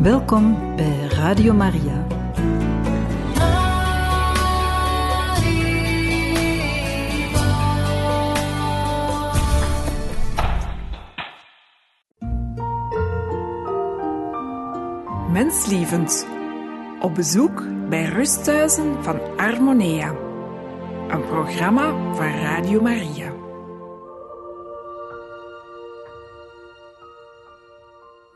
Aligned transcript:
Welkom 0.00 0.76
bij 0.76 1.06
Radio 1.08 1.54
Maria. 1.54 2.06
Menslievend. 15.32 16.26
Op 17.00 17.14
bezoek 17.14 17.64
bij 17.88 18.04
rusthuizen 18.04 19.04
van 19.04 19.20
Harmonia. 19.36 20.14
Een 21.08 21.26
programma 21.26 22.14
van 22.14 22.26
Radio 22.26 22.80
Maria. 22.80 23.29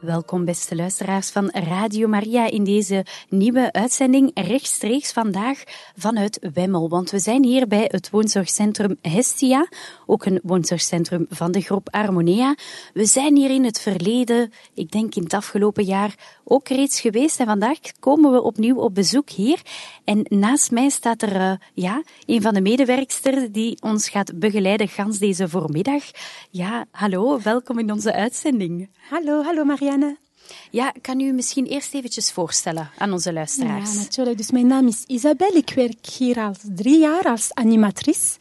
Welkom, 0.05 0.45
beste 0.45 0.77
luisteraars 0.77 1.31
van 1.31 1.51
Radio 1.51 2.09
Maria, 2.09 2.51
in 2.51 2.65
deze 2.65 3.05
nieuwe 3.29 3.73
uitzending 3.73 4.31
rechtstreeks 4.35 5.13
vandaag 5.13 5.63
vanuit 5.97 6.49
Wemmel. 6.53 6.89
Want 6.89 7.11
we 7.11 7.19
zijn 7.19 7.45
hier 7.45 7.67
bij 7.67 7.85
het 7.87 8.11
woonzorgcentrum 8.11 8.97
Hestia, 9.03 9.69
ook 10.07 10.25
een 10.25 10.41
woonzorgcentrum 10.43 11.27
van 11.29 11.53
de 11.53 11.61
groep 11.61 11.89
Harmonia. 11.91 12.55
We 12.95 13.05
zijn 13.05 13.37
hier 13.37 13.51
in 13.51 13.65
het 13.65 13.81
verleden, 13.81 14.53
ik 14.75 14.91
denk 14.91 15.15
in 15.15 15.23
het 15.23 15.35
afgelopen 15.35 15.85
jaar, 15.85 16.15
ook 16.45 16.69
reeds 16.69 17.01
geweest. 17.01 17.41
En 17.41 17.47
vandaag 17.47 17.79
komen 18.01 18.33
we 18.33 18.43
opnieuw 18.43 18.77
op 18.77 18.95
bezoek 18.95 19.31
hier. 19.31 19.63
En 20.05 20.27
naast 20.29 20.71
mij 20.71 20.89
staat 20.89 21.23
er 21.23 21.35
uh, 21.37 21.53
ja, 21.75 22.03
een 22.27 22.43
van 22.43 22.55
de 22.55 22.61
medewerksters 22.61 23.51
die 23.51 23.77
ons 23.83 24.09
gaat 24.09 24.39
begeleiden 24.39 24.89
gans 24.89 25.19
deze 25.19 25.49
voormiddag. 25.49 26.03
Ja, 26.51 26.87
hallo, 26.91 27.41
welkom 27.43 27.79
in 27.79 27.93
onze 27.93 28.13
uitzending. 28.13 28.89
Hallo, 29.11 29.43
hallo 29.43 29.65
Ja, 30.71 30.93
kan 31.01 31.21
u 31.21 31.33
misschien 31.33 31.67
eerst 31.67 31.95
eventjes 31.95 32.33
voorstellen 32.33 32.91
aan 32.99 33.13
onze 33.13 33.33
luisteraars? 33.33 33.93
Ja, 33.93 33.99
natuurlijk. 34.01 34.37
Dus 34.37 34.51
mijn 34.51 34.67
naam 34.67 34.87
is 34.87 35.05
Isabel. 35.07 35.55
Ik 35.55 35.73
werk 35.75 36.07
hier 36.07 36.39
al 36.39 36.55
drie 36.75 36.99
jaar 36.99 37.25
als 37.25 37.55
animatrice. 37.55 38.39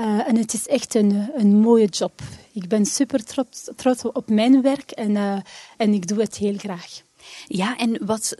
Uh, 0.00 0.28
en 0.28 0.36
het 0.36 0.54
is 0.54 0.66
echt 0.66 0.94
een, 0.94 1.30
een 1.34 1.56
mooie 1.56 1.86
job. 1.86 2.20
Ik 2.52 2.68
ben 2.68 2.86
super 2.86 3.24
trots, 3.24 3.70
trots 3.76 4.02
op 4.02 4.28
mijn 4.28 4.62
werk 4.62 4.90
en, 4.90 5.10
uh, 5.10 5.36
en 5.76 5.92
ik 5.92 6.08
doe 6.08 6.20
het 6.20 6.36
heel 6.36 6.56
graag. 6.56 7.02
Ja, 7.46 7.76
en 7.76 8.06
wat 8.06 8.36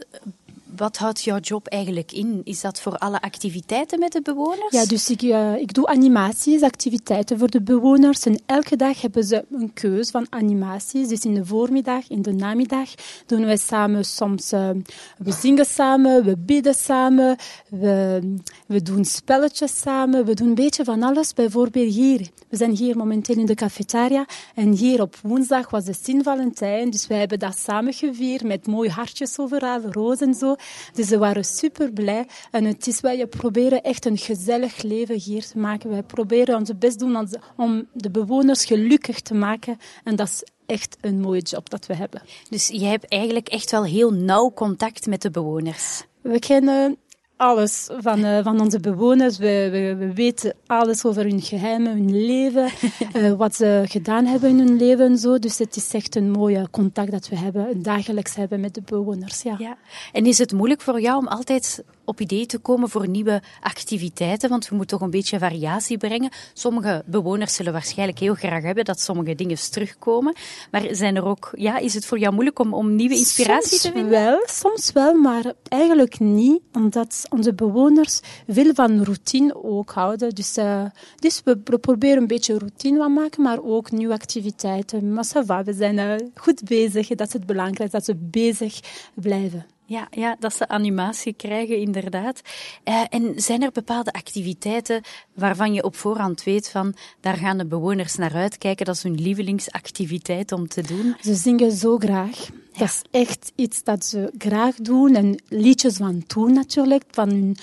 wat 0.75 0.97
houdt 0.97 1.23
jouw 1.23 1.39
job 1.39 1.67
eigenlijk 1.67 2.11
in? 2.11 2.41
Is 2.43 2.61
dat 2.61 2.81
voor 2.81 2.97
alle 2.97 3.21
activiteiten 3.21 3.99
met 3.99 4.11
de 4.11 4.21
bewoners? 4.21 4.69
Ja, 4.69 4.85
dus 4.85 5.09
ik, 5.09 5.21
uh, 5.21 5.55
ik 5.55 5.73
doe 5.73 5.87
animaties, 5.87 6.61
activiteiten 6.61 7.39
voor 7.39 7.49
de 7.49 7.61
bewoners. 7.61 8.25
En 8.25 8.39
elke 8.45 8.75
dag 8.75 9.01
hebben 9.01 9.23
ze 9.23 9.45
een 9.51 9.73
keus 9.73 10.09
van 10.09 10.27
animaties. 10.29 11.07
Dus 11.07 11.25
in 11.25 11.33
de 11.33 11.45
voormiddag, 11.45 12.09
in 12.09 12.21
de 12.21 12.33
namiddag 12.33 12.89
doen 13.25 13.45
wij 13.45 13.57
samen 13.57 14.05
soms... 14.05 14.53
Uh, 14.53 14.69
we 15.17 15.31
zingen 15.31 15.65
samen, 15.65 16.23
we 16.23 16.37
bidden 16.37 16.73
samen, 16.73 17.37
we, 17.69 18.21
we 18.67 18.81
doen 18.81 19.05
spelletjes 19.05 19.79
samen. 19.79 20.25
We 20.25 20.33
doen 20.33 20.47
een 20.47 20.55
beetje 20.55 20.83
van 20.83 21.03
alles. 21.03 21.33
Bijvoorbeeld 21.33 21.93
hier. 21.93 22.29
We 22.49 22.57
zijn 22.57 22.71
hier 22.71 22.97
momenteel 22.97 23.37
in 23.37 23.45
de 23.45 23.55
cafetaria. 23.55 24.25
En 24.55 24.71
hier 24.71 25.01
op 25.01 25.15
woensdag 25.23 25.69
was 25.69 25.83
de 25.83 25.93
Sint-Valentijn. 26.01 26.89
Dus 26.89 27.07
wij 27.07 27.19
hebben 27.19 27.39
dat 27.39 27.57
samen 27.57 27.93
gevierd 27.93 28.43
met 28.43 28.67
mooie 28.67 28.89
hartjes 28.89 29.39
overal, 29.39 29.81
rozen 29.81 30.27
en 30.27 30.33
zo. 30.33 30.55
Dus 30.93 31.07
ze 31.07 31.17
waren 31.17 31.45
super 31.45 31.91
blij. 31.91 32.27
En 32.51 32.65
het 32.65 32.87
is 32.87 32.99
wij 32.99 33.27
proberen 33.27 33.83
echt 33.83 34.05
een 34.05 34.17
gezellig 34.17 34.81
leven 34.81 35.19
hier 35.19 35.45
te 35.45 35.57
maken. 35.57 35.89
Wij 35.89 36.03
proberen 36.03 36.55
ons 36.55 36.77
best 36.77 36.99
doen 36.99 37.29
om 37.57 37.87
de 37.93 38.11
bewoners 38.11 38.65
gelukkig 38.65 39.21
te 39.21 39.33
maken. 39.33 39.77
En 40.03 40.15
dat 40.15 40.27
is 40.27 40.43
echt 40.65 40.97
een 41.01 41.19
mooie 41.19 41.41
job 41.41 41.69
dat 41.69 41.85
we 41.85 41.95
hebben. 41.95 42.21
Dus 42.49 42.67
je 42.67 42.85
hebt 42.85 43.07
eigenlijk 43.07 43.47
echt 43.47 43.71
wel 43.71 43.83
heel 43.83 44.11
nauw 44.11 44.51
contact 44.51 45.07
met 45.07 45.21
de 45.21 45.31
bewoners. 45.31 46.03
We 46.21 46.39
kennen 46.39 46.97
alles 47.37 47.89
van, 47.97 48.19
uh, 48.19 48.43
van 48.43 48.61
onze 48.61 48.79
bewoners. 48.79 49.37
We, 49.37 49.69
we, 49.71 49.95
we, 49.95 50.13
weten 50.13 50.53
alles 50.65 51.05
over 51.05 51.23
hun 51.23 51.41
geheimen, 51.41 51.91
hun 51.91 52.25
leven, 52.25 52.69
uh, 53.15 53.33
wat 53.43 53.55
ze 53.55 53.83
gedaan 53.85 54.25
hebben 54.25 54.49
in 54.49 54.59
hun 54.59 54.77
leven 54.77 55.05
en 55.05 55.17
zo. 55.17 55.39
Dus 55.39 55.57
het 55.57 55.75
is 55.75 55.93
echt 55.93 56.15
een 56.15 56.31
mooie 56.31 56.67
contact 56.71 57.11
dat 57.11 57.29
we 57.29 57.37
hebben, 57.37 57.81
dagelijks 57.81 58.35
hebben 58.35 58.59
met 58.59 58.73
de 58.73 58.81
bewoners. 58.85 59.41
Ja. 59.41 59.55
ja. 59.59 59.77
En 60.11 60.25
is 60.25 60.37
het 60.37 60.53
moeilijk 60.53 60.81
voor 60.81 61.01
jou 61.01 61.17
om 61.17 61.27
altijd 61.27 61.83
op 62.05 62.21
idee 62.21 62.45
te 62.45 62.57
komen 62.57 62.89
voor 62.89 63.07
nieuwe 63.07 63.41
activiteiten? 63.61 64.49
Want 64.49 64.67
we 64.69 64.75
moeten 64.75 64.97
toch 64.97 65.05
een 65.05 65.11
beetje 65.11 65.39
variatie 65.39 65.97
brengen. 65.97 66.31
Sommige 66.53 67.03
bewoners 67.05 67.55
zullen 67.55 67.73
waarschijnlijk 67.73 68.19
heel 68.19 68.33
graag 68.33 68.63
hebben 68.63 68.85
dat 68.85 68.99
sommige 68.99 69.35
dingen 69.35 69.57
terugkomen. 69.71 70.35
Maar 70.71 70.87
zijn 70.91 71.15
er 71.15 71.25
ook, 71.25 71.51
ja, 71.55 71.77
is 71.77 71.93
het 71.93 72.05
voor 72.05 72.19
jou 72.19 72.33
moeilijk 72.33 72.59
om, 72.59 72.73
om 72.73 72.95
nieuwe 72.95 73.15
inspiratie 73.15 73.67
soms 73.67 73.81
te 73.81 73.91
vinden? 73.91 74.09
Wel, 74.09 74.43
soms 74.45 74.91
wel, 74.91 75.13
maar 75.13 75.53
eigenlijk 75.67 76.19
niet. 76.19 76.61
Omdat 76.73 77.23
onze 77.29 77.53
bewoners 77.53 78.19
veel 78.47 78.73
van 78.73 79.03
routine 79.03 79.63
ook 79.63 79.91
houden. 79.91 80.35
Dus, 80.35 80.57
uh, 80.57 80.85
dus 81.19 81.41
we 81.43 81.57
proberen 81.57 82.17
een 82.17 82.27
beetje 82.27 82.57
routine 82.57 82.99
te 82.99 83.09
maken, 83.09 83.43
maar 83.43 83.63
ook 83.63 83.91
nieuwe 83.91 84.13
activiteiten. 84.13 85.13
Maar 85.13 85.63
we 85.63 85.73
zijn 85.73 85.97
uh, 85.97 86.13
goed 86.35 86.63
bezig. 86.63 87.07
Dat 87.07 87.27
is 87.27 87.33
het 87.33 87.45
belangrijkste, 87.45 87.97
dat 87.97 88.05
ze 88.05 88.15
bezig 88.15 88.79
blijven. 89.13 89.65
Ja, 89.87 90.07
ja, 90.11 90.35
dat 90.39 90.55
ze 90.55 90.67
animatie 90.67 91.33
krijgen, 91.33 91.77
inderdaad. 91.77 92.41
Uh, 92.85 93.01
en 93.09 93.33
zijn 93.35 93.61
er 93.61 93.71
bepaalde 93.71 94.13
activiteiten 94.13 95.01
waarvan 95.33 95.73
je 95.73 95.83
op 95.83 95.95
voorhand 95.95 96.43
weet 96.43 96.69
van, 96.69 96.95
daar 97.21 97.37
gaan 97.37 97.57
de 97.57 97.65
bewoners 97.65 98.15
naar 98.15 98.33
uitkijken, 98.33 98.85
dat 98.85 98.95
is 98.95 99.03
hun 99.03 99.21
lievelingsactiviteit 99.21 100.51
om 100.51 100.67
te 100.67 100.81
doen? 100.81 101.15
Ze 101.21 101.35
zingen 101.35 101.71
zo 101.71 101.97
graag. 101.97 102.37
Ja. 102.71 102.79
Dat 102.79 102.87
is 102.87 103.01
echt 103.11 103.51
iets 103.55 103.83
dat 103.83 104.05
ze 104.05 104.33
graag 104.37 104.75
doen. 104.75 105.15
En 105.15 105.41
liedjes 105.49 105.97
van 105.97 106.23
toen 106.27 106.53
natuurlijk, 106.53 107.03
van 107.11 107.29
hun 107.29 107.57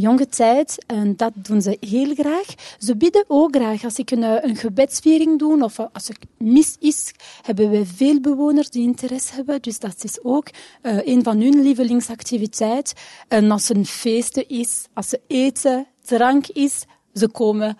jonge 0.00 0.26
tijd. 0.26 0.84
En 0.86 1.16
dat 1.16 1.32
doen 1.34 1.62
ze 1.62 1.76
heel 1.80 2.14
graag. 2.14 2.46
Ze 2.78 2.96
bidden 2.96 3.24
ook 3.28 3.54
graag. 3.56 3.84
Als 3.84 3.98
ik 3.98 4.10
een, 4.10 4.22
een 4.22 4.56
gebedsviering 4.56 5.38
doe 5.38 5.64
of 5.64 5.78
als 5.92 6.08
er 6.08 6.16
mis 6.38 6.76
is, 6.80 7.12
hebben 7.42 7.70
we 7.70 7.86
veel 7.86 8.20
bewoners 8.20 8.70
die 8.70 8.82
interesse 8.82 9.34
hebben. 9.34 9.62
Dus 9.62 9.78
dat 9.78 10.04
is 10.04 10.18
ook 10.22 10.48
uh, 10.82 11.06
een 11.06 11.22
van 11.22 11.40
hun 11.40 11.62
lievelingsactiviteiten. 11.62 12.96
En 13.28 13.50
als 13.50 13.68
er 13.68 13.76
een 13.76 13.86
feest 13.86 14.36
is, 14.36 14.84
als 14.94 15.08
ze 15.08 15.20
eten, 15.26 15.86
drank 16.04 16.46
is, 16.46 16.84
ze 17.14 17.28
komen 17.28 17.78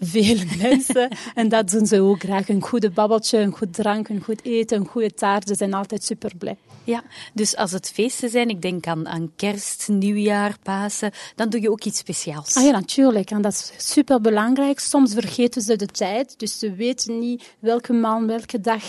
veel 0.00 0.38
mensen. 0.62 1.08
en 1.34 1.48
dat 1.48 1.70
doen 1.70 1.86
ze 1.86 2.00
ook 2.00 2.20
graag. 2.20 2.48
Een 2.48 2.62
goede 2.62 2.90
babbeltje, 2.90 3.38
een 3.38 3.56
goed 3.56 3.74
drank, 3.74 4.08
een 4.08 4.22
goed 4.22 4.44
eten, 4.44 4.80
een 4.80 4.86
goede 4.86 5.14
taart. 5.14 5.48
Ze 5.48 5.54
zijn 5.54 5.74
altijd 5.74 6.04
super 6.04 6.32
blij. 6.38 6.56
Ja, 6.84 7.02
dus 7.34 7.56
als 7.56 7.72
het 7.72 7.90
feesten 7.90 8.28
zijn, 8.28 8.48
ik 8.48 8.62
denk 8.62 8.86
aan, 8.86 9.08
aan 9.08 9.32
kerst, 9.36 9.88
nieuwjaar, 9.88 10.56
Pasen, 10.62 11.12
dan 11.34 11.48
doe 11.48 11.60
je 11.60 11.70
ook 11.70 11.84
iets 11.84 11.98
speciaals. 11.98 12.56
Ah 12.56 12.64
ja, 12.64 12.70
natuurlijk. 12.70 13.30
En 13.30 13.42
dat 13.42 13.52
is 13.52 13.72
super 13.92 14.20
belangrijk. 14.20 14.78
Soms 14.78 15.14
vergeten 15.14 15.62
ze 15.62 15.76
de 15.76 15.86
tijd, 15.86 16.38
dus 16.38 16.58
ze 16.58 16.72
weten 16.72 17.18
niet 17.18 17.54
welke 17.58 17.92
maand, 17.92 18.26
welke 18.26 18.60
dag 18.60 18.82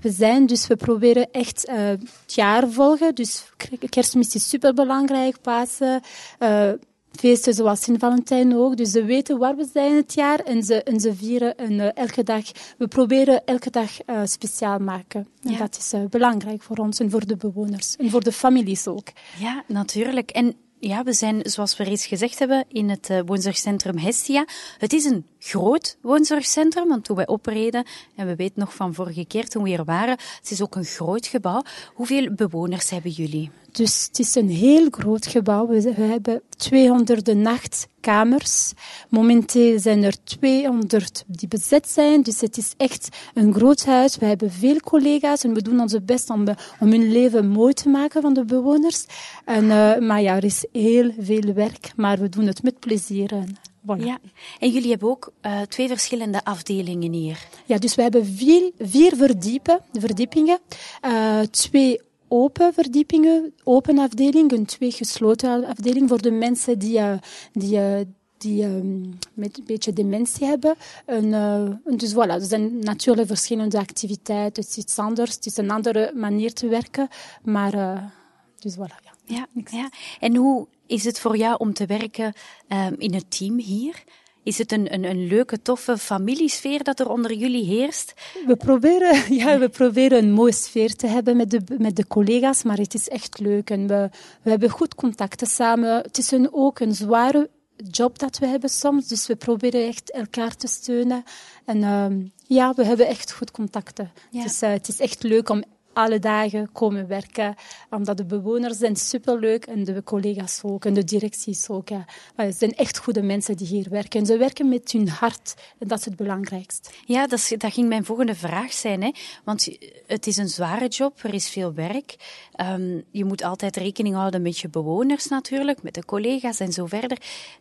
we 0.00 0.10
zijn. 0.10 0.46
Dus 0.46 0.66
we 0.66 0.76
proberen 0.76 1.30
echt 1.32 1.68
uh, 1.68 1.74
het 1.76 2.34
jaar 2.34 2.70
volgen. 2.70 3.14
Dus 3.14 3.44
kerstmis 3.88 4.34
is 4.34 4.48
super 4.48 4.74
belangrijk, 4.74 5.40
Pasen. 5.40 6.02
Uh, 6.38 6.70
feesten 7.18 7.54
zoals 7.54 7.82
Sint-Valentijn 7.82 8.56
ook. 8.56 8.76
Dus 8.76 8.90
ze 8.90 9.04
weten 9.04 9.38
waar 9.38 9.56
we 9.56 9.68
zijn 9.72 9.96
het 9.96 10.14
jaar 10.14 10.38
en 10.38 10.62
ze, 10.62 10.82
en 10.82 11.00
ze 11.00 11.14
vieren 11.14 11.56
en, 11.56 11.72
uh, 11.72 11.88
elke 11.94 12.22
dag. 12.22 12.44
We 12.78 12.88
proberen 12.88 13.44
elke 13.44 13.70
dag 13.70 13.90
uh, 14.06 14.20
speciaal 14.24 14.78
maken. 14.78 15.28
En 15.42 15.50
ja. 15.50 15.58
dat 15.58 15.76
is 15.76 15.92
uh, 15.92 16.04
belangrijk 16.10 16.62
voor 16.62 16.76
ons 16.76 17.00
en 17.00 17.10
voor 17.10 17.26
de 17.26 17.36
bewoners 17.36 17.96
en 17.96 18.10
voor 18.10 18.22
de 18.22 18.32
families 18.32 18.86
ook. 18.86 19.08
Ja, 19.38 19.64
natuurlijk. 19.66 20.30
En 20.30 20.54
ja, 20.78 21.02
we 21.02 21.12
zijn, 21.12 21.40
zoals 21.42 21.76
we 21.76 21.84
reeds 21.84 22.06
gezegd 22.06 22.38
hebben, 22.38 22.64
in 22.68 22.88
het 22.88 23.22
woonzorgcentrum 23.26 23.98
Hestia. 23.98 24.46
Het 24.78 24.92
is 24.92 25.04
een 25.04 25.26
groot 25.44 25.96
woonzorgcentrum, 26.00 26.88
want 26.88 27.04
toen 27.04 27.16
wij 27.16 27.26
opreden, 27.26 27.84
en 28.16 28.26
we 28.26 28.36
weten 28.36 28.60
nog 28.60 28.74
van 28.74 28.94
vorige 28.94 29.24
keer 29.24 29.48
toen 29.48 29.62
we 29.62 29.68
hier 29.68 29.84
waren, 29.84 30.18
het 30.40 30.50
is 30.50 30.62
ook 30.62 30.74
een 30.74 30.84
groot 30.84 31.26
gebouw. 31.26 31.62
Hoeveel 31.94 32.34
bewoners 32.34 32.90
hebben 32.90 33.10
jullie? 33.10 33.50
Dus 33.72 34.04
het 34.06 34.18
is 34.18 34.34
een 34.34 34.48
heel 34.48 34.86
groot 34.90 35.26
gebouw. 35.26 35.66
We, 35.66 35.92
hebben 35.96 36.42
208 36.56 37.88
kamers. 38.00 38.72
Momenteel 39.08 39.78
zijn 39.78 40.02
er 40.02 40.24
200 40.24 41.24
die 41.26 41.48
bezet 41.48 41.88
zijn. 41.88 42.22
Dus 42.22 42.40
het 42.40 42.56
is 42.56 42.74
echt 42.76 43.08
een 43.34 43.54
groot 43.54 43.84
huis. 43.84 44.16
We 44.16 44.26
hebben 44.26 44.50
veel 44.50 44.80
collega's 44.80 45.44
en 45.44 45.54
we 45.54 45.62
doen 45.62 45.80
ons 45.80 45.96
best 46.04 46.30
om, 46.30 46.44
om 46.80 46.90
hun 46.90 47.12
leven 47.12 47.48
mooi 47.48 47.72
te 47.72 47.88
maken 47.88 48.22
van 48.22 48.34
de 48.34 48.44
bewoners. 48.44 49.06
En, 49.44 49.64
uh, 49.64 49.98
maar 49.98 50.22
ja, 50.22 50.36
er 50.36 50.44
is 50.44 50.66
heel 50.72 51.10
veel 51.18 51.52
werk, 51.54 51.92
maar 51.96 52.18
we 52.18 52.28
doen 52.28 52.46
het 52.46 52.62
met 52.62 52.78
plezier. 52.78 53.44
En, 53.86 53.98
Voilà. 53.98 54.04
Ja, 54.04 54.18
en 54.58 54.70
jullie 54.70 54.90
hebben 54.90 55.08
ook 55.08 55.32
uh, 55.42 55.60
twee 55.60 55.88
verschillende 55.88 56.44
afdelingen 56.44 57.12
hier. 57.12 57.48
Ja, 57.66 57.78
dus 57.78 57.94
we 57.94 58.02
hebben 58.02 58.26
vier, 58.26 58.70
vier 58.78 59.16
verdiepen, 59.16 59.80
verdiepingen. 59.92 60.58
Uh, 61.04 61.40
twee 61.40 62.00
open 62.28 62.74
verdiepingen, 62.74 63.54
open 63.64 63.98
afdelingen, 63.98 64.64
twee 64.64 64.90
gesloten 64.90 65.64
afdelingen 65.64 66.08
voor 66.08 66.22
de 66.22 66.30
mensen 66.30 66.78
die, 66.78 66.98
uh, 66.98 67.12
die, 67.52 67.76
uh, 67.78 68.00
die 68.38 68.64
um, 68.64 69.18
met 69.34 69.58
een 69.58 69.64
beetje 69.66 69.92
dementie 69.92 70.46
hebben. 70.46 70.74
En, 71.06 71.24
uh, 71.24 71.96
dus 71.96 72.12
voilà, 72.12 72.28
er 72.28 72.40
zijn 72.40 72.78
natuurlijk 72.78 73.26
verschillende 73.26 73.78
activiteiten. 73.78 74.62
Het 74.62 74.70
is 74.70 74.76
iets 74.76 74.98
anders, 74.98 75.34
het 75.34 75.46
is 75.46 75.56
een 75.56 75.70
andere 75.70 76.12
manier 76.14 76.52
te 76.52 76.68
werken, 76.68 77.08
maar 77.42 78.12
Dus 78.58 78.76
voilà, 78.76 79.04
ja. 79.04 79.12
Ja, 79.26 79.46
ja. 79.70 79.90
En 80.20 80.36
hoe 80.36 80.66
is 80.86 81.04
het 81.04 81.20
voor 81.20 81.36
jou 81.36 81.56
om 81.58 81.72
te 81.72 81.86
werken 81.86 82.32
um, 82.68 82.94
in 82.98 83.14
het 83.14 83.38
team 83.38 83.58
hier? 83.58 84.04
Is 84.42 84.58
het 84.58 84.72
een, 84.72 84.94
een, 84.94 85.04
een 85.04 85.26
leuke, 85.26 85.62
toffe 85.62 85.98
familiesfeer 85.98 86.82
dat 86.82 87.00
er 87.00 87.08
onder 87.08 87.32
jullie 87.32 87.64
heerst? 87.64 88.14
We 88.46 88.56
proberen, 88.56 89.34
ja, 89.42 89.58
we 89.58 89.68
proberen 89.68 90.18
een 90.18 90.32
mooie 90.32 90.52
sfeer 90.52 90.96
te 90.96 91.06
hebben 91.06 91.36
met 91.36 91.50
de, 91.50 91.60
met 91.78 91.96
de 91.96 92.06
collega's, 92.06 92.62
maar 92.62 92.76
het 92.76 92.94
is 92.94 93.08
echt 93.08 93.38
leuk. 93.38 93.70
En 93.70 93.86
we, 93.86 94.08
we 94.42 94.50
hebben 94.50 94.70
goed 94.70 94.94
contacten 94.94 95.46
samen. 95.46 95.96
Het 95.96 96.18
is 96.18 96.30
een, 96.30 96.48
ook 96.52 96.80
een 96.80 96.94
zware 96.94 97.50
job 97.90 98.18
dat 98.18 98.38
we 98.38 98.46
hebben 98.46 98.70
soms, 98.70 99.08
dus 99.08 99.26
we 99.26 99.36
proberen 99.36 99.86
echt 99.86 100.10
elkaar 100.10 100.56
te 100.56 100.66
steunen. 100.66 101.22
En 101.64 101.82
um, 101.82 102.32
ja, 102.46 102.72
we 102.74 102.84
hebben 102.84 103.06
echt 103.06 103.32
goed 103.32 103.50
contacten. 103.50 104.12
Ja. 104.30 104.42
Dus 104.42 104.62
uh, 104.62 104.70
het 104.70 104.88
is 104.88 105.00
echt 105.00 105.22
leuk 105.22 105.48
om 105.48 105.64
alle 105.94 106.18
dagen 106.18 106.72
komen 106.72 107.06
werken. 107.06 107.54
Omdat 107.90 108.16
de 108.16 108.24
bewoners 108.24 108.78
zijn 108.78 108.96
superleuk 108.96 109.66
en 109.66 109.84
de 109.84 110.02
collega's 110.02 110.60
ook 110.62 110.84
en 110.84 110.94
de 110.94 111.04
directies 111.04 111.68
ook. 111.68 111.88
Het 112.36 112.56
zijn 112.56 112.74
echt 112.74 112.98
goede 112.98 113.22
mensen 113.22 113.56
die 113.56 113.66
hier 113.66 113.86
werken. 113.90 114.20
En 114.20 114.26
ze 114.26 114.36
werken 114.36 114.68
met 114.68 114.92
hun 114.92 115.08
hart 115.08 115.54
en 115.78 115.88
dat 115.88 115.98
is 115.98 116.04
het 116.04 116.16
belangrijkste. 116.16 116.90
Ja, 117.06 117.26
dat, 117.26 117.38
is, 117.38 117.54
dat 117.58 117.72
ging 117.72 117.88
mijn 117.88 118.04
volgende 118.04 118.34
vraag 118.34 118.72
zijn. 118.72 119.02
Hè? 119.02 119.10
Want 119.44 119.68
het 120.06 120.26
is 120.26 120.36
een 120.36 120.48
zware 120.48 120.88
job, 120.88 121.22
er 121.22 121.34
is 121.34 121.48
veel 121.48 121.74
werk. 121.74 122.16
Um, 122.60 123.04
je 123.10 123.24
moet 123.24 123.42
altijd 123.42 123.76
rekening 123.76 124.14
houden 124.14 124.42
met 124.42 124.58
je 124.58 124.68
bewoners 124.68 125.28
natuurlijk, 125.28 125.82
met 125.82 125.94
de 125.94 126.04
collega's 126.04 126.60
en 126.60 126.72
zo 126.72 126.86
verder. 126.86 127.18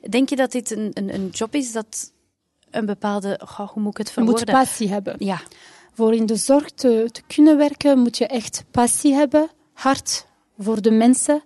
Denk 0.09 0.29
je 0.29 0.35
dat 0.35 0.51
dit 0.51 0.71
een, 0.71 0.91
een, 0.93 1.13
een 1.13 1.29
job 1.29 1.55
is 1.55 1.71
dat 1.71 2.11
een 2.71 2.85
bepaalde, 2.85 3.39
oh, 3.43 3.69
hoe 3.69 3.81
moet 3.81 3.91
ik 3.91 3.97
het 3.97 4.11
verwoorden? 4.11 4.45
Je 4.45 4.51
moet 4.51 4.61
passie 4.61 4.89
hebben. 4.89 5.15
Ja 5.19 5.41
voor 5.93 6.13
in 6.13 6.25
de 6.25 6.35
zorg 6.35 6.71
te, 6.71 7.09
te, 7.11 7.21
kunnen 7.27 7.57
werken, 7.57 7.99
moet 7.99 8.17
je 8.17 8.27
echt 8.27 8.63
passie 8.71 9.13
hebben, 9.13 9.49
hart 9.73 10.25
voor 10.57 10.81
de 10.81 10.91
mensen. 10.91 11.43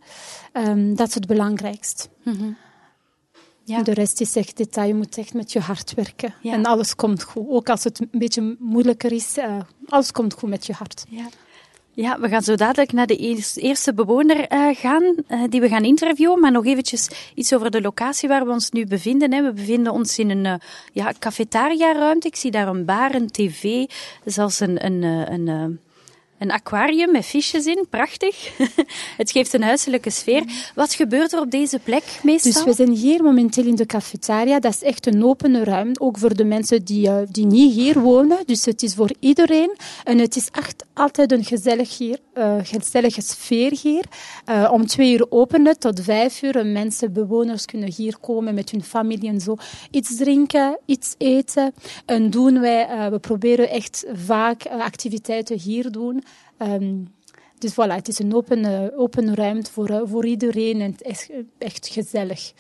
Um, 0.54 0.96
dat 0.96 1.08
is 1.08 1.14
het 1.14 1.28
belangrijkst. 1.28 2.10
Mm 2.24 2.34
-hmm. 2.34 2.58
ja. 3.64 3.84
De 3.84 3.94
rest 3.94 4.22
is 4.22 4.36
echt 4.36 4.58
detail. 4.58 4.88
Je 4.88 4.94
moet 4.94 5.18
echt 5.18 5.34
met 5.34 5.52
je 5.52 5.60
hart 5.60 5.94
werken. 5.94 6.34
Ja. 6.42 6.54
En 6.54 6.66
alles 6.66 6.96
komt 6.96 7.24
goed. 7.24 7.46
Ook 7.50 7.70
als 7.70 7.84
het 7.84 8.00
een 8.00 8.20
beetje 8.20 8.56
moeilijker 8.60 9.12
is, 9.12 9.38
uh, 9.38 9.60
alles 9.86 10.12
komt 10.12 10.34
goed 10.34 10.50
met 10.50 10.66
je 10.66 10.74
hart. 10.74 11.06
Ja. 11.10 11.28
Ja, 12.00 12.20
we 12.20 12.30
gaan 12.30 12.42
zo 12.42 12.56
dadelijk 12.56 12.92
naar 12.92 13.08
de 13.08 13.40
eerste 13.56 13.94
bewoner 13.94 14.54
uh, 14.54 14.76
gaan, 14.76 15.04
uh, 15.04 15.44
die 15.50 15.62
we 15.62 15.68
gaan 15.68 15.84
interviewen. 15.84 16.40
Maar 16.40 16.52
nog 16.52 16.66
eventjes 16.66 17.32
iets 17.36 17.54
over 17.54 17.72
de 17.72 17.82
locatie 17.82 18.30
waar 18.30 18.46
we 18.46 18.52
ons 18.52 18.72
nu 18.72 18.86
bevinden. 18.86 19.34
Hè. 19.34 19.44
We 19.44 19.54
bevinden 19.54 19.94
ons 19.94 20.20
in 20.20 20.30
een 20.30 20.46
uh, 20.46 20.54
ja, 20.94 21.14
cafetaria-ruimte. 21.20 22.28
Ik 22.28 22.36
zie 22.36 22.52
daar 22.52 22.68
een 22.68 22.86
bar, 22.86 23.16
een 23.16 23.32
tv, 23.32 23.86
zelfs 24.26 24.60
een, 24.60 24.86
een, 24.86 25.04
een, 25.04 25.80
een 26.38 26.52
aquarium 26.52 27.12
met 27.12 27.26
visjes 27.26 27.66
in, 27.66 27.86
prachtig. 27.90 28.58
het 29.18 29.32
geeft 29.32 29.54
een 29.54 29.64
huiselijke 29.64 30.10
sfeer. 30.10 30.44
Wat 30.76 30.94
gebeurt 30.94 31.34
er 31.34 31.40
op 31.40 31.52
deze 31.52 31.80
plek 31.80 32.04
meestal? 32.24 32.52
Dus 32.52 32.64
we 32.64 32.74
zijn 32.74 32.92
hier 32.92 33.24
momenteel 33.24 33.66
in 33.66 33.76
de 33.76 33.86
cafetaria. 33.86 34.60
Dat 34.60 34.74
is 34.74 34.84
echt 34.84 35.08
een 35.08 35.24
opene 35.24 35.64
ruimte, 35.64 36.00
ook 36.00 36.18
voor 36.18 36.36
de 36.36 36.46
mensen 36.46 36.86
die, 36.86 37.08
uh, 37.08 37.18
die 37.32 37.46
niet 37.46 37.74
hier 37.74 38.00
wonen. 38.00 38.38
Dus 38.46 38.66
het 38.66 38.84
is 38.84 38.94
voor 38.94 39.12
iedereen. 39.20 39.76
En 40.04 40.18
het 40.18 40.36
is 40.36 40.48
echt 40.52 40.86
altijd 40.94 41.32
een 41.32 41.44
gezellig 41.44 41.98
hier, 41.98 42.20
uh, 42.38 42.56
gezellige 42.64 43.22
sfeer 43.22 43.78
hier. 43.82 44.06
Uh, 44.50 44.70
om 44.72 44.86
twee 44.86 45.14
uur 45.14 45.26
openen 45.30 45.80
tot 45.80 46.02
vijf 46.02 46.42
uur. 46.42 46.56
En 46.56 46.72
mensen, 46.72 47.14
bewoners 47.14 47.66
kunnen 47.66 47.92
hier 47.92 48.18
komen 48.18 48.54
met 48.54 48.70
hun 48.70 48.84
familie 48.84 49.30
en 49.30 49.40
zo. 49.40 49.56
Iets 49.92 50.18
drinken, 50.18 50.80
iets 50.86 51.16
eten. 51.18 51.74
En 52.06 52.30
doen 52.30 52.60
wij, 52.60 53.10
we 53.12 53.20
proberen 53.20 53.70
echt 53.70 54.06
vaak 54.14 54.66
activiteiten 54.66 55.60
hier 55.60 55.92
doen. 55.92 56.24
Um, 56.58 57.16
dus 57.58 57.72
voilà, 57.72 57.96
het 57.96 58.08
is 58.08 58.20
een 58.20 58.36
open, 58.36 58.92
open 58.98 59.36
ruimte 59.36 59.72
voor, 59.72 60.02
voor 60.06 60.26
iedereen 60.26 60.82
en 60.82 60.96
echt, 60.98 61.30
echt 61.58 61.88
gezellig 61.88 62.54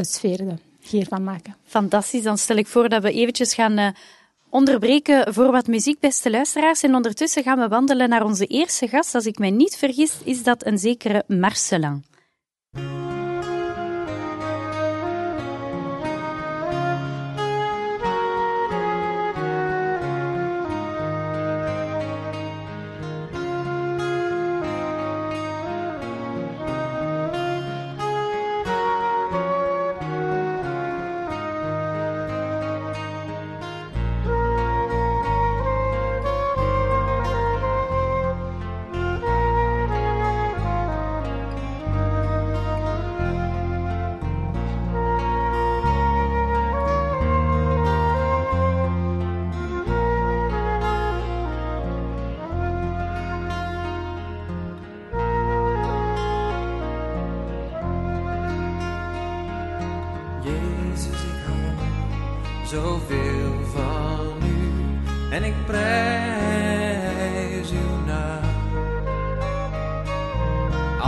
sfeer 0.00 0.58
hiervan 0.80 1.24
maken. 1.24 1.56
Fantastisch, 1.64 2.22
dan 2.22 2.38
stel 2.38 2.56
ik 2.56 2.66
voor 2.66 2.88
dat 2.88 3.02
we 3.02 3.12
eventjes 3.12 3.54
gaan 3.54 3.94
onderbreken 4.50 5.34
voor 5.34 5.50
wat 5.50 5.66
muziek, 5.66 6.00
beste 6.00 6.30
luisteraars. 6.30 6.82
En 6.82 6.94
ondertussen 6.94 7.42
gaan 7.42 7.58
we 7.58 7.68
wandelen 7.68 8.08
naar 8.08 8.24
onze 8.24 8.46
eerste 8.46 8.88
gast. 8.88 9.14
Als 9.14 9.26
ik 9.26 9.38
mij 9.38 9.50
niet 9.50 9.76
vergis, 9.76 10.18
is 10.24 10.42
dat 10.42 10.66
een 10.66 10.78
zekere 10.78 11.24
Marcelin. 11.26 12.04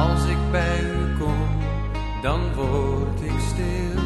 Als 0.09 0.25
ik 0.25 0.51
bij 0.51 0.81
u 0.81 1.19
kom, 1.19 1.49
dan 2.23 2.41
word 2.55 3.21
ik 3.23 3.41
stil. 3.49 4.03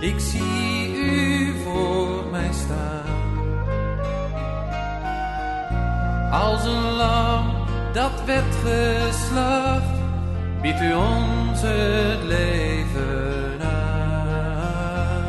Ik 0.00 0.20
zie 0.20 0.96
u 0.96 1.52
voor 1.64 2.24
mij 2.30 2.50
staan. 2.52 3.20
Als 6.32 6.64
een 6.64 6.90
lam 6.96 7.44
dat 7.92 8.24
werd 8.26 8.54
geslacht, 8.64 9.94
biedt 10.62 10.80
u 10.80 10.94
ons 10.94 11.60
het 11.62 12.22
leven 12.22 13.60
aan. 13.62 15.24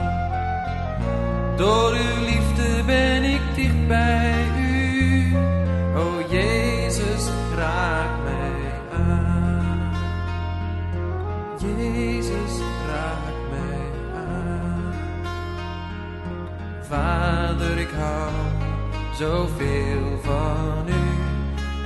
Door 1.58 1.96
u 1.96 2.23
Vader, 16.94 17.78
ik 17.78 17.90
hou 17.98 18.32
zoveel 19.16 20.20
van 20.22 20.88
u 20.88 21.04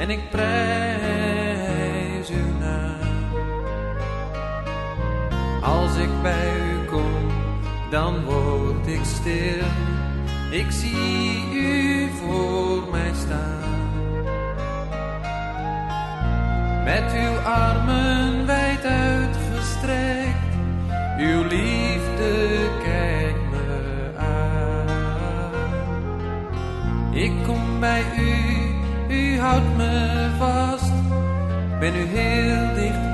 en 0.02 0.10
ik 0.10 0.30
prijs 0.30 2.30
uw 2.30 2.58
naam. 2.60 3.34
Als 5.64 5.98
ik 5.98 6.22
bij 6.22 6.58
u 6.58 6.86
kom, 6.86 7.32
dan 7.90 8.26
word 8.26 8.88
ik 8.88 9.04
stil. 9.04 9.66
Ik 10.52 10.72
zie 10.72 11.54
u 11.54 12.10
voor 12.10 12.84
mij 12.92 13.12
staan. 13.14 13.96
Met 16.84 17.14
uw 17.14 17.38
armen 17.38 18.46
wijd 18.46 18.86
uitgestrekt, 18.86 20.56
uw 21.18 21.44
liefde 21.44 21.97
ben 31.79 31.94
nu 31.94 32.06
heel 32.06 32.74
dicht 32.75 33.07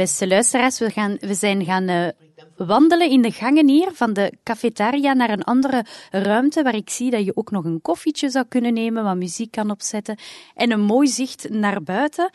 beste 0.00 0.28
luisteraars, 0.28 0.78
we, 0.78 0.90
gaan, 0.90 1.16
we 1.20 1.34
zijn 1.34 1.64
gaan 1.64 1.88
uh, 1.88 2.08
wandelen 2.56 3.10
in 3.10 3.22
de 3.22 3.30
gangen 3.30 3.68
hier 3.68 3.90
van 3.92 4.12
de 4.12 4.32
cafetaria 4.42 5.12
naar 5.12 5.30
een 5.30 5.42
andere 5.44 5.84
ruimte 6.10 6.62
waar 6.62 6.74
ik 6.74 6.90
zie 6.90 7.10
dat 7.10 7.24
je 7.24 7.36
ook 7.36 7.50
nog 7.50 7.64
een 7.64 7.82
koffietje 7.82 8.30
zou 8.30 8.44
kunnen 8.48 8.72
nemen, 8.72 9.04
wat 9.04 9.16
muziek 9.16 9.50
kan 9.50 9.70
opzetten 9.70 10.18
en 10.54 10.70
een 10.70 10.80
mooi 10.80 11.08
zicht 11.08 11.48
naar 11.48 11.82
buiten. 11.82 12.30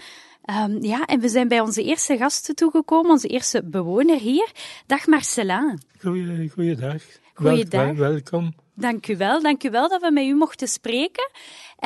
Um, 0.50 0.84
ja, 0.84 1.06
en 1.06 1.20
we 1.20 1.30
zijn 1.30 1.48
bij 1.48 1.60
onze 1.60 1.84
eerste 1.84 2.18
gasten 2.18 2.56
toegekomen, 2.56 3.12
onze 3.12 3.28
eerste 3.28 3.64
bewoner 3.64 4.20
hier. 4.20 4.52
Dag 4.86 5.08
Marcelin. 5.08 5.80
Goeie, 6.02 6.50
goeiedag. 6.50 7.02
Goeiedag. 7.34 7.86
Wel, 7.86 7.96
welkom. 7.96 8.54
Dank 8.74 9.08
u 9.08 9.18
wel, 9.18 9.42
dank 9.42 9.64
u 9.64 9.70
wel 9.70 9.90
dat 9.90 10.02
we 10.02 10.12
met 10.12 10.24
u 10.24 10.36
mochten 10.36 10.68
spreken. 10.68 11.30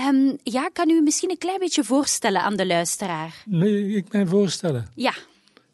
Um, 0.07 0.37
ja, 0.43 0.69
kan 0.73 0.89
u 0.89 1.01
misschien 1.01 1.29
een 1.29 1.37
klein 1.37 1.59
beetje 1.59 1.83
voorstellen 1.83 2.41
aan 2.41 2.55
de 2.55 2.65
luisteraar? 2.65 3.43
Nee, 3.45 3.95
ik 3.95 4.11
mij 4.11 4.25
voorstellen. 4.25 4.87
Ja. 4.95 5.13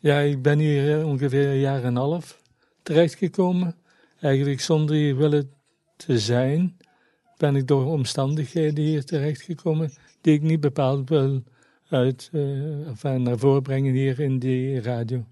Ja, 0.06 0.20
ik 0.20 0.42
ben 0.42 0.60
hier 0.60 1.06
ongeveer 1.06 1.48
een 1.48 1.60
jaar 1.60 1.80
en 1.80 1.86
een 1.86 1.96
half 1.96 2.42
terechtgekomen. 2.84 3.76
Eigenlijk 4.20 4.62
zonder 4.62 4.96
hier 4.96 5.18
willen 5.18 5.52
te 5.96 6.20
zijn, 6.20 6.78
ben 7.38 7.56
ik 7.56 7.68
door 7.68 7.86
omstandigheden 7.86 8.84
hier 8.84 9.06
terechtgekomen 9.06 9.94
die 10.22 10.34
ik 10.34 10.42
niet 10.42 10.60
bepaald 10.60 11.10
wil 11.10 11.44
uit, 11.90 12.30
uh, 12.32 12.88
enfin, 12.88 13.22
naar 13.22 13.38
voren 13.38 13.62
brengen 13.62 13.94
hier 13.94 14.20
in 14.20 14.40
die 14.40 14.82
radio. 14.82 15.26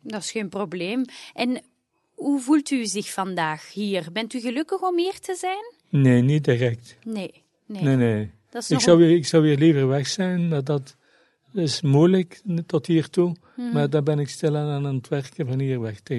Dat 0.00 0.20
is 0.20 0.30
geen 0.30 0.48
probleem. 0.48 1.04
En 1.34 1.62
hoe 2.14 2.40
voelt 2.40 2.70
u 2.70 2.86
zich 2.86 3.12
vandaag 3.12 3.72
hier? 3.72 4.08
Bent 4.12 4.34
u 4.34 4.40
gelukkig 4.40 4.82
om 4.82 4.98
hier 4.98 5.18
te 5.20 5.34
zijn? 5.34 6.02
Nee, 6.02 6.22
niet 6.22 6.44
direct. 6.44 6.96
Nee. 7.04 7.42
Nee, 7.66 7.82
nee. 7.82 7.96
nee. 7.96 8.30
ik, 8.68 8.80
zou 8.80 8.98
weer, 8.98 9.16
ik 9.16 9.26
zou 9.26 9.42
weer 9.42 9.58
liever 9.58 9.88
weg 9.88 10.06
zijn, 10.06 10.48
maar 10.48 10.64
dat 10.64 10.96
is 11.56 11.82
moeilijk 11.82 12.42
tot 12.66 12.86
hiertoe. 12.86 13.34
Mm 13.56 13.72
Maar 13.72 13.90
daar 13.90 14.02
ben 14.02 14.18
ik 14.18 14.28
stilaan 14.28 14.86
aan 14.86 14.94
het 14.94 15.08
werken 15.08 15.46
van 15.46 15.58
hier 15.58 15.80
weg 15.80 16.00
te, 16.00 16.14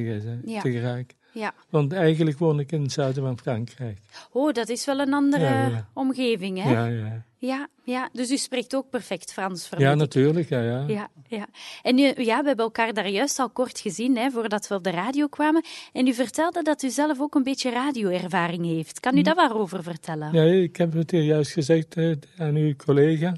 ja. 0.45 0.61
te 0.61 0.71
geraken. 0.71 1.15
Ja. 1.31 1.53
Want 1.69 1.93
eigenlijk 1.93 2.37
woon 2.37 2.59
ik 2.59 2.71
in 2.71 2.81
het 2.81 2.91
zuiden 2.91 3.23
van 3.23 3.39
Frankrijk. 3.39 3.97
Oh, 4.31 4.53
dat 4.53 4.69
is 4.69 4.85
wel 4.85 4.99
een 4.99 5.13
andere 5.13 5.43
ja, 5.43 5.67
ja. 5.67 5.87
omgeving, 5.93 6.63
hè? 6.63 6.71
Ja, 6.71 6.85
ja. 6.85 7.25
Ja, 7.39 7.67
ja, 7.83 8.09
dus 8.13 8.31
u 8.31 8.37
spreekt 8.37 8.75
ook 8.75 8.89
perfect 8.89 9.33
Frans, 9.33 9.69
Ja, 9.77 9.95
natuurlijk, 9.95 10.49
ja, 10.49 10.61
ja. 10.61 10.83
ja, 10.87 11.09
ja. 11.27 11.47
En 11.83 11.99
u, 11.99 12.01
ja, 12.01 12.41
we 12.41 12.47
hebben 12.47 12.57
elkaar 12.57 12.93
daar 12.93 13.09
juist 13.09 13.39
al 13.39 13.49
kort 13.49 13.79
gezien, 13.79 14.17
hè, 14.17 14.29
voordat 14.31 14.67
we 14.67 14.75
op 14.75 14.83
de 14.83 14.89
radio 14.89 15.27
kwamen. 15.27 15.63
En 15.93 16.07
u 16.07 16.13
vertelde 16.13 16.63
dat 16.63 16.83
u 16.83 16.89
zelf 16.89 17.19
ook 17.19 17.35
een 17.35 17.43
beetje 17.43 17.69
radioervaring 17.69 18.65
heeft. 18.65 18.99
Kan 18.99 19.17
u 19.17 19.21
daar 19.21 19.35
waarover 19.35 19.83
vertellen? 19.83 20.33
Ja, 20.33 20.43
ik 20.43 20.75
heb 20.75 20.93
het 20.93 21.11
hier 21.11 21.23
juist 21.23 21.51
gezegd 21.51 21.97
aan 22.37 22.55
uw 22.55 22.75
collega. 22.75 23.33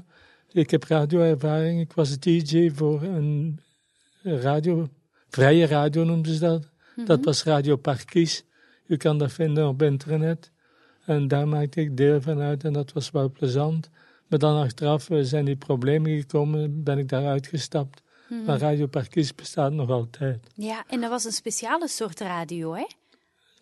Ik 0.52 0.70
heb 0.70 0.84
radioervaring. 0.84 1.80
Ik 1.80 1.92
was 1.92 2.18
DJ 2.18 2.70
voor 2.70 3.02
een 3.02 3.60
radio, 4.22 4.88
vrije 5.28 5.66
radio 5.66 6.04
noemden 6.04 6.34
ze 6.34 6.40
dat. 6.40 6.68
Dat 7.04 7.24
was 7.24 7.44
Radio 7.44 7.76
Parkies. 7.76 8.44
U 8.86 8.96
kan 8.96 9.18
dat 9.18 9.32
vinden 9.32 9.68
op 9.68 9.82
internet. 9.82 10.50
En 11.04 11.28
daar 11.28 11.48
maakte 11.48 11.80
ik 11.80 11.96
deel 11.96 12.20
van 12.20 12.40
uit 12.40 12.64
en 12.64 12.72
dat 12.72 12.92
was 12.92 13.10
wel 13.10 13.30
plezant. 13.30 13.90
Maar 14.26 14.38
dan 14.38 14.62
achteraf 14.62 15.08
zijn 15.20 15.44
die 15.44 15.56
problemen 15.56 16.18
gekomen, 16.20 16.82
ben 16.82 16.98
ik 16.98 17.08
daar 17.08 17.26
uitgestapt. 17.26 18.02
Mm 18.28 18.44
Maar 18.44 18.58
Radio 18.58 18.86
Parkies 18.86 19.34
bestaat 19.34 19.72
nog 19.72 19.90
altijd. 19.90 20.46
Ja, 20.54 20.84
en 20.88 21.00
dat 21.00 21.10
was 21.10 21.24
een 21.24 21.32
speciale 21.32 21.88
soort 21.88 22.20
radio, 22.20 22.74
hè? 22.74 22.86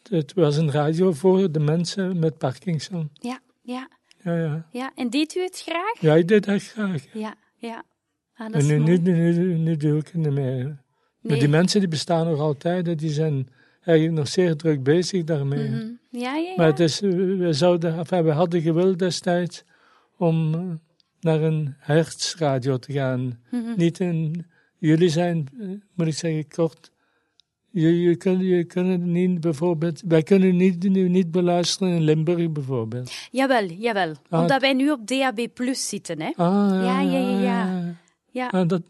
Het 0.09 0.35
was 0.35 0.57
een 0.57 0.71
radio 0.71 1.13
voor 1.13 1.53
de 1.53 1.61
mensen 1.61 2.19
met 2.19 2.39
Parkinson. 2.39 3.11
Ja, 3.13 3.41
ja. 3.63 3.89
Ja, 4.23 4.37
ja. 4.37 4.67
ja 4.71 4.93
en 4.95 5.11
deed 5.11 5.35
u 5.35 5.41
het 5.41 5.63
graag? 5.67 6.01
Ja, 6.01 6.15
ik 6.15 6.29
deed 6.29 6.45
dat 6.45 6.63
graag. 6.63 7.05
Ja, 7.13 7.35
ja. 7.57 7.85
Ah, 8.35 8.53
dat 8.53 8.63
en 8.63 8.67
nu, 8.67 8.79
nu, 8.79 8.99
nu, 8.99 9.55
nu, 9.55 9.77
doe 9.77 9.99
ik 9.99 10.07
het 10.07 10.15
niet 10.15 10.33
meer. 10.33 10.83
Maar 11.21 11.39
die 11.39 11.49
mensen 11.49 11.81
die 11.81 11.89
bestaan 11.89 12.27
nog 12.27 12.39
altijd, 12.39 12.99
die 12.99 13.11
zijn 13.11 13.49
eigenlijk 13.81 14.19
nog 14.19 14.29
zeer 14.29 14.57
druk 14.57 14.83
bezig 14.83 15.25
daarmee. 15.25 15.69
Mhm. 15.69 15.87
ja, 16.11 16.37
ja, 16.37 16.37
ja. 16.37 16.53
Maar 16.57 16.67
het 16.67 16.81
is, 16.81 17.01
we, 17.01 17.53
zouden, 17.53 17.99
enfin, 17.99 18.25
we 18.25 18.31
hadden 18.31 18.61
gewild 18.63 18.99
destijds 18.99 19.65
om 20.17 20.51
naar 21.21 21.43
een 21.43 21.75
hertzradio 21.79 22.77
te 22.77 22.93
gaan. 22.93 23.41
Mhm. 23.51 23.73
Niet 23.77 24.01
in, 24.01 24.47
jullie 24.79 25.09
zijn, 25.09 25.49
eh, 25.61 25.69
moet 25.95 26.07
ik 26.07 26.15
zeggen, 26.15 26.49
kort. 26.49 26.91
Je, 27.81 28.01
je, 28.01 28.17
kun, 28.17 28.39
je 28.39 28.65
kunnen 28.65 29.13
niet 29.13 29.41
bijvoorbeeld, 29.41 30.03
wij 30.07 30.23
kunnen 30.23 30.57
niet, 30.57 30.89
nu 30.89 31.09
niet 31.09 31.31
beluisteren 31.31 31.95
in 31.95 32.03
Limburg 32.03 32.51
bijvoorbeeld. 32.51 33.13
Jawel, 33.31 33.65
jawel. 33.65 34.15
Ah. 34.29 34.41
Omdat 34.41 34.61
wij 34.61 34.73
nu 34.73 34.91
op 34.91 35.07
DAB 35.07 35.47
Plus 35.55 35.89
zitten, 35.89 36.21
hè? 36.21 36.31
Ah, 36.37 36.83
ja, 36.83 37.01
ja, 37.01 37.19
ja. 37.19 37.41
ja. 37.41 37.95
ja. 38.31 38.49
Ah, 38.49 38.69
dat, 38.69 38.83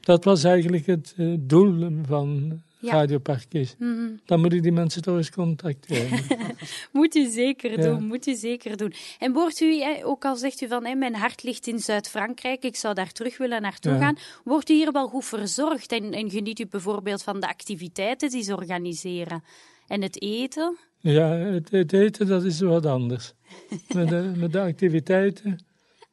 dat 0.00 0.24
was 0.24 0.44
eigenlijk 0.44 0.86
het 0.86 1.14
uh, 1.16 1.36
doel 1.40 1.90
van 2.06 2.60
ja. 2.82 2.92
Radio 2.92 3.18
Parkjes. 3.18 3.74
Mm 3.78 3.94
-hmm. 3.94 4.20
Dan 4.24 4.40
moet 4.40 4.52
ik 4.52 4.62
die 4.62 4.72
mensen 4.72 5.02
toch 5.02 5.16
eens 5.16 5.30
contacteren. 5.30 6.24
moet 6.92 7.14
u 7.14 7.30
zeker 7.30 7.80
doen, 7.80 7.94
ja. 7.94 8.06
moet 8.06 8.26
u 8.26 8.34
zeker 8.34 8.76
doen. 8.76 8.92
En 9.18 9.32
wordt 9.32 9.60
u, 9.60 9.82
ook 10.02 10.24
al 10.24 10.36
zegt 10.36 10.60
u 10.60 10.68
van, 10.68 10.98
mijn 10.98 11.14
hart 11.14 11.42
ligt 11.42 11.66
in 11.66 11.78
Zuid-Frankrijk, 11.78 12.64
ik 12.64 12.76
zou 12.76 12.94
daar 12.94 13.12
terug 13.12 13.38
willen 13.38 13.62
naartoe 13.62 13.92
ja. 13.92 13.98
gaan, 13.98 14.18
wordt 14.44 14.70
u 14.70 14.74
hier 14.74 14.92
wel 14.92 15.08
goed 15.08 15.24
verzorgd 15.24 15.92
en, 15.92 16.12
en 16.12 16.30
geniet 16.30 16.58
u 16.58 16.66
bijvoorbeeld 16.66 17.22
van 17.22 17.40
de 17.40 17.48
activiteiten 17.48 18.30
die 18.30 18.42
ze 18.42 18.56
organiseren? 18.56 19.44
En 19.86 20.02
het 20.02 20.22
eten? 20.22 20.76
Ja, 20.98 21.28
het, 21.28 21.70
het 21.70 21.92
eten 21.92 22.26
dat 22.26 22.44
is 22.44 22.60
wat 22.60 22.86
anders. 22.86 23.32
met, 23.94 24.08
de, 24.08 24.32
met 24.36 24.52
de 24.52 24.60
activiteiten, 24.60 25.58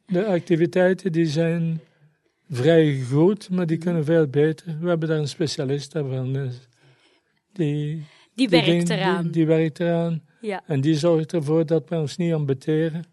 de 0.05 0.25
activiteiten 0.25 1.11
die 1.11 1.25
zijn 1.25 1.81
vrij 2.49 2.99
goed, 2.99 3.49
maar 3.49 3.65
die 3.65 3.77
kunnen 3.77 4.05
veel 4.05 4.27
beter. 4.27 4.77
We 4.79 4.87
hebben 4.87 5.09
daar 5.09 5.19
een 5.19 5.27
specialist 5.27 5.91
van. 5.91 6.33
Die, 6.33 6.49
die, 7.53 8.05
die 8.33 8.49
werkt 8.49 8.87
die, 8.87 8.97
eraan. 8.97 9.23
Die, 9.23 9.31
die, 9.31 9.45
werkt 9.45 9.79
eraan. 9.79 10.21
Ja. 10.41 10.63
En 10.67 10.81
die 10.81 10.95
zorgt 10.95 11.33
ervoor 11.33 11.65
dat 11.65 11.89
we 11.89 11.95
ons 11.95 12.17
niet 12.17 12.33
ambeteren. 12.33 13.03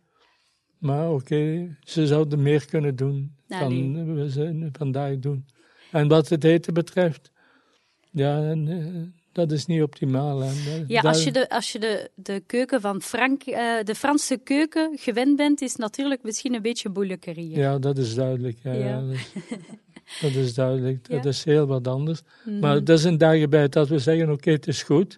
Maar 0.79 1.11
oké, 1.11 1.15
okay, 1.15 1.77
ze 1.81 2.07
zouden 2.07 2.43
meer 2.43 2.67
kunnen 2.67 2.97
doen 2.97 3.37
nou, 3.49 3.63
dan 3.63 4.15
we 4.15 4.31
ze 4.31 4.69
vandaag 4.73 5.19
doen. 5.19 5.47
En 5.91 6.09
wat 6.09 6.29
het 6.29 6.45
eten 6.45 6.75
betreft, 6.75 7.31
ja, 8.11 8.55
dat 9.37 9.53
is 9.53 9.67
niet 9.67 9.83
optimaal. 9.83 10.41
Hè. 10.41 10.51
Ja, 10.87 11.01
als 11.01 11.25
je, 11.25 11.33
de, 11.33 11.49
als 11.49 11.73
je 11.73 11.79
de, 11.79 12.11
de 12.15 12.43
keuken 12.47 12.81
van 12.81 13.03
Frank, 13.03 13.47
uh, 13.47 13.57
de 13.83 13.95
Franse 13.95 14.37
keuken 14.37 14.99
gewend 14.99 15.37
bent, 15.37 15.61
is 15.61 15.77
natuurlijk 15.77 16.23
misschien 16.23 16.55
een 16.55 16.63
beetje 16.63 16.89
moeilijker 16.89 17.35
hier. 17.35 17.59
Ja, 17.59 17.79
dat 17.79 17.99
is 17.99 18.15
duidelijk. 18.15 18.59
Ja, 18.63 18.73
ja. 18.73 19.01
Dat, 19.01 19.11
is, 19.11 19.33
dat, 20.23 20.31
is, 20.31 20.55
duidelijk. 20.55 21.09
Dat 21.09 21.23
Ja. 21.25 21.31
is 21.31 21.45
heel 21.45 21.67
wat 21.67 21.89
anders. 21.89 22.23
Mm. 22.45 22.59
Maar 22.59 22.85
dat 22.85 22.99
is 22.99 23.05
een 23.05 23.19
dag 23.19 23.49
bij 23.49 23.69
dat 23.69 23.89
we 23.89 23.99
zeggen, 23.99 24.31
oké, 24.31 24.51
het 24.51 24.67
is 24.67 24.83
goed. 24.83 25.17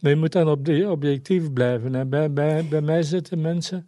Maar 0.00 0.10
je 0.10 0.18
moet 0.18 0.32
dan 0.32 0.48
op 0.48 0.64
de, 0.64 0.90
objectief 0.90 1.52
blijven. 1.52 1.94
Hè. 1.94 2.06
Bij, 2.06 2.32
bij, 2.32 2.68
bij 2.68 2.80
mij 2.80 3.02
zitten 3.02 3.40
mensen 3.40 3.84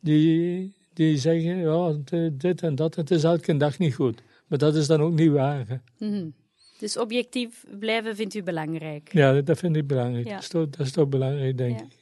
die, 0.00 0.74
die 0.92 1.18
zeggen, 1.18 1.56
ja, 1.56 1.96
dit 2.32 2.62
en 2.62 2.74
dat, 2.74 2.94
het 2.94 3.10
is 3.10 3.24
elke 3.24 3.56
dag 3.56 3.78
niet 3.78 3.94
goed. 3.94 4.22
Maar 4.46 4.58
dat 4.58 4.74
is 4.74 4.86
dan 4.86 5.00
ook 5.00 5.14
niet 5.14 5.30
waar. 5.30 5.64
Hè. 5.68 6.06
Mhm. 6.06 6.26
Dus 6.78 6.96
objectief 6.98 7.64
blijven 7.78 8.16
vindt 8.16 8.34
u 8.34 8.42
belangrijk. 8.42 9.08
Ja, 9.12 9.40
dat 9.40 9.58
vind 9.58 9.76
ik 9.76 9.86
belangrijk. 9.86 10.26
Ja. 10.26 10.32
Dat, 10.34 10.42
is 10.42 10.48
toch, 10.48 10.68
dat 10.70 10.86
is 10.86 10.92
toch 10.92 11.08
belangrijk, 11.08 11.58
denk 11.58 11.78
Ja. 11.78 11.84
ik. 11.84 11.96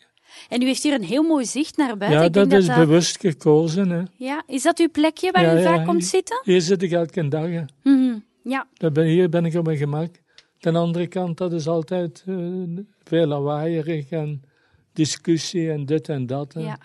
En 0.49 0.62
u 0.62 0.64
heeft 0.64 0.83
hier 0.83 0.92
een 0.95 1.04
heel 1.04 1.23
mooi 1.23 1.45
zicht 1.45 1.76
naar 1.76 1.97
buiten. 1.97 2.21
Ja, 2.21 2.26
Ik 2.26 2.33
dat 2.33 2.52
is 2.52 2.66
dat 2.66 2.76
bewust 2.76 3.21
gekozen. 3.21 3.90
Hè. 3.90 4.02
Ja, 4.16 4.42
is 4.47 4.62
dat 4.62 4.78
uw 4.78 4.90
plekje 4.90 5.30
waar 5.33 5.42
Ja, 5.45 5.59
u 5.61 5.62
vaak 5.62 5.87
komt 5.87 6.04
zitten? 6.04 6.40
Hier 6.45 6.61
zit 6.61 6.83
ik 6.83 6.90
elke 6.92 7.28
dag. 7.28 7.47
Hè. 7.50 7.62
Mhm. 7.83 8.18
Ja, 8.42 8.66
Daar 8.75 8.92
ben, 8.92 9.04
hier 9.06 9.28
ben 9.28 9.45
ik 9.45 9.54
op 9.54 9.64
mijn 9.64 9.76
gemak. 9.76 10.11
Ten 10.59 10.76
andere 10.76 11.06
kant, 11.06 11.38
dat 11.38 11.52
is 11.52 11.66
altijd 11.68 12.23
eh, 12.26 12.37
veel 13.04 13.26
lawaaierig 13.26 14.11
en 14.11 14.42
discussie 14.92 15.71
en 15.71 15.87
dit 15.87 16.09
en 16.09 16.26
dat. 16.26 16.52
hè. 16.52 16.61
ja, 16.61 16.78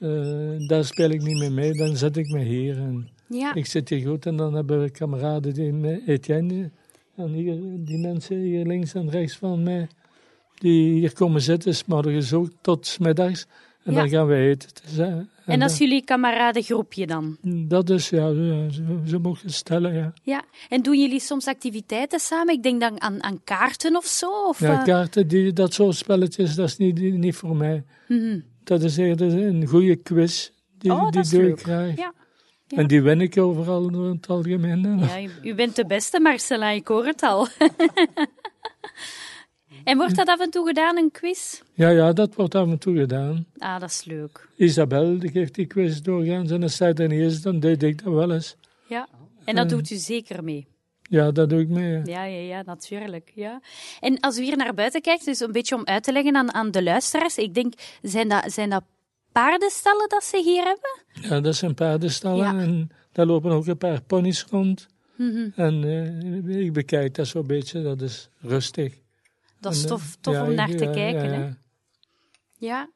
Eh, 0.00 0.68
daar 0.68 0.84
speel 0.84 1.10
ik 1.10 1.22
niet 1.22 1.38
meer 1.38 1.52
mee, 1.52 1.72
dan 1.72 1.96
zet 1.96 2.16
ik 2.16 2.28
me 2.28 2.38
hier. 2.42 2.76
En 2.78 3.08
ja. 3.28 3.54
ik 3.54 3.66
zit 3.66 3.88
hier 3.88 4.08
goed 4.08 4.26
en 4.26 4.36
dan 4.36 4.54
hebben 4.54 4.82
we 4.82 4.90
kameraden, 4.90 5.54
die, 5.54 5.72
me- 5.72 6.02
Etienne, 6.06 6.70
en 7.20 7.32
hier, 7.32 7.56
die 7.78 7.98
mensen 7.98 8.36
hier 8.36 8.66
links 8.66 8.94
en 8.94 9.10
rechts 9.10 9.36
van 9.36 9.62
mij, 9.62 9.88
die 10.54 10.92
hier 10.92 11.12
komen 11.12 11.40
zitten, 11.40 11.74
s 11.74 11.84
morgens 11.84 12.32
ook 12.32 12.48
tot 12.60 12.96
middags. 13.00 13.46
En 13.84 13.92
Ja. 13.92 13.98
dan 13.98 14.08
gaan 14.08 14.26
we 14.26 14.34
eten. 14.34 14.68
Dus, 14.84 14.98
en 14.98 15.28
En 15.46 15.60
dat 15.60 15.70
is 15.70 15.78
jullie 15.78 16.04
kameradengroepje 16.04 17.06
dan? 17.06 17.36
dat 17.68 17.90
is, 17.90 18.08
ja, 18.10 18.32
zo, 18.32 19.00
zo 19.06 19.18
mogen 19.18 19.40
je 19.46 19.52
stellen, 19.52 19.94
ja. 19.94 20.12
Ja. 20.22 20.44
En 20.68 20.82
doen 20.82 20.98
jullie 21.00 21.20
soms 21.20 21.46
activiteiten 21.46 22.20
samen? 22.20 22.54
Ik 22.54 22.62
denk 22.62 22.80
dan 22.80 23.00
aan, 23.00 23.22
aan 23.22 23.40
kaarten 23.44 23.96
of 23.96 24.04
zo? 24.06 24.30
Of, 24.48 24.60
Ja, 24.60 24.78
eh, 24.78 24.84
kaarten, 24.84 25.28
die, 25.28 25.52
dat 25.52 25.74
soort 25.74 25.96
spelletjes, 25.96 26.54
dat 26.54 26.68
is 26.68 26.76
niet, 26.76 27.00
niet 27.00 27.34
voor 27.34 27.56
mij. 27.56 27.84
mhm. 28.08 28.40
Dat 28.64 28.82
is 28.82 28.96
eerder 28.96 29.46
een 29.46 29.66
goede 29.66 29.96
quiz. 29.96 30.50
Die, 30.78 30.92
Oh, 30.92 31.10
die 31.10 31.20
is 31.20 31.28
doe 31.28 31.42
leuk. 31.42 31.50
ik 31.58 31.60
graag. 31.60 31.96
Ja. 31.96 32.12
Ja. 32.70 32.76
En 32.78 32.86
die 32.86 33.02
win 33.02 33.20
ik 33.20 33.38
overal 33.38 33.88
in 33.88 33.94
het 33.94 34.26
algemeen. 34.28 34.98
Ja, 34.98 35.20
u- 35.42 35.54
bent 35.54 35.76
de 35.76 35.86
beste, 35.86 36.20
Marcella, 36.20 36.70
ik 36.70 36.88
hoor 36.88 37.06
het 37.06 37.22
al. 37.22 37.46
en 39.84 39.96
wordt 39.96 40.16
dat 40.16 40.28
af 40.28 40.40
en 40.40 40.50
toe 40.50 40.66
gedaan, 40.66 40.96
een 40.96 41.10
quiz? 41.10 41.60
Ja, 41.74 41.88
ja, 41.88 42.12
dat 42.12 42.34
wordt 42.34 42.54
af 42.54 42.68
en 42.68 42.78
toe 42.78 42.96
gedaan. 42.96 43.46
Ah, 43.58 43.80
dat 43.80 43.90
is 43.90 44.04
leuk. 44.04 44.48
Isabel 44.56 45.18
die 45.18 45.30
geeft 45.30 45.54
die 45.54 45.66
quiz 45.66 45.98
doorgaans 46.00 46.50
en 46.50 46.62
als 46.62 46.76
zij 46.76 46.92
er 46.94 47.08
niet 47.08 47.20
is, 47.20 47.42
dan 47.42 47.60
deed 47.60 47.82
ik 47.82 48.04
dat 48.04 48.12
wel 48.14 48.32
eens. 48.32 48.56
Ja. 48.86 49.08
En 49.44 49.54
dat 49.54 49.64
Eh. 49.64 49.70
doet 49.70 49.90
u 49.90 49.94
zeker 49.96 50.44
mee. 50.44 50.66
Ja, 51.02 51.30
dat 51.30 51.48
doe 51.50 51.60
ik 51.60 51.68
mee. 51.68 51.90
ja. 51.90 52.00
Ja, 52.04 52.24
ja, 52.24 52.40
ja, 52.56 52.62
natuurlijk. 52.62 53.32
Ja. 53.34 53.60
En 54.00 54.20
als 54.20 54.38
u 54.38 54.42
hier 54.42 54.56
naar 54.56 54.74
buiten 54.74 55.00
kijkt, 55.00 55.24
dus 55.24 55.40
een 55.40 55.52
beetje 55.52 55.74
om 55.74 55.84
uit 55.84 56.02
te 56.02 56.12
leggen 56.12 56.36
aan, 56.36 56.54
aan 56.54 56.70
de 56.70 56.82
luisteraars, 56.82 57.36
ik 57.38 57.54
denk, 57.54 57.72
zijn 58.02 58.28
dat, 58.28 58.52
zijn 58.52 58.70
dat 58.70 58.82
paardenstallen 59.32 60.08
dat 60.08 60.24
ze 60.24 60.42
hier 60.42 60.64
hebben? 60.64 61.28
Ja, 61.30 61.40
dat 61.40 61.54
zijn 61.56 61.74
paardenstallen 61.74 62.54
Ja. 62.56 62.60
en 62.62 62.90
daar 63.12 63.26
lopen 63.26 63.50
ook 63.50 63.66
een 63.66 63.78
paar 63.78 64.02
ponies 64.02 64.44
rond. 64.44 64.86
Mhm. 65.16 65.48
En 65.56 65.84
eh, 65.84 66.58
ik 66.64 66.72
bekijk 66.72 67.14
dat 67.14 67.26
zo'n 67.26 67.46
beetje, 67.46 67.82
dat 67.82 68.00
is 68.02 68.28
rustig. 68.40 68.94
Dat 69.60 69.72
is 69.72 69.78
En, 69.78 69.84
eh, 69.84 69.90
tof, 69.90 70.16
tof 70.20 70.34
ja, 70.34 70.44
om 70.44 70.54
naar 70.54 70.68
te 70.68 70.90
kijken. 70.92 71.24
ja, 71.30 71.38
Hè? 71.38 71.48
ja. 72.58 72.90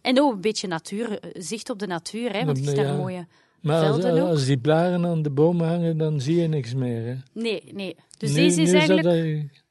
En 0.00 0.20
ook 0.20 0.32
een 0.32 0.40
beetje 0.40 0.66
natuur, 0.68 1.18
eh, 1.20 1.30
zicht 1.42 1.70
op 1.70 1.78
de 1.78 1.86
natuur, 1.86 2.32
hè? 2.32 2.44
want 2.44 2.58
je 2.58 2.64
ziet 2.64 2.76
daar 2.76 2.84
ja. 2.86 2.96
mooie 2.96 3.26
Maar 3.60 3.86
als, 3.86 4.00
velden 4.00 4.22
ook. 4.22 4.28
als 4.28 4.44
die 4.46 4.58
blaren 4.58 5.06
aan 5.06 5.22
de 5.22 5.30
bomen 5.30 5.68
hangen, 5.68 5.96
dan 5.98 6.20
zie 6.20 6.36
je 6.40 6.46
niks 6.48 6.74
meer. 6.74 7.06
Hè. 7.06 7.14
Nee, 7.32 7.62
nee. 7.74 7.96
Dus 8.18 8.28
nu, 8.30 8.34
deze 8.36 8.62
is 8.62 8.70
nu 8.70 8.76
eigenlijk... 8.76 9.02
dat, 9.06 9.12
eigenlijk- 9.14 9.62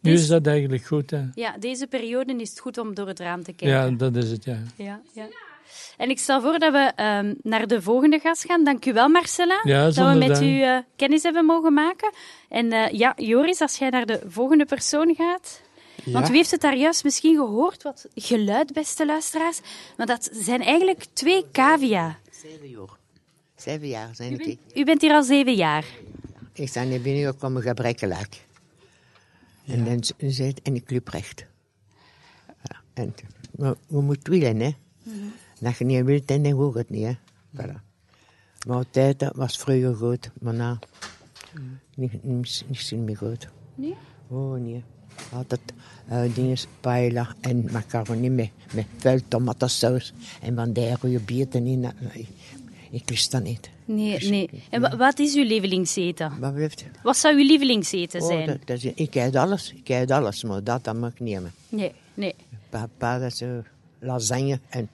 nu 0.00 0.10
Deze- 0.10 0.22
is 0.22 0.28
dat 0.28 0.46
eigenlijk 0.46 0.84
goed. 0.84 1.10
Hè. 1.10 1.22
Ja, 1.34 1.58
deze 1.58 1.86
periode 1.86 2.36
is 2.36 2.48
het 2.50 2.58
goed 2.60 2.78
om 2.78 2.94
door 2.94 3.06
het 3.08 3.18
raam 3.18 3.42
te 3.42 3.52
kijken. 3.52 3.68
Ja, 3.78 3.90
dat 3.90 4.16
is 4.16 4.30
het, 4.30 4.44
ja. 4.44 4.58
Ja, 4.76 5.00
ja. 5.14 5.26
En 5.96 6.10
ik 6.10 6.18
stel 6.18 6.40
voor 6.40 6.58
dat 6.58 6.72
we 6.72 6.92
ehm, 6.96 7.34
naar 7.42 7.66
de 7.66 7.82
volgende 7.82 8.18
gast 8.18 8.44
gaan. 8.44 8.64
Dank 8.64 8.86
u 8.86 8.92
wel, 8.92 9.08
Marcella, 9.08 9.60
Ja, 9.62 9.84
dat 9.84 9.94
we 9.94 10.18
met 10.18 10.28
dank. 10.28 10.42
u 10.42 10.62
eh, 10.62 10.78
kennis 10.96 11.22
hebben 11.22 11.44
mogen 11.44 11.72
maken. 11.72 12.12
En 12.48 12.72
eh, 12.72 12.92
ja, 12.92 13.12
Joris, 13.16 13.60
als 13.60 13.76
jij 13.78 13.90
naar 13.90 14.06
de 14.06 14.20
volgende 14.26 14.64
persoon 14.64 15.14
gaat. 15.14 15.62
Want 16.04 16.30
u 16.30 16.34
heeft 16.34 16.50
het 16.50 16.60
daar 16.60 16.76
juist 16.76 17.04
misschien 17.04 17.36
gehoord, 17.36 17.82
wat 17.82 18.06
geluid, 18.14 18.72
beste 18.72 19.06
luisteraars. 19.06 19.60
Maar 19.96 20.06
dat 20.06 20.28
zijn 20.32 20.62
eigenlijk 20.62 21.04
twee 21.12 21.44
cavia. 21.52 22.18
Zeven 22.30 22.68
jaar. 22.68 22.96
Zeven 23.56 23.88
jaar 23.88 24.14
zijn 24.14 24.40
ik. 24.40 24.58
U 24.74 24.84
bent 24.84 25.00
hier 25.00 25.12
al 25.12 25.22
zeven 25.22 25.54
jaar. 25.54 25.84
Ik 26.52 26.70
ben 26.72 26.88
hier 26.88 27.00
binnengekomen 27.00 27.62
gebrekkelijk. 27.62 28.44
En 29.66 29.84
dan 29.84 30.02
het 30.18 30.60
in 30.62 30.74
de 30.74 30.82
clubrecht. 30.82 31.44
Ja, 32.46 32.80
en 32.94 33.14
we, 33.50 33.76
we 33.86 34.00
moeten 34.00 34.32
willen, 34.32 34.60
hè. 34.60 34.70
Dat 35.64 35.76
je 35.78 35.84
niet 35.84 36.04
wilt, 36.04 36.28
dan 36.28 36.46
hoort 36.50 36.74
het 36.74 36.90
niet, 36.90 37.04
hè. 37.04 37.12
Voilà. 37.56 37.80
Maar 38.66 38.76
altijd 38.76 39.18
dat 39.18 39.34
was 39.36 39.56
vroeger 39.58 39.94
goed, 39.94 40.30
maar 40.40 40.54
nou, 40.54 40.76
niet, 41.94 42.24
niet, 42.24 42.64
niet 42.68 42.78
zo 42.80 42.96
meer 42.96 43.16
goed. 43.16 43.48
Nee? 43.74 43.94
Oh, 44.28 44.60
nee. 44.60 44.82
Altijd 45.32 45.60
uh, 46.10 46.34
dingen, 46.34 46.56
paella 46.80 47.34
en 47.40 47.68
macaroni 47.72 48.30
met, 48.30 48.50
met 48.74 48.86
vuil 48.96 49.20
tomatensaus. 49.28 50.12
En 50.42 50.54
van 50.54 50.72
die 50.72 50.94
rode 51.00 51.20
bieten 51.20 51.66
in. 51.66 51.84
Ik, 52.12 52.28
ik 52.90 53.10
lust 53.10 53.30
dat 53.30 53.42
niet. 53.42 53.70
Nee, 53.84 54.28
nee. 54.30 54.50
En 54.70 54.80
wa- 54.80 54.96
wat 54.96 55.18
is 55.18 55.34
uw 55.34 55.44
lievelingseten? 55.44 56.40
Wat 56.40 56.54
blijft? 56.54 56.84
Wat 57.02 57.16
zou 57.16 57.34
uw 57.36 57.44
lievelingseten 57.46 58.20
Oh, 58.20 58.26
zijn? 58.26 58.46
dat, 58.46 58.58
dat 58.64 58.76
is, 58.76 58.84
ik 58.84 59.14
eet 59.14 59.36
alles, 59.36 59.72
ik 59.72 59.88
eet 59.88 60.10
alles, 60.10 60.42
maar 60.44 60.64
dat, 60.64 60.84
dat 60.84 60.96
mag 60.96 61.10
ik 61.10 61.20
nemen. 61.20 61.52
Nee, 61.68 61.92
nee. 62.14 62.34
Papa, 62.68 63.18
dat 63.18 63.32
is 63.32 63.40
eh, 63.40 63.48
lasagne 63.98 64.60
en 64.68 64.88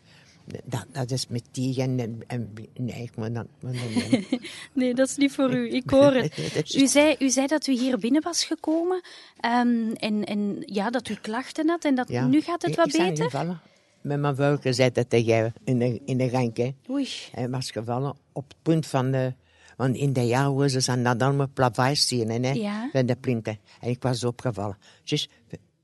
dat, 0.64 0.86
dat 0.92 1.10
is 1.10 1.26
met 1.28 1.42
tegen 1.50 1.98
en, 2.00 2.22
en 2.26 2.54
nee, 2.76 3.02
ik 3.02 3.12
dat 3.34 3.46
nemen. 3.60 4.24
Nee, 4.72 4.94
dat 4.94 5.08
is 5.08 5.16
niet 5.16 5.32
voor 5.32 5.52
u. 5.54 5.70
Ik 5.74 5.90
hoor 5.90 6.12
het. 6.12 6.38
U 6.82 6.86
zei, 6.86 7.16
u 7.18 7.30
zei 7.30 7.46
dat 7.46 7.66
u 7.66 7.72
hier 7.72 7.98
binnen 7.98 8.22
was 8.22 8.44
gekomen 8.44 9.00
ehm, 9.40 9.92
en, 9.92 10.24
en 10.24 10.62
ja, 10.66 10.90
dat 10.90 11.08
u 11.08 11.14
klachten 11.14 11.68
had 11.68 11.84
en 11.84 11.94
dat 11.94 12.08
Ja. 12.08 12.26
nu 12.26 12.40
gaat 12.40 12.62
het 12.62 12.70
Ik- 12.70 12.76
wat 12.76 12.86
ik 12.86 12.92
ben 12.96 13.08
beter? 13.08 13.24
gevallen. 13.24 13.60
Met 14.00 14.20
mijn 14.20 14.36
vuil 14.36 14.56
gezet 14.56 14.94
dat 14.94 15.10
tegen 15.10 15.34
hem 15.34 15.52
in 15.64 15.78
de, 15.78 16.00
in 16.04 16.16
de 16.18 16.30
rank, 16.30 16.56
hè. 16.56 16.74
Oei. 16.90 17.08
Hij 17.32 17.48
was 17.50 17.70
gevallen 17.70 18.16
op 18.32 18.44
het 18.48 18.56
punt 18.62 18.86
van 18.86 19.10
de... 19.10 19.34
Want 19.76 19.96
in 19.96 20.12
de 20.12 20.26
jaren 20.26 20.82
zijn 20.82 21.02
dat 21.02 21.22
allemaal 21.22 21.48
plaveis 21.54 22.08
zien, 22.08 22.44
hè, 22.44 22.50
Ja. 22.52 22.88
van 22.92 23.06
de 23.06 23.16
plinten. 23.16 23.58
En 23.80 23.88
ik 23.90 24.02
was 24.02 24.24
opgevallen. 24.24 24.78
Dus, 25.04 25.28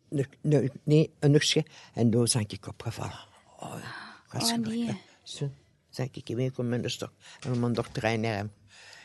ne- 0.08 0.24
ne- 0.40 0.70
nee, 0.82 1.10
een 1.18 1.30
nuchtje. 1.30 1.64
En 1.94 2.10
toen 2.10 2.26
ben 2.32 2.44
ik 2.48 2.66
opgevallen. 2.66 3.18
Oh, 3.60 3.74
ik 4.36 4.64
was 4.64 4.88
Oh. 4.88 4.94
Zo, 5.22 5.50
zei 5.88 6.08
ik 6.12 6.52
kom 6.54 6.68
met 6.68 6.82
de 6.82 6.88
stok. 6.88 7.12
En 7.40 7.60
mijn 7.60 7.72
dochter 7.72 8.18
naar 8.18 8.34
hem. 8.34 8.50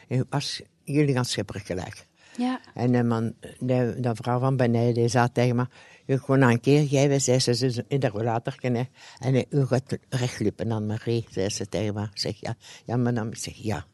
En 0.07 0.25
was 0.29 0.61
jullie 0.83 1.13
gaan 1.13 1.25
gebrekkelijk. 1.25 2.05
Ja. 2.37 2.59
En 2.73 2.91
de, 2.91 3.03
man, 3.03 3.33
de, 3.59 3.95
de 3.99 4.15
vrouw 4.15 4.39
van 4.39 4.57
beneden 4.57 4.93
die 4.93 5.07
zei 5.07 5.31
tegen 5.31 5.55
me, 5.55 5.67
je 6.05 6.19
kon 6.19 6.41
een 6.41 6.59
keer 6.59 6.87
geven, 6.87 7.21
zei 7.21 7.39
ze, 7.39 7.85
in 7.87 7.99
de 7.99 8.07
rollator. 8.07 8.55
En 8.61 8.87
eh, 9.19 9.43
u 9.49 9.65
gaat 9.65 9.97
rechtlopen 10.09 10.71
aan 10.71 10.85
Marie, 10.85 11.25
zei 11.29 11.49
ze 11.49 11.69
tegen 11.69 11.93
me. 11.93 12.01
Ik 12.03 12.19
zeg, 12.19 12.39
ja, 12.39 12.55
ja 12.85 12.97
madame. 12.97 13.29
Ik 13.29 13.37
zeg, 13.37 13.55
ja. 13.55 13.85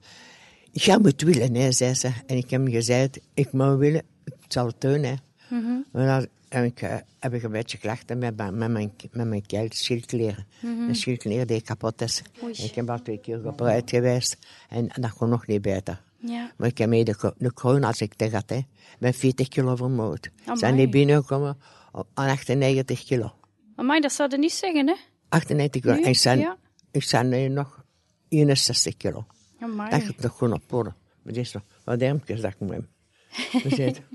Jij 0.72 1.00
moet 1.00 1.22
willen, 1.22 1.56
hè, 1.56 1.72
zei 1.72 1.94
ze. 1.94 2.12
En 2.26 2.38
ik 2.38 2.50
heb 2.50 2.62
hem 2.62 2.72
gezegd, 2.72 3.20
ik 3.34 3.52
moet 3.52 3.78
willen, 3.78 4.04
ik 4.24 4.34
zal 4.48 4.66
het 4.66 4.82
doen, 4.82 5.04
hè. 5.04 5.14
Mhm. 5.50 5.82
En 5.92 6.06
dan 6.06 6.28
heb 6.50 6.64
ik, 6.66 6.82
eh, 6.82 6.96
heb 7.20 7.34
ik 7.34 7.44
een 7.44 7.52
beetje 7.52 7.78
klachten 7.78 8.18
met, 8.18 8.36
mijn- 8.38 8.58
met 8.58 8.70
mijn, 8.72 8.92
met 9.12 9.28
mijn 9.28 9.46
keel, 9.46 9.68
schildkleren. 9.70 10.48
Een 10.62 10.96
schildklier 10.96 11.46
die 11.46 11.62
kapot 11.62 12.02
is. 12.02 12.22
Ik 12.52 12.76
heb 12.76 12.90
al 12.90 13.02
twee 13.02 13.20
keer 13.20 13.40
gebruikt 13.40 13.90
geweest 13.90 14.38
en, 14.70 14.88
dat 15.02 15.14
kon 15.14 15.30
nog 15.30 15.48
niet 15.48 15.62
beter. 15.62 16.02
Ja. 16.20 16.52
Maar 16.58 16.68
ik 16.68 16.78
heb 16.78 16.90
mee 16.90 17.04
de, 17.04 17.34
de 17.38 17.54
kroon 17.54 17.84
als 17.84 18.02
ik 18.02 18.14
te 18.14 18.30
had, 18.30 18.50
hè. 18.50 18.60
Met 19.00 19.16
40 19.16 19.48
kilo 19.48 19.76
vermoord. 19.76 20.30
Amai. 20.44 20.58
Zijn 20.60 20.76
die 20.76 20.90
binnengekomen 20.90 21.58
op- 21.92 22.08
aan 22.14 22.30
98 22.30 23.04
kilo. 23.04 23.34
Amai, 23.76 24.00
dat 24.02 24.12
zou 24.12 24.30
je 24.32 24.38
niet 24.38 24.52
zeggen, 24.52 24.88
hè? 24.88 24.96
98 25.30 25.82
kilo. 25.82 25.94
Nu? 25.94 26.02
En 26.04 26.10
ik 26.10 26.18
zijn, 26.18 26.40
Ja. 26.40 26.58
ik 26.92 27.04
zijn 27.04 27.30
nu 27.30 27.48
nog 27.48 27.84
61 28.30 28.98
kilo. 28.98 29.26
Amai. 29.60 29.90
Dat 29.90 30.02
gaat 30.04 30.20
nog 30.20 30.38
gewoon 30.38 30.54
op 30.54 30.64
worden. 30.72 30.96
Maar 31.22 31.34
dit 31.34 31.46
is 31.46 31.52
nog 31.52 31.64
wat 31.84 32.00
dermpjes 32.00 32.42
dat 32.42 32.52
ik 32.54 32.60
moet 32.60 32.70
hebben. 32.70 32.90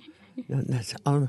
Dat 0.47 0.81
is 0.81 0.95
allemaal, 1.03 1.29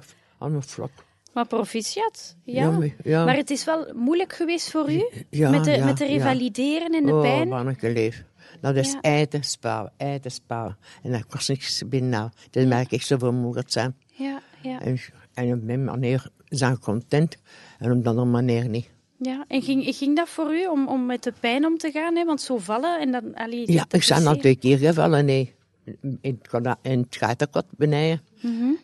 Maar 1.33 1.47
proficiat, 1.47 2.35
ja. 2.43 2.61
Ja, 2.63 2.71
maar- 2.71 2.95
ja. 3.03 3.25
Maar 3.25 3.35
het 3.35 3.49
is 3.49 3.63
wel 3.65 3.93
moeilijk 3.95 4.33
geweest 4.33 4.71
voor 4.71 4.91
u? 4.91 5.09
Ja, 5.29 5.49
met, 5.49 5.63
de, 5.63 5.81
met 5.85 5.97
de 5.97 6.05
revalideren 6.05 6.91
en 6.93 7.05
de 7.05 7.13
oh, 7.13 7.21
pijn? 7.21 7.47
manneke 7.47 7.91
leef. 7.91 8.23
Dat 8.61 8.75
is 8.75 8.91
Ja. 8.91 9.01
eten 9.01 9.43
sparen, 9.43 9.91
eten 9.97 10.31
sparen. 10.31 10.77
En 11.03 11.11
dat 11.11 11.25
kost 11.25 11.49
niks 11.49 11.83
binnen 11.87 12.09
nou. 12.09 12.29
Dat 12.51 12.65
merk 12.65 12.91
ik 12.91 13.01
zo 13.01 13.17
vermoeid 13.17 13.71
zijn. 13.71 13.95
Ja, 14.11 14.41
ja. 14.61 14.81
En, 14.81 14.97
en 15.33 15.53
op 15.53 15.63
mijn 15.63 15.83
manier 15.83 16.27
zijn 16.49 16.79
content 16.79 17.37
en 17.79 17.91
op 17.91 18.03
de 18.03 18.09
andere 18.09 18.27
manier 18.27 18.69
niet. 18.69 18.89
ja. 19.17 19.45
En 19.47 19.61
ging, 19.61 19.95
ging 19.95 20.15
dat 20.15 20.29
voor 20.29 20.53
u 20.55 20.65
om, 20.67 20.87
om 20.87 21.05
met 21.05 21.23
de 21.23 21.33
pijn 21.39 21.65
om 21.65 21.77
te 21.77 21.91
gaan? 21.91 22.15
Hè? 22.15 22.25
Want 22.25 22.41
zo 22.41 22.57
vallen 22.57 22.99
en 22.99 23.11
dan... 23.11 23.33
Allee, 23.35 23.71
Ja, 23.71 23.77
dat 23.77 23.93
ik 23.93 23.99
is 23.99 24.07
zijn 24.07 24.27
al 24.27 24.35
twee 24.35 24.55
keer 24.55 24.77
gevallen, 24.77 25.25
nee. 25.25 25.55
In, 26.01 26.19
het 26.21 26.47
gada- 26.49 26.79
in 26.81 26.99
het 26.99 27.15
gatenkot 27.15 27.65
beneden. 27.77 28.21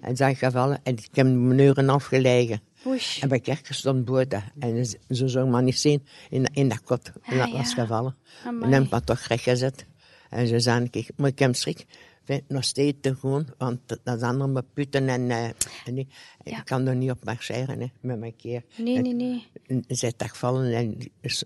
En 0.02 0.16
zijn 0.16 0.36
gevallen 0.36 0.80
en 0.84 0.94
ik 0.98 1.10
heb 1.12 1.26
een 1.26 1.60
uur 1.60 1.78
en 1.78 1.84
een 1.84 1.90
half 1.90 2.06
gelegen. 2.06 2.62
Oei. 2.88 3.00
En 3.22 3.30
bij 3.30 3.40
kerk 3.40 3.68
stond 3.70 4.06
buiten. 4.06 4.44
En 4.60 4.86
ze 5.10 5.28
zou 5.28 5.50
me 5.50 5.62
niet 5.62 5.80
zien 5.80 6.06
in, 6.30 6.46
in 6.54 6.70
dat 6.70 6.84
kot. 6.84 7.12
En 7.24 7.38
dat 7.38 7.48
Ah, 7.48 7.54
was 7.54 7.74
ja. 7.74 7.82
gevallen. 7.82 8.16
Amai. 8.46 8.64
En 8.64 8.72
dan 8.72 8.84
heb 8.92 9.00
ik 9.02 9.06
toch 9.06 9.20
recht 9.20 9.44
gezet. 9.44 9.86
En 10.30 10.48
ze 10.48 10.60
zeiden, 10.60 10.90
kijk, 10.90 11.10
maar 11.16 11.30
ik 11.30 11.40
heb 11.40 11.56
schrik. 11.56 11.86
Vind 12.24 12.44
nog 12.50 12.64
steeds 12.64 12.98
te 13.02 13.16
gewoon, 13.16 13.48
want 13.58 13.80
dat 14.04 14.20
zijn 14.20 14.40
allemaal 14.42 14.64
putten 14.74 15.08
en, 15.10 15.32
eh, 15.32 15.46
en 15.86 15.94
die- 15.96 16.08
Ja. 16.44 16.58
ik 16.58 16.66
kan 16.66 16.88
er 16.88 16.96
niet 16.96 17.12
op 17.12 17.24
marcheren 17.26 17.80
hè, 17.80 17.88
met 18.02 18.20
mijn 18.20 18.36
keer. 18.36 18.64
Nee, 18.78 19.02
nee, 19.02 19.14
nee. 19.14 19.48
Ze 19.68 19.96
zijn 19.96 20.16
toch 20.16 20.38
vallen 20.38 20.74
en 20.74 20.98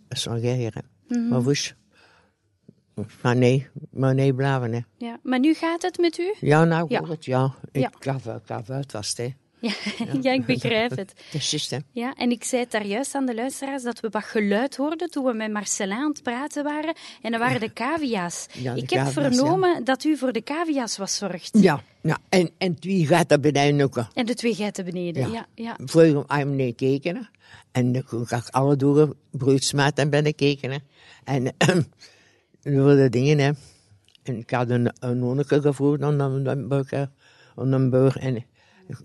sorgeren. 0.10 0.84
Mhm. 1.08 1.28
Maar 1.28 1.44
woes. 1.44 1.76
Maar 3.22 3.36
nee, 3.36 3.68
maar 3.92 4.14
nee 4.16 4.34
blijven 4.34 4.74
hè. 4.74 4.80
Ja. 4.98 5.20
Maar 5.24 5.40
nu 5.40 5.54
gaat 5.54 5.82
het 5.82 5.98
met 5.98 6.18
u? 6.18 6.34
Ja, 6.40 6.64
nou 6.64 6.86
Ja. 6.90 7.00
goed, 7.00 7.26
ja. 7.26 7.54
Ik 7.72 7.82
Ja. 8.04 8.22
uit 8.68 8.92
was 8.92 9.14
hè. 9.18 9.28
Ja, 9.60 9.74
ja 10.22 10.32
ik 10.32 10.46
begrijp 10.46 10.96
het. 10.96 11.14
Juist 11.32 11.70
hè. 11.70 11.78
Ja, 11.92 12.14
en 12.14 12.32
ik 12.32 12.44
zei 12.44 12.62
het 12.62 12.72
daar 12.72 12.86
juist 12.86 13.16
aan 13.16 13.26
de 13.26 13.36
luisteraars 13.36 13.84
dat 13.84 14.00
we 14.00 14.10
wat 14.10 14.24
geluid 14.24 14.76
hoorden 14.76 15.10
toen 15.10 15.26
we 15.26 15.34
met 15.34 15.52
Marcelin 15.52 15.98
aan 15.98 16.12
het 16.12 16.24
praten 16.24 16.64
waren. 16.64 16.96
En 17.22 17.32
dat 17.32 17.40
waren 17.40 17.60
de 17.60 17.74
cavia's. 17.74 18.48
Ja, 18.52 18.74
de 18.74 18.82
ik 18.82 18.90
heb 18.90 19.08
vernomen 19.08 19.84
dat 19.84 20.04
u 20.04 20.18
voor 20.18 20.32
de 20.32 20.44
cavia's 20.44 20.98
was 20.98 21.16
zorgt. 21.18 21.58
Ja, 21.62 21.84
ja. 22.02 22.18
En, 22.30 22.50
en 22.58 22.80
twee 22.80 23.06
gaat 23.08 23.32
er 23.32 23.40
beneden 23.40 23.82
ook. 23.82 24.06
En 24.14 24.26
de 24.26 24.34
twee 24.34 24.56
geiten 24.56 24.86
beneden. 24.86 25.32
Ja, 25.32 25.46
Ja. 25.56 25.76
Vroeger 25.86 26.24
heb 26.28 26.48
ik 26.48 26.54
niet 26.54 26.68
gekeken. 26.78 27.16
hè. 27.16 27.22
En 27.72 27.92
dan 27.92 28.04
ga 28.08 28.38
ik 28.38 28.48
alle 28.50 28.76
doeren 28.76 29.14
broedsmaat 29.32 29.98
en 29.98 30.10
ben 30.10 30.26
ik 30.26 30.40
gekeken. 30.40 30.72
hè. 30.72 30.78
En 31.24 31.56
er 32.64 32.84
worden 32.84 33.12
dingen, 33.12 33.40
hè. 33.40 33.52
En 34.24 34.38
ik 34.38 34.50
had 34.50 34.70
een, 34.70 34.92
een 35.00 35.20
nonneke 35.20 35.62
gevraagd 35.62 36.02
aan 36.02 36.20
een, 36.20 36.68
burger, 36.68 37.10
aan 37.56 37.72
een 37.72 37.90
burger. 37.90 38.22
En 38.22 38.46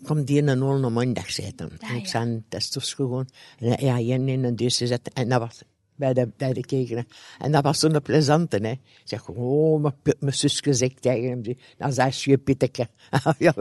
kom 0.02 0.24
die 0.24 0.36
in 0.36 0.48
een 0.48 0.62
olle 0.62 0.90
maandag 0.90 1.30
zitten. 1.30 1.70
en 1.78 1.96
ik 1.96 2.06
zei, 2.06 2.42
dat 2.48 2.60
is 2.60 2.68
toch 2.68 2.88
gewoon. 2.88 3.28
En 3.58 3.84
ja, 3.84 3.98
je 3.98 4.12
in 4.12 4.44
een 4.44 4.56
dus 4.56 4.76
zetten. 4.76 5.12
En 5.12 5.28
dat 5.28 5.40
was 5.40 5.62
bij 5.98 6.12
de, 6.14 6.28
bij 6.36 6.52
de 6.52 6.60
kekenen. 6.60 7.06
En 7.38 7.52
dat 7.52 7.62
was 7.62 7.78
zo'n 7.78 8.02
plezante, 8.02 8.56
hè. 8.56 8.70
Ik 8.70 8.80
zeg, 9.04 9.28
oh, 9.28 9.82
mijn, 9.82 9.94
mijn 10.18 10.34
zus 10.34 10.60
gezegd 10.60 11.02
tegen 11.02 11.28
hem. 11.28 11.42
die- 11.42 11.58
Dan 11.78 11.92
zei 11.92 12.10
ze, 12.10 12.30
je 12.30 12.38
pitteke. 12.38 12.88
ja, 13.38 13.52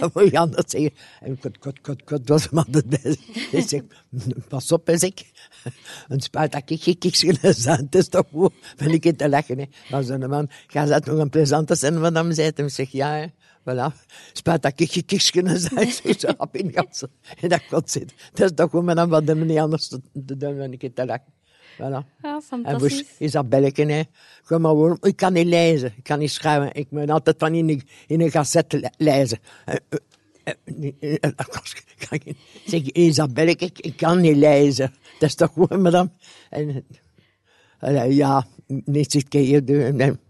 wat 0.00 0.12
wil 0.12 0.24
je 0.24 0.38
anders 0.38 0.70
zeggen? 0.70 0.92
En 1.20 1.38
kot, 1.38 1.58
kot, 1.58 1.80
kot, 1.80 2.04
kot, 2.04 2.28
was 2.28 2.44
hem 2.48 2.58
altijd 2.58 2.86
bij. 2.88 3.16
Ik 3.50 3.68
zeg, 3.68 3.82
pas 4.48 4.72
op, 4.72 4.82
zeg 4.94 5.02
ik. 5.02 5.30
Een 6.08 6.20
spuit 6.20 6.52
dat 6.52 6.70
ik 6.70 7.14
zijn. 7.54 7.84
Het 7.84 7.94
is 7.94 8.08
toch 8.08 8.26
goed, 8.32 8.52
ben 8.76 8.90
ik 8.92 9.04
in 9.04 9.16
te 9.16 9.28
lachen, 9.28 9.58
hè. 9.58 9.64
Dan 10.04 10.20
de 10.20 10.28
man, 10.28 10.50
ga 10.66 10.84
dat 10.84 11.04
nog 11.06 11.18
een 11.18 11.30
plezante 11.30 11.74
zijn, 11.74 12.00
wat 12.00 12.14
dan 12.14 12.34
zei. 12.34 12.50
Ik 12.54 12.68
zeg, 12.70 12.90
ja, 12.90 13.14
hè. 13.14 13.26
Voilà. 13.68 13.92
Spuit 14.32 14.62
dat 14.62 14.80
ik 14.80 15.04
zijn. 15.20 15.58
Zeg, 15.60 16.20
zo, 16.20 16.28
op 16.36 16.56
in. 16.56 16.74
En 17.40 17.48
dat 17.48 17.66
kon 17.66 17.82
zitten. 17.84 18.16
Dat 18.32 18.50
is 18.50 18.56
toch 18.56 18.70
goed, 18.70 18.82
maar 18.82 18.94
dan 18.94 19.08
wat 19.08 19.26
hem 19.26 19.46
niet 19.46 19.58
anders 19.58 19.88
te 19.88 20.00
doen, 20.12 20.56
ben 20.56 20.72
ik 20.72 20.82
in 20.82 20.92
te 20.92 21.06
lachen. 21.06 21.36
Voilà. 21.82 22.04
Ja, 22.22 22.22
En 22.22 22.34
dus 22.38 22.44
fantastisch. 22.46 23.04
Isabelleke, 23.18 23.82
hè. 23.84 24.02
Kom 24.46 24.60
maar 24.60 24.70
gewoon. 24.70 24.98
Ik 25.00 25.16
kan 25.16 25.32
niet 25.32 25.46
lezen. 25.46 25.92
Ik 25.96 26.02
kan 26.04 26.18
niet 26.18 26.30
schrijven. 26.30 26.74
Ik 26.74 26.90
moet 26.90 27.10
altijd 27.10 27.36
van 27.38 27.54
in 27.54 27.68
een, 27.68 27.82
in 28.06 28.20
een 28.20 28.30
gazette 28.30 28.80
le- 28.80 28.90
lezen. 28.96 29.38
Eh, 29.64 29.74
eh, 30.44 30.54
eh, 31.00 31.16
eh, 31.20 31.30
eh. 32.16 32.26
Zeg, 32.66 32.80
Isabelleke, 32.80 33.64
ik, 33.64 33.78
ik 33.78 33.96
kan 33.96 34.20
niet 34.20 34.36
lezen. 34.36 34.94
Dat 35.18 35.28
is 35.28 35.34
toch 35.34 35.52
gewoon, 35.52 35.82
madame. 35.82 36.10
En, 36.50 36.84
eh, 37.78 38.10
ja, 38.16 38.46
niet 38.66 39.12
zit 39.12 39.28
keer 39.28 39.64
doen. 39.64 40.00
En, 40.00 40.20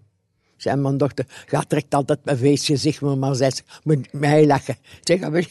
zei 0.56 0.76
mijn 0.76 0.96
dochter, 0.96 1.24
ga 1.46 1.60
trekt 1.60 1.94
altijd 1.94 2.24
mijn 2.24 2.36
feestgezicht, 2.38 3.00
maar, 3.00 3.18
maar 3.18 3.34
zij 3.34 3.50
zegt, 3.50 3.80
moet 3.84 4.12
mij 4.12 4.46
lachen. 4.46 4.76
Zeg, 5.00 5.22
"Ah, 5.22 5.32
we 5.32 5.46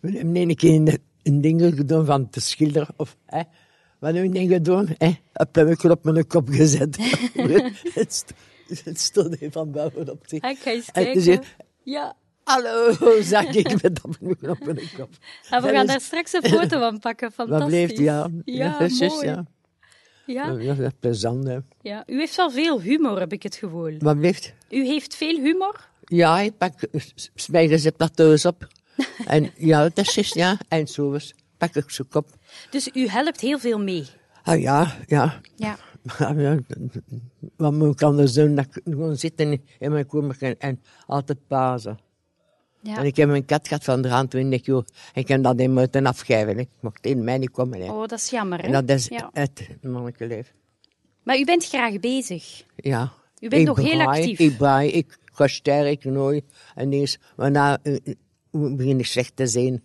we 0.00 0.10
hebben 0.12 0.36
een 0.36 0.56
keer 0.56 0.74
een, 0.74 0.98
een 1.22 1.40
ding 1.40 1.62
gedaan 1.76 2.06
van 2.06 2.30
te 2.30 2.40
schilderen, 2.40 2.88
of, 2.96 3.16
hè. 3.26 3.42
Wat 3.98 4.12
we 4.12 4.18
niet 4.18 4.50
gedaan? 4.50 4.86
Hè? 4.98 5.06
Een 5.32 5.50
plummeltje 5.50 5.90
op 5.90 6.04
mijn 6.04 6.26
kop 6.26 6.48
gezet. 6.48 6.96
het, 7.94 8.14
st 8.14 8.32
het 8.84 9.00
stond 9.00 9.36
van 9.50 9.70
boven 9.70 10.10
op 10.10 10.26
Ik 10.26 10.58
ga 10.58 10.70
eens 10.70 10.90
En 10.92 11.04
kijken. 11.04 11.42
Ja, 11.82 12.16
Hallo, 12.44 12.92
zeg 13.22 13.44
ik 13.54 13.82
met 13.82 14.00
dat 14.02 14.18
plummeltje 14.18 14.50
op 14.50 14.64
mijn 14.64 14.90
kop. 14.96 15.10
en 15.50 15.62
we 15.62 15.68
gaan 15.68 15.86
daar 15.86 16.00
straks 16.00 16.32
een 16.32 16.42
foto 16.42 16.78
van 16.78 16.98
pakken. 16.98 17.32
Fantastisch. 17.32 17.68
Wat 17.86 17.86
bleef 17.86 17.98
ja. 17.98 18.28
Ja, 18.44 18.78
dat 18.78 18.90
is 18.90 18.98
juist, 18.98 19.14
mooi. 19.14 19.26
ja. 19.26 19.44
Ja, 20.26 20.50
Ja, 20.50 20.74
dat 20.74 20.86
is 20.86 20.98
plezant, 21.00 21.46
hè. 21.46 21.58
ja. 21.80 22.02
U 22.06 22.18
heeft 22.18 22.36
wel 22.36 22.50
veel 22.50 22.80
humor, 22.80 23.18
heb 23.18 23.32
ik 23.32 23.42
het 23.42 23.54
gevoel. 23.54 23.94
Wat 23.98 24.18
blijft? 24.18 24.54
U 24.70 24.84
heeft 24.86 25.14
veel 25.14 25.36
humor? 25.40 25.88
Ja, 26.04 26.40
ik 26.40 26.58
pak, 26.58 26.72
smijden 27.34 27.78
ze 27.78 27.92
plateaus 27.92 28.44
op. 28.44 28.66
en 29.26 29.50
ja, 29.56 29.88
dat 29.88 30.16
is 30.16 30.32
ja. 30.32 30.58
En 30.68 30.86
zo 30.86 31.10
was, 31.10 31.34
pak 31.56 31.74
ik 31.74 31.90
ze 31.90 32.04
kop. 32.04 32.37
Dus 32.70 32.90
u 32.94 33.08
helpt 33.08 33.40
heel 33.40 33.58
veel 33.58 33.78
mee. 33.80 34.06
Ah 34.42 34.60
ja, 34.60 34.96
ja. 35.06 35.40
Ja. 35.56 35.78
Ja, 36.36 36.58
Wat 37.56 37.72
moet 37.72 37.92
ik 37.92 38.02
anders 38.02 38.32
doen? 38.32 38.54
Dat 38.54 38.64
ik 38.64 38.80
gewoon 38.84 39.16
zitten 39.16 39.62
in 39.78 39.90
mijn 39.92 40.06
kamer 40.06 40.36
en, 40.40 40.58
en 40.58 40.82
altijd 41.06 41.38
pazen. 41.46 41.98
ja. 42.82 42.96
En 42.98 43.04
ik 43.04 43.16
heb 43.16 43.28
een 43.28 43.44
kat 43.44 43.68
gehad 43.68 43.84
van 43.84 44.02
23 44.02 44.66
jaar. 44.66 44.76
En 45.14 45.20
ik 45.20 45.28
heb 45.28 45.42
dat 45.42 45.60
in 45.60 45.72
moeten 45.72 46.06
afgeven. 46.06 46.54
hè. 46.54 46.60
Ik 46.60 46.68
mocht 46.80 47.06
in 47.06 47.24
mij 47.24 47.38
niet 47.38 47.50
komen. 47.50 47.80
Hè. 47.80 47.92
Oh, 47.92 48.00
dat 48.06 48.18
is 48.18 48.30
jammer, 48.30 48.58
hè? 48.58 48.64
en 48.66 48.72
dat 48.72 48.88
is 48.96 49.08
ja. 49.08 49.30
het 49.32 49.68
mannelijke 49.82 50.26
leven. 50.26 50.54
Maar 51.22 51.38
u 51.38 51.44
bent 51.44 51.64
graag 51.64 52.00
bezig. 52.00 52.64
Ja. 52.76 53.12
U 53.40 53.48
bent 53.48 53.60
ik 53.62 53.66
nog 53.66 53.76
heel 53.82 54.00
actief. 54.00 54.38
Ik 54.38 54.56
braai, 54.56 54.90
ik 54.90 55.18
ga 55.24 55.46
sterk, 55.46 56.04
nooit. 56.04 56.44
En 56.74 56.92
eens, 56.92 57.18
maar 57.36 57.78
begin 58.50 58.98
ik 58.98 59.06
slecht 59.06 59.36
te 59.36 59.46
zijn. 59.46 59.82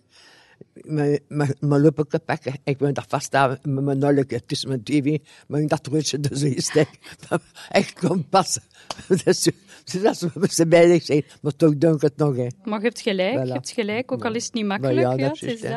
Mijn, 0.82 1.20
loopje 1.60 2.18
pakken. 2.18 2.54
Ik 2.64 2.80
moet 2.80 2.94
dat 2.94 3.04
vasthouden 3.08 3.58
met 3.62 3.84
mijn 3.84 3.98
nolke 3.98 4.44
tussen 4.46 4.68
mijn 4.68 4.82
tv. 4.82 5.18
Maar 5.48 5.60
ik 5.60 5.68
dat 5.68 5.86
roodje 5.86 6.20
dus 6.20 6.38
zo 6.40 6.52
steek. 6.56 6.88
Echt 7.70 7.98
kon 7.98 8.28
passen. 8.28 8.62
Dus, 9.08 9.48
dat 10.02 10.22
is 10.44 10.54
ze 10.54 10.66
bij 10.66 11.00
zijn. 11.00 11.24
Maar 11.42 11.56
toch 11.56 11.76
denk 11.78 11.94
ik 11.94 12.00
het 12.00 12.16
nog, 12.16 12.36
hè. 12.36 12.46
Maar 12.64 12.78
je 12.78 12.84
hebt 12.84 13.00
gelijk, 13.00 13.38
Voilà. 13.38 13.46
je 13.46 13.52
hebt 13.52 13.70
gelijk, 13.70 14.12
ook 14.12 14.24
al 14.24 14.34
is 14.34 14.44
het 14.44 14.54
niet 14.54 14.66
makkelijk. 14.66 14.98
ja, 15.00 15.10
ja, 15.12 15.16
dat 15.28 15.34
is 15.34 15.42
is 15.42 15.60
het, 15.60 15.70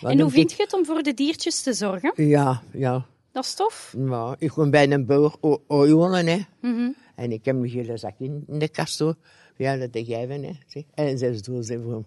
dat. 0.00 0.10
En 0.10 0.20
hoe 0.20 0.30
vind 0.30 0.50
ik- 0.50 0.56
je 0.56 0.62
het 0.62 0.72
om 0.72 0.84
voor 0.84 1.02
de 1.02 1.14
diertjes 1.14 1.62
te 1.62 1.72
zorgen? 1.72 2.12
Ja, 2.16 2.62
ja. 2.72 3.06
Dat 3.32 3.44
is 3.44 3.54
tof. 3.54 3.94
Ik 4.38 4.48
kom 4.48 4.70
bij 4.70 4.90
een 4.90 5.06
boer 5.06 5.36
wonen, 5.68 6.26
hè. 6.26 6.38
Mhm. 6.60 6.90
En 7.16 7.32
ik 7.32 7.44
heb 7.44 7.56
mijn 7.56 7.70
hele 7.70 7.96
zak 7.96 8.14
in, 8.18 8.44
in 8.48 8.58
de 8.58 8.68
kast, 8.68 8.98
hoor. 8.98 9.14
Ja, 9.56 9.76
dat 9.76 9.92
te 9.92 10.04
geven, 10.04 10.42
hè. 10.42 10.82
En 10.94 11.18
ze 11.18 11.26
is 11.26 11.40
zijn 11.66 11.82
voor. 11.82 12.04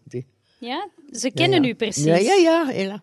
Ja, 0.57 0.89
ze 1.11 1.31
kennen 1.31 1.63
ja. 1.63 1.69
u 1.69 1.73
precies. 1.75 2.03
Ja, 2.03 2.15
ja, 2.17 2.33
ja. 2.33 2.69
ja. 2.71 3.01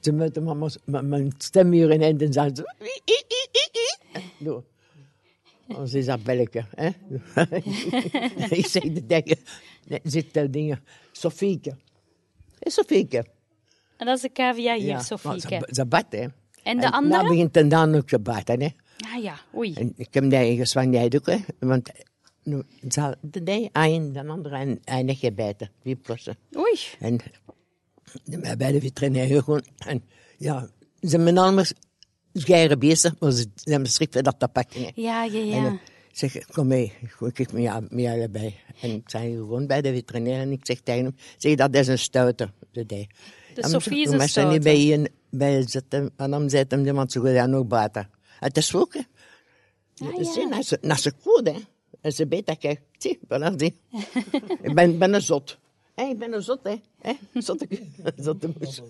Ze 0.00 0.12
moeten 0.12 0.58
met- 0.84 1.02
mijn 1.06 1.32
stem 1.38 1.72
hier 1.72 1.90
in 1.90 2.02
en 2.02 2.16
dan 2.16 2.32
zeggen 2.32 2.56
ze... 2.56 2.74
"I, 2.82 2.84
I, 2.84 3.14
I, 3.28 3.48
I, 3.52 4.18
I." 4.18 4.44
Door. 4.44 4.64
Als 5.68 5.94
is 5.94 6.06
dat 6.06 6.22
belletje, 6.22 6.64
hè. 6.74 6.86
ik 8.56 8.66
zeg 8.66 8.82
de 8.82 9.06
dingen... 9.06 9.38
Nee, 9.86 10.00
zit 10.02 10.34
daar 10.34 10.50
dingen... 10.50 10.84
Sofieke. 11.12 11.76
Hé, 12.58 12.70
Sofieke. 12.70 13.24
En 13.96 14.06
dat 14.06 14.16
is 14.16 14.22
de 14.22 14.32
cavia 14.32 14.74
hier, 14.74 14.86
Ja, 14.86 15.00
Sofieke. 15.00 15.68
Ze, 15.70 15.86
bad, 15.86 16.04
hè. 16.10 16.26
En 16.62 16.76
de 16.76 16.82
Nou 16.82 16.92
andere? 16.92 17.28
begint 17.28 17.54
het 17.54 17.70
dan 17.70 17.94
ook 17.94 18.06
te 18.06 18.18
baden, 18.18 18.60
hè. 18.62 18.68
Ah 19.14 19.22
ja, 19.22 19.38
oei. 19.56 19.74
En 19.74 19.92
ik 19.96 20.14
heb 20.14 20.30
die 20.30 20.56
gezwanneerd 20.56 21.16
ook, 21.16 21.26
hè. 21.26 21.36
Want 21.58 21.90
nu, 22.44 22.62
zal 22.88 23.14
de 23.20 23.40
een 23.44 23.68
een, 23.72 24.12
de 24.12 24.26
andere 24.26 24.78
een 24.84 25.16
gebeten. 25.16 25.70
Die 25.82 25.96
plossen. 25.96 26.36
Oei. 26.56 26.78
En 26.98 27.20
bij 28.58 28.72
de 28.72 28.80
veterinair 28.80 29.42
gewoon. 29.42 29.64
En 29.78 30.02
ja, 30.38 30.68
ze 31.00 31.08
zijn 31.08 31.38
allemaal 31.38 31.64
scheren 32.32 32.78
bezig, 32.78 33.14
maar 33.18 33.32
ze 33.32 33.46
zijn 33.54 33.82
beschikbaar 33.82 34.22
dat 34.22 34.38
te 34.38 34.48
pakken. 34.48 34.82
hè. 34.82 34.90
Ja, 34.94 35.24
ja, 35.24 35.40
En 35.40 35.62
ja. 35.62 35.72
ik 35.72 35.80
zeg, 36.18 36.46
kom 36.46 36.66
mee, 36.66 36.92
ik 37.34 37.52
me 37.52 37.60
ja, 37.60 37.82
mee 37.88 38.06
erbij. 38.06 38.56
En 38.80 38.90
ik 38.90 39.10
zei 39.10 39.34
gewoon 39.34 39.66
bij 39.66 39.80
de 39.82 39.92
veterinair 39.92 40.40
en 40.40 40.52
ik 40.52 40.66
zeg 40.66 40.80
tegen 40.80 41.04
hem, 41.04 41.14
zeg, 41.36 41.54
dat 41.54 41.74
is 41.74 41.86
een 41.86 41.98
stoute. 41.98 42.50
De, 42.72 42.86
de. 42.86 43.06
De 43.54 43.68
Sofie 43.68 44.02
is 44.02 44.10
een 44.10 44.16
Maar 44.16 44.28
ze 44.28 44.40
niet 44.40 44.48
stoute. 44.48 44.60
bij 44.60 44.80
je, 44.80 45.10
bij 45.30 45.68
zitten, 45.68 46.10
en 46.16 46.30
dan 46.30 46.50
zet 46.50 46.70
hem 46.70 46.86
iemand 46.86 47.12
zo 47.12 47.20
goed 47.20 47.36
aan 47.36 47.50
nog 47.50 47.66
baten. 47.66 48.10
Het 48.38 48.56
is 48.56 48.74
ook, 48.74 48.94
hè. 48.94 49.00
Ah, 50.06 50.34
ja. 50.34 50.48
Naar 50.48 50.62
ze, 50.62 50.78
naar 50.80 50.98
ze 50.98 51.12
goed, 51.20 51.46
hè. 51.46 51.54
En 52.04 52.12
ze 52.12 52.26
weet 52.26 52.46
dat 52.46 52.62
ik, 52.62 52.80
zie, 52.98 53.18
voilà, 53.28 53.56
zie. 53.56 53.80
ik 54.62 54.74
ben, 54.74 54.98
ben 54.98 55.14
een 55.14 55.22
zot. 55.22 55.58
Hé, 55.94 56.04
ik 56.04 56.18
ben 56.18 56.32
een 56.32 56.42
zot, 56.42 56.62
hè. 56.62 56.80
Hé, 57.00 57.12
zotte, 57.32 57.68
zotte 58.16 58.50
moes. 58.58 58.80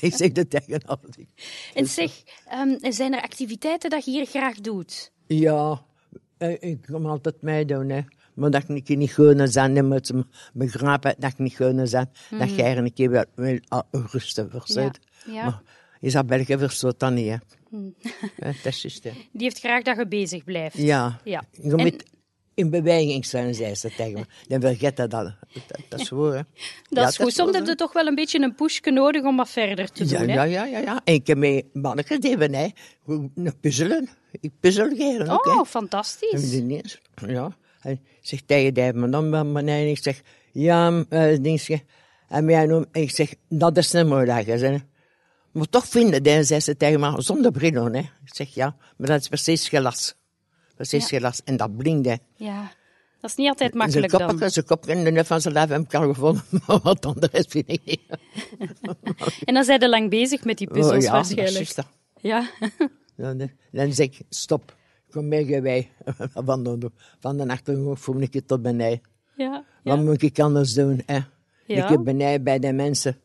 ik 0.00 0.14
zeg 0.14 0.32
dat 0.32 0.50
tegen 0.50 0.82
altijd. 0.86 1.26
En 1.74 1.86
zeg, 1.86 2.22
ehm, 2.48 2.92
zijn 2.92 3.14
er 3.14 3.22
activiteiten 3.22 3.90
dat 3.90 4.04
je 4.04 4.10
hier 4.10 4.26
graag 4.26 4.60
doet? 4.60 5.12
Ja, 5.26 5.82
eh, 6.38 6.56
ik 6.60 6.78
kom 6.86 7.06
altijd 7.06 7.42
meedoen, 7.42 7.88
hè. 7.88 8.00
Maar 8.34 8.50
dat 8.50 8.68
ik 8.68 8.88
niet 8.88 9.14
kunnen 9.14 9.48
zijn, 9.48 9.86
moet 9.86 10.06
ze 10.06 10.14
me 10.14 10.24
begrijpen 10.52 11.14
dat 11.18 11.32
ik 11.32 11.38
niet 11.38 11.54
kunnen 11.54 11.88
zijn. 11.88 12.10
Dat 12.38 12.54
jij 12.54 12.76
een 12.76 12.92
keer 12.92 13.10
wel, 13.10 13.24
wel 13.34 13.58
ah, 13.68 13.82
rusten 13.90 14.50
verstaat. 14.50 14.98
Ja, 15.26 15.32
ja. 15.32 15.44
Maar 15.44 15.62
Isabelle 16.00 16.58
verstaat 16.58 16.98
dat 16.98 17.12
niet, 17.12 17.28
hè. 17.28 17.36
Eh, 17.70 18.54
Dat 18.62 18.74
is 18.84 19.00
hè. 19.02 19.10
Die 19.32 19.42
heeft 19.42 19.58
graag 19.58 19.82
dat 19.82 19.96
je 19.96 20.06
bezig 20.06 20.44
blijft. 20.44 20.76
Ja. 20.76 21.20
Ja. 21.24 21.44
Je 21.50 21.70
En- 21.70 21.76
moet 21.76 22.04
in 22.54 22.70
beweging 22.70 23.26
zijn, 23.26 23.54
zei 23.54 23.74
ze 23.74 23.90
tegen 23.96 24.12
me. 24.12 24.24
Dan 24.48 24.60
vergeet 24.60 24.96
dat 24.96 25.14
al. 25.14 25.24
Dat, 25.24 25.80
dat 25.88 26.00
is 26.00 26.08
waar, 26.08 26.32
hè. 26.32 26.42
Dat 26.88 27.02
Ja, 27.02 27.08
is 27.08 27.16
goed. 27.16 27.32
Soms 27.32 27.54
heb 27.56 27.64
hè. 27.64 27.70
je 27.70 27.76
toch 27.76 27.92
wel 27.92 28.06
een 28.06 28.14
beetje 28.14 28.40
een 28.42 28.54
pushje 28.54 28.90
nodig 28.90 29.22
om 29.24 29.36
wat 29.36 29.48
verder 29.50 29.90
te 29.92 30.08
Ja, 30.08 30.18
doen. 30.18 30.28
ja, 30.28 30.34
hè? 30.34 30.42
ja, 30.44 30.64
ja, 30.64 30.78
ja. 30.78 31.00
En 31.04 31.14
ik 31.14 31.26
heb 31.26 31.36
mee 31.38 31.70
mannetjes 31.72 32.18
hebben, 32.20 32.54
hè. 32.54 32.68
Puzzelen. 33.60 34.08
Ik 34.40 34.52
puzzel 34.60 34.84
ook, 34.84 34.96
hè. 34.98 35.34
Oh, 35.50 35.56
Heb 35.56 35.66
fantastisch. 35.66 36.52
je 36.52 36.60
niet 36.60 36.82
eens? 36.82 37.00
Ja. 37.26 37.56
Hij 37.80 38.00
zegt 38.20 38.46
tegen 38.46 38.74
die 38.74 38.92
mijn 38.92 39.10
nummer 39.10 39.52
beneden. 39.52 39.90
Ik 39.90 40.02
zeg, 40.02 40.22
ja, 40.52 41.04
uh, 41.10 41.36
dingetje. 41.40 41.80
En 42.28 42.44
mij 42.44 42.84
ik 42.92 43.10
zeg, 43.10 43.34
dat 43.48 43.76
is 43.76 43.92
niet 43.92 44.06
mooi 44.06 44.26
dat 44.26 44.46
Maar 45.56 45.68
toch 45.68 45.88
vinden 45.88 46.22
die, 46.22 46.42
zei 46.42 46.60
ze 46.60 46.76
tegen 46.76 47.00
me, 47.00 47.22
zonder 47.22 47.52
bril 47.52 47.84
hè. 47.84 47.98
Ik 47.98 48.34
zeg, 48.34 48.54
ja, 48.54 48.76
maar 48.96 49.08
dat 49.08 49.20
is 49.20 49.28
precies 49.28 49.68
glas. 49.68 50.14
Precies 50.74 51.08
glas. 51.08 51.42
En 51.44 51.56
dat 51.56 51.76
blinkt, 51.76 52.06
hè. 52.06 52.14
Ja, 52.34 52.72
dat 53.20 53.30
is 53.30 53.36
niet 53.36 53.48
altijd 53.48 53.74
makkelijk 53.74 54.12
dan. 54.12 54.26
koppige, 54.26 54.48
zijn 54.48 54.64
kop 54.64 54.86
in 54.86 55.04
de 55.04 55.10
nef 55.10 55.26
van 55.26 55.40
zijn 55.40 55.54
leven 55.54 55.70
heb 55.70 55.84
ik 55.84 55.94
al 55.94 56.06
gevonden, 56.12 56.42
maar 56.66 56.78
wat 56.82 57.06
anders 57.06 57.46
vind 57.48 57.70
ik 57.70 57.80
niet. 57.84 58.00
En 59.44 59.54
dan 59.54 59.64
zijn 59.64 59.80
je 59.80 59.88
lang 59.88 60.10
bezig 60.10 60.44
met 60.44 60.58
die 60.58 60.66
puzzels 60.66 60.96
Oh, 60.96 61.02
ja, 61.02 61.12
waarschijnlijk. 61.12 61.74
dat. 61.74 61.86
Ja. 62.20 62.50
Dan, 63.16 63.50
dan 63.72 63.92
zeg 63.92 64.06
ik, 64.06 64.20
stop, 64.28 64.76
kom 65.10 65.28
mee 65.28 65.60
wij. 65.60 65.90
Van 66.44 66.62
de, 66.62 66.90
van 67.18 67.36
de 67.36 67.48
achtergrond 67.48 68.00
voel 68.00 68.20
ik 68.20 68.34
het 68.34 68.48
tot 68.48 68.62
beneden. 68.62 69.00
ja. 69.36 69.64
Wat 69.82 69.96
ja. 69.96 70.02
moet 70.02 70.22
ik 70.22 70.38
anders 70.38 70.74
doen? 70.74 71.02
Hè? 71.06 71.18
Ja. 71.66 71.82
Ik 71.82 71.88
heb 71.88 72.04
beneden 72.04 72.42
bij 72.42 72.58
de 72.58 72.72
mensen. 72.72 73.20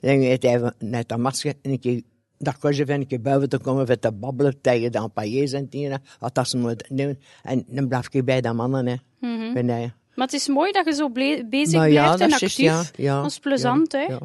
Dan 0.00 0.22
gaat 0.22 0.44
even 0.44 0.74
net 0.78 1.10
een 1.12 1.20
masker 1.20 1.54
en 1.62 1.70
ik 1.72 1.80
keer 1.80 2.02
dat 2.38 2.58
kost 2.58 2.78
je 2.78 2.86
van 2.86 2.94
een 2.94 3.06
keer 3.06 3.20
buiten 3.20 3.48
te 3.48 3.58
komen 3.58 3.86
met 3.88 4.00
te 4.00 4.12
babbelen 4.12 4.60
tegen 4.60 4.92
de 4.92 4.98
ampagés 4.98 5.52
en 5.52 5.68
dingen. 5.68 6.02
Wat 6.18 6.34
dat 6.34 6.48
ze 6.48 6.56
moeten 6.56 6.96
doen. 6.96 7.18
En 7.42 7.64
dan 7.68 7.88
blijf 7.88 8.08
ik 8.10 8.24
bij 8.24 8.40
de 8.40 8.52
mannen. 8.52 8.86
Hè? 8.86 8.94
Mhm. 9.20 9.52
Beneden. 9.54 9.94
Maar 10.14 10.26
het 10.26 10.34
is 10.36 10.48
mooi 10.48 10.72
dat 10.72 10.84
je 10.84 10.92
zo 10.94 11.10
bezig 11.10 11.78
Maar 11.78 11.88
blijft 11.88 11.92
ja, 11.92 12.12
en 12.12 12.18
dat 12.18 12.28
is 12.28 12.32
actief. 12.34 12.56
juist, 12.56 12.96
ja, 12.96 13.04
ja, 13.04 13.22
dat 13.22 13.30
is 13.30 13.38
plezant, 13.38 13.92
ja, 13.92 13.98
hè? 13.98 14.04
ja. 14.12 14.18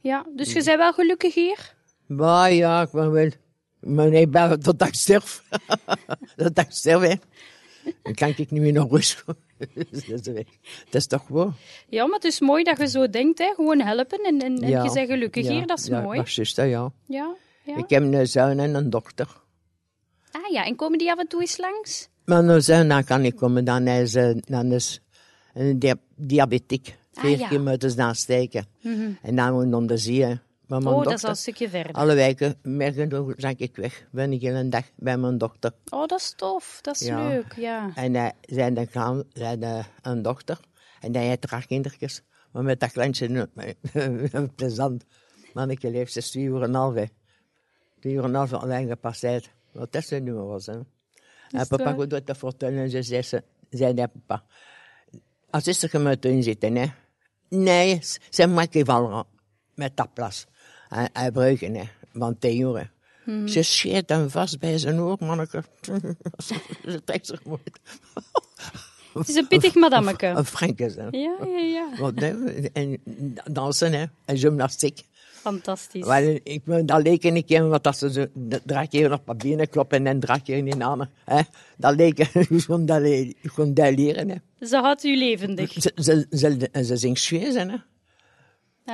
Ja. 0.00 0.26
Dus 0.36 0.52
je 0.52 0.62
bent 0.64 0.76
wel 0.78 0.92
gelukkig 0.92 1.34
hier? 1.34 1.74
Maar 2.06 2.52
ja, 2.52 2.82
ik 2.82 2.90
ben 2.90 3.10
wel, 3.12 3.28
Maar 3.80 4.08
nee, 4.10 4.28
bij- 4.28 4.56
totdat 4.56 4.88
ik 4.88 4.94
sterf. 4.94 5.42
totdat 6.36 6.64
ik 6.64 6.70
sterf, 6.72 7.00
hè. 7.00 7.14
Dan 8.02 8.14
kan 8.14 8.28
ik 8.28 8.50
niet 8.50 8.50
meer 8.62 8.72
naar 8.72 8.86
rust. 8.88 9.24
dat, 9.26 9.36
is, 9.36 9.53
dat 10.90 11.00
is 11.00 11.06
toch 11.06 11.28
waar? 11.28 11.52
Ja, 11.88 12.04
maar 12.06 12.14
het 12.14 12.24
is 12.24 12.40
mooi 12.40 12.62
dat 12.62 12.78
je 12.78 12.88
zo 12.88 13.10
denkt, 13.10 13.38
hè. 13.38 13.52
Gewoon 13.54 13.80
helpen 13.80 14.18
en, 14.24 14.40
en, 14.40 14.58
en 14.62 14.68
Ja. 14.68 14.84
je 14.84 14.92
bent 14.92 15.08
gelukkig 15.10 15.44
Ja, 15.44 15.52
hier, 15.52 15.66
dat 15.66 15.78
is 15.78 15.86
ja, 15.86 16.00
mooi. 16.00 16.16
Maar 16.16 16.28
zuster, 16.28 16.64
ja. 16.66 16.92
Ja, 17.06 17.34
ja. 17.64 17.76
Ik 17.76 17.90
heb 17.90 18.02
een 18.02 18.26
zoon 18.26 18.58
en 18.58 18.74
een 18.74 18.90
dochter. 18.90 19.42
Ah 20.32 20.50
ja, 20.52 20.64
en 20.64 20.76
komen 20.76 20.98
die 20.98 21.10
af 21.12 21.18
en 21.18 21.28
toe 21.28 21.40
eens 21.40 21.58
langs? 21.58 22.08
Maar 22.24 22.44
een 22.44 22.62
zoon, 22.62 22.88
dan 22.88 23.04
kan 23.04 23.24
ik 23.24 23.36
komen. 23.36 23.64
Dan 23.64 23.86
is, 23.86 24.14
eh, 24.14 24.30
dan 24.40 24.72
is 24.72 25.00
een 25.54 25.78
dia 25.78 25.94
diabetiek. 26.16 26.96
Vier 27.12 27.42
Ah, 27.42 27.48
keer 27.48 27.60
moeten 27.60 27.90
ze 27.90 27.96
dan 27.96 28.14
steken. 28.14 28.66
En 29.22 29.36
dan 29.36 29.68
moet 29.68 30.04
je. 30.04 30.38
Maar 30.66 30.82
mijn 30.82 30.94
Oh, 30.94 31.02
dat 31.02 31.12
is 31.12 31.20
dochter, 31.20 31.28
al 31.28 31.34
een 31.34 31.40
stukje 31.40 31.68
verder. 31.68 31.92
alle 31.92 32.14
weken, 32.14 32.56
morgen 32.62 33.34
zak 33.36 33.58
ik 33.58 33.76
weg. 33.76 34.06
Ben 34.10 34.32
ik 34.32 34.42
een 34.42 34.70
dag 34.70 34.84
bij 34.96 35.16
mijn 35.16 35.38
dochter. 35.38 35.72
Oh, 35.90 36.06
dat 36.06 36.20
is 36.20 36.32
tof. 36.36 36.78
Dat 36.82 37.00
is 37.00 37.06
Ja. 37.06 37.28
leuk, 37.28 37.52
ja. 37.56 37.90
En 37.94 38.14
hij 38.14 38.32
zijn 38.42 38.74
de 38.74 38.86
gaan, 38.86 39.22
zijn 39.32 39.86
een 40.02 40.22
dochter. 40.22 40.60
En 41.00 41.14
hij 41.14 41.26
heeft 41.26 41.40
drie 41.40 41.66
kindertjes. 41.66 42.22
Maar 42.52 42.62
met 42.62 42.80
dat 42.80 42.92
kleintje, 42.92 43.48
eh, 43.92 44.42
plezant. 44.54 45.04
Manneke 45.52 45.90
leeft 45.90 46.12
ze 46.12 46.22
twee 46.22 46.44
uur 46.44 46.62
en 46.62 46.68
een 46.68 46.74
half. 46.74 46.94
Twee 48.00 48.12
uur 48.12 48.22
en 48.22 48.28
een 48.28 48.34
half 48.34 48.52
alleen 48.52 48.88
gepasseerd. 48.88 49.50
Wat 49.72 49.92
dat 49.92 50.04
zijn 50.04 50.24
nummer 50.24 50.46
was, 50.46 50.66
hè. 50.66 50.78
En 51.50 51.66
papa 51.68 51.92
goed 51.92 52.10
doet 52.10 52.26
dat 52.26 52.38
vertellen. 52.38 52.78
En 52.78 52.90
ze 52.90 53.02
zei, 53.02 53.22
ze, 53.22 53.42
zei 53.70 53.94
dat 53.94 54.10
papa. 54.12 54.44
Als 55.50 55.66
is 55.66 55.82
er 55.82 56.24
in 56.24 56.42
zitten, 56.42 56.76
hè. 56.76 56.86
Nee, 57.48 58.00
ze 58.30 58.46
maakt 58.46 58.74
even 58.74 59.26
met 59.74 59.96
dat 59.96 60.14
plas. 60.14 60.46
Hij, 60.94 61.08
hij 61.12 61.30
breuken, 61.30 61.74
hè. 61.74 61.84
Want 62.12 62.40
tien 62.40 62.60
uur, 62.60 62.78
hè. 62.78 62.84
Ze 63.46 63.62
scheert 63.62 64.08
hem 64.08 64.30
vast 64.30 64.58
bij 64.58 64.78
zijn 64.78 65.00
oor, 65.00 65.16
manneke. 65.20 65.62
ze 66.86 67.04
trekt 67.04 67.26
zich. 67.26 67.42
Het 69.12 69.28
is 69.28 69.34
een 69.34 69.46
pittig 69.48 69.74
madammeke. 69.74 70.26
Een 70.26 70.44
Frankes, 70.44 70.94
hè. 70.94 71.06
Ja, 71.10 71.36
ja, 71.40 71.58
ja. 71.58 72.12
En 72.72 73.00
dansen, 73.52 73.92
hè. 73.92 74.04
En 74.24 74.38
gymnastiek. 74.38 75.02
Fantastisch. 75.32 76.06
Wel, 76.06 76.38
ik 76.42 76.64
ben 76.64 76.86
dat 76.86 77.02
leek 77.02 77.24
een 77.24 77.44
keer, 77.44 77.68
want 77.68 77.84
dat 77.84 77.98
ze 77.98 78.30
drie 78.64 78.88
keer 78.88 79.12
op 79.12 79.26
mijn 79.26 79.38
benen 79.38 79.68
kloppen 79.68 80.06
en 80.06 80.20
drie 80.20 80.42
keer 80.42 80.56
in 80.56 80.64
die 80.64 80.76
namen. 80.76 81.10
Hè. 81.24 81.40
Dat 81.76 81.94
leek, 81.96 82.30
kon 82.66 82.86
dat, 82.86 83.02
kon 83.54 83.74
dat 83.74 83.94
leren, 83.94 84.28
hè. 84.28 84.66
Ze 84.66 84.76
houdt 84.76 85.04
u 85.04 85.16
levendig. 85.16 85.72
Ze, 85.72 85.92
ze, 85.94 86.26
ze, 86.30 86.68
ze 86.84 86.96
zingt 86.96 87.20
schweer, 87.20 87.66
hè. 87.68 87.76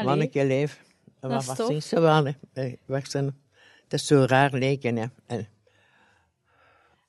Manneke 0.05 0.45
leef. 0.45 0.81
Dat 1.21 1.57
tof. 1.57 1.67
zingt 1.67 1.87
ze 1.87 2.01
wel. 2.01 2.27
Eh, 2.53 2.75
zijn. 3.03 3.25
Het 3.85 3.93
is 3.93 4.07
zo 4.07 4.25
raar 4.29 4.55
leken, 4.55 4.97
hè. 4.97 5.07
En, 5.27 5.49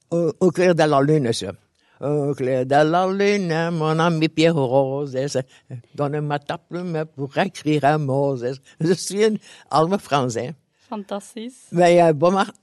au, 0.08 0.34
au 0.39 0.52
clair 0.52 0.76
de 0.76 0.88
la 0.88 1.00
lune, 1.00 1.34
zo. 1.34 1.52
Au 2.00 2.34
clair 2.34 2.67
de 2.67 2.84
la 2.84 3.08
lune, 3.08 3.71
mon 3.71 4.00
ami 4.00 4.30
Pierre 4.30 4.60
Rose, 4.60 5.30
ze. 5.30 5.43
Donne-moi 5.91 6.39
ta 6.39 6.58
plume 6.58 7.06
pour 7.06 7.38
écrire 7.38 7.84
un 7.84 8.06
mot, 8.06 8.39
ze. 8.39 8.58
Zien 8.95 9.41
allemaal 9.67 10.00
Frans, 10.00 10.34
hè. 10.34 10.50
Fantastisch. 10.88 11.67
Wij 11.69 12.15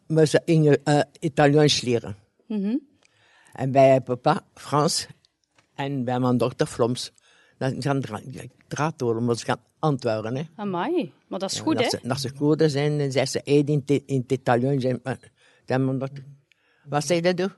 we 0.07 0.27
ze 0.27 0.43
in 0.45 0.77
uh, 0.85 1.01
Italiaans 1.21 1.81
leren. 1.81 2.17
Mhm. 2.47 2.77
En 3.53 3.73
bij 3.73 4.01
papa 4.01 4.43
Frans 4.55 5.07
en 5.75 6.05
bij 6.05 6.19
mijn 6.19 6.37
dochter 6.37 6.67
Floms. 6.67 7.13
Dan 7.59 7.83
gaan 7.83 8.01
dra 8.01 8.21
draad 8.69 9.01
worden, 9.01 9.25
maar 9.25 9.37
ze 9.37 9.45
gaan 9.45 9.61
Antwerpen. 9.79 10.37
Hè. 10.37 10.43
Amai. 10.57 11.13
Maar 11.29 11.39
dat 11.39 11.51
is 11.53 11.61
goed, 11.61 11.81
hè? 11.81 11.89
Ze, 11.89 11.99
dat 12.03 12.21
ze 12.21 12.33
Koerden 12.33 12.71
zijn, 12.71 12.99
dan 12.99 13.13
zeggen 13.13 13.31
ze 13.31 13.43
één 13.43 13.67
in, 13.67 13.83
het- 13.87 14.03
in 14.07 14.21
het 14.21 14.33
Italiaans. 14.33 14.85
En, 14.85 15.01
dan 15.65 15.85
wat 16.89 17.07
zeg 17.07 17.25
je 17.25 17.35
dat? 17.35 17.51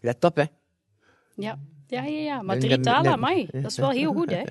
Let 0.00 0.24
op, 0.24 0.36
hè. 0.36 0.44
Ja. 1.34 1.58
Ja, 1.86 2.02
ja, 2.04 2.18
ja. 2.20 2.42
Maar 2.42 2.58
talen, 2.80 3.12
amai. 3.12 3.48
Dat 3.52 3.70
is 3.70 3.76
wel 3.76 3.90
heel 3.90 4.12
goed, 4.12 4.30
hè? 4.30 4.42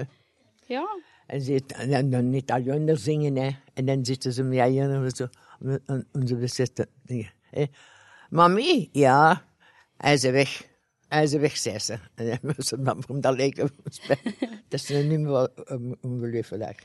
Ja. 0.68 0.88
En 1.28 1.42
ze 1.42 1.62
en 1.68 2.10
dan 2.10 2.34
Italianer 2.34 2.98
zingen, 2.98 3.36
hè. 3.36 3.50
En 3.74 3.86
dan 3.86 4.06
zitten 4.06 4.34
ze 4.34 4.44
met 4.44 4.58
en 4.60 5.12
zo. 5.12 5.28
En 5.86 6.08
onze 6.12 6.36
hè. 7.50 7.66
Mami, 8.30 8.90
ja. 8.92 9.46
Hij 9.98 10.14
is 10.14 10.24
weg. 10.24 10.68
Hij 11.08 11.24
is 11.24 11.34
weg, 11.34 11.58
zei 11.58 11.80
ze. 11.80 11.98
En 12.16 12.40
was 12.42 12.68
ze 12.68 12.78
maar 12.78 12.96
om 13.08 13.22
dat 13.22 13.36
leken. 13.36 13.70
Dat 14.68 14.80
is 14.80 14.90
nu 14.90 15.26
wel 15.26 15.48
een 15.56 15.98
ongelooflijk. 16.02 16.84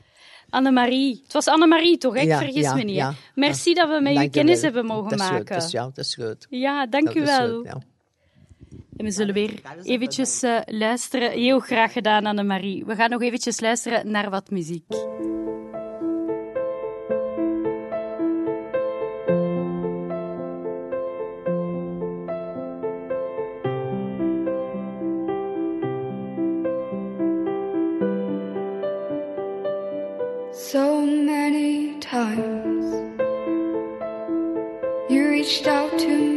Annemarie. 0.49 1.19
Het 1.23 1.33
was 1.33 1.47
Annemarie, 1.47 1.97
toch? 1.97 2.15
Ik 2.15 2.23
Ja, 2.23 2.37
vergis 2.37 2.61
ja, 2.61 2.75
me 2.75 2.83
niet. 2.83 2.95
ja. 2.95 3.13
Merci 3.35 3.73
dat 3.73 3.89
we 3.89 3.99
met 4.01 4.11
u 4.11 4.15
Dank 4.15 4.25
je 4.25 4.29
kennis 4.31 4.61
wel. 4.61 4.63
hebben 4.63 4.85
mogen 4.85 5.09
Dat 5.09 5.19
is 5.19 5.25
goed, 5.25 5.33
maken. 5.33 5.55
Dat 5.55 5.63
is, 5.63 5.71
ja, 5.71 5.83
dat 5.85 5.97
is 5.97 6.15
goed. 6.15 6.47
Ja, 6.49 6.87
dank 6.87 7.05
Dat 7.05 7.15
u 7.15 7.21
wel. 7.21 7.55
goed. 7.59 7.67
En 8.97 9.05
we 9.05 9.11
zullen 9.11 9.33
weer 9.33 9.61
eventjes 9.83 10.43
eh, 10.43 10.59
luisteren. 10.65 11.31
Heel 11.31 11.59
graag 11.59 11.91
gedaan, 11.93 12.25
Annemarie. 12.25 12.85
We 12.85 12.95
gaan 12.95 13.09
nog 13.09 13.21
eventjes 13.21 13.59
luisteren 13.59 14.11
naar 14.11 14.29
wat 14.29 14.49
muziek. 14.49 14.83
So 30.53 31.05
many 31.05 31.97
times. 32.01 32.83
You 35.09 35.29
reached 35.29 35.65
out 35.65 35.97
to 35.97 36.07
me, 36.07 36.30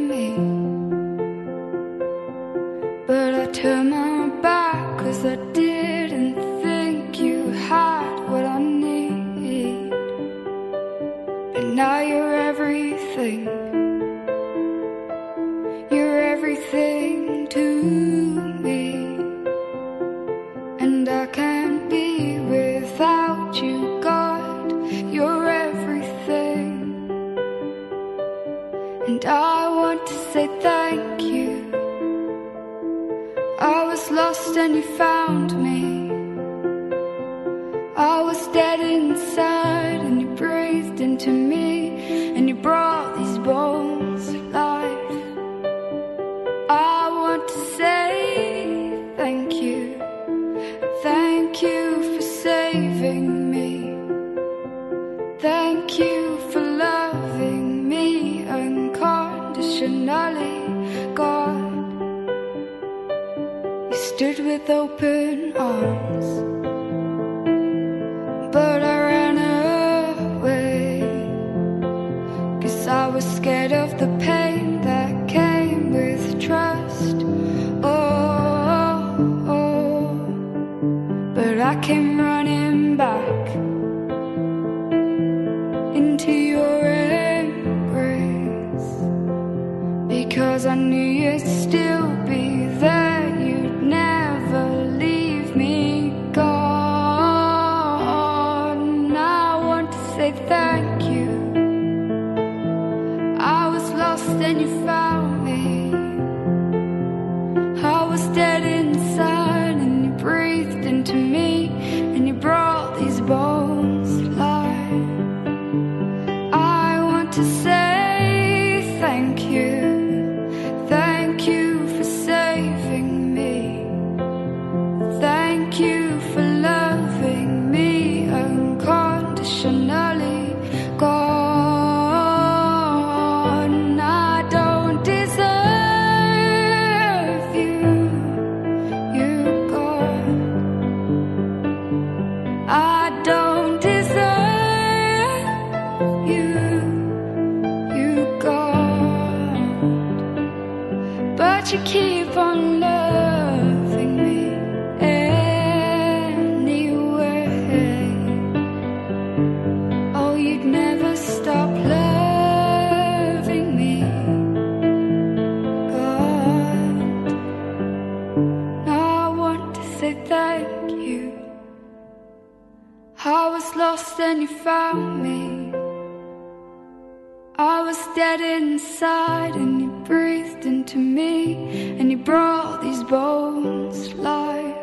inside 178.41 179.55
and 179.55 179.81
you 179.83 179.91
breathed 180.05 180.67
into 180.67 180.99
me 180.99 181.55
and 181.99 182.11
you 182.11 182.19
brought 182.19 182.83
these 182.83 183.03
bones 183.05 184.13
life. 184.15 184.77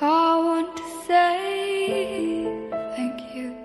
I 0.00 0.36
want 0.46 0.76
to 0.76 0.82
say 1.06 2.44
thank 2.96 3.34
you. 3.34 3.56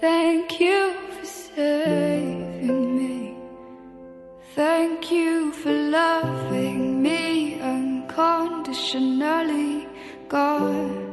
Thank 0.00 0.60
you 0.60 0.94
for 1.18 1.26
saving 1.26 2.96
me. 2.98 3.36
Thank 4.54 5.10
you 5.10 5.52
for 5.52 5.72
loving 5.72 7.02
me 7.02 7.60
unconditionally, 7.60 9.86
God. 10.28 11.03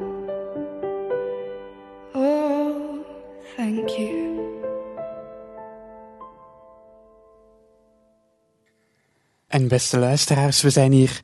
En 9.51 9.67
beste 9.67 9.99
luisteraars, 9.99 10.61
we 10.61 10.69
zijn 10.69 10.91
hier 10.91 11.21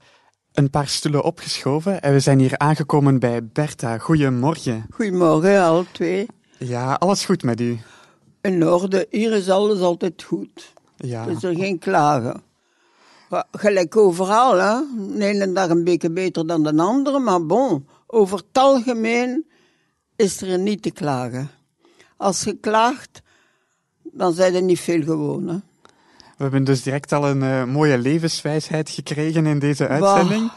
een 0.53 0.69
paar 0.69 0.87
stoelen 0.87 1.23
opgeschoven 1.23 2.01
en 2.01 2.13
we 2.13 2.19
zijn 2.19 2.39
hier 2.39 2.57
aangekomen 2.57 3.19
bij 3.19 3.45
Bertha. 3.45 3.97
Goedemorgen. 3.97 4.85
Goedemorgen, 4.89 5.63
alle 5.63 5.85
twee. 5.91 6.25
Ja, 6.59 6.93
alles 6.93 7.25
goed 7.25 7.43
met 7.43 7.61
u? 7.61 7.79
In 8.41 8.67
orde, 8.67 9.07
hier 9.09 9.33
is 9.33 9.49
alles 9.49 9.79
altijd 9.79 10.23
goed. 10.23 10.73
Ja. 10.95 11.25
Is 11.25 11.43
er 11.43 11.55
geen 11.55 11.79
klagen. 11.79 12.41
Gelijk 13.51 13.97
overal, 13.97 14.57
hè. 14.57 14.81
De 15.17 15.25
ene 15.25 15.51
dag 15.51 15.69
een 15.69 15.83
beetje 15.83 16.11
beter 16.11 16.47
dan 16.47 16.63
de 16.63 16.81
andere, 16.81 17.19
maar 17.19 17.45
bon, 17.45 17.87
over 18.07 18.37
het 18.37 18.57
algemeen 18.57 19.45
is 20.15 20.41
er 20.41 20.59
niet 20.59 20.81
te 20.81 20.91
klagen. 20.91 21.49
Als 22.17 22.43
je 22.43 22.53
klaagt, 22.53 23.21
dan 24.03 24.33
zijn 24.33 24.55
er 24.55 24.61
niet 24.61 24.79
veel 24.79 25.03
gewoon, 25.03 25.47
hè. 25.47 25.57
We 26.37 26.43
hebben 26.43 26.63
dus 26.63 26.83
direct 26.83 27.11
al 27.11 27.27
een 27.27 27.43
eh, 27.43 27.63
mooie 27.63 27.97
levenswijsheid 27.97 28.89
gekregen 28.89 29.45
in 29.45 29.59
deze 29.59 29.87
uitzending. 29.87 30.51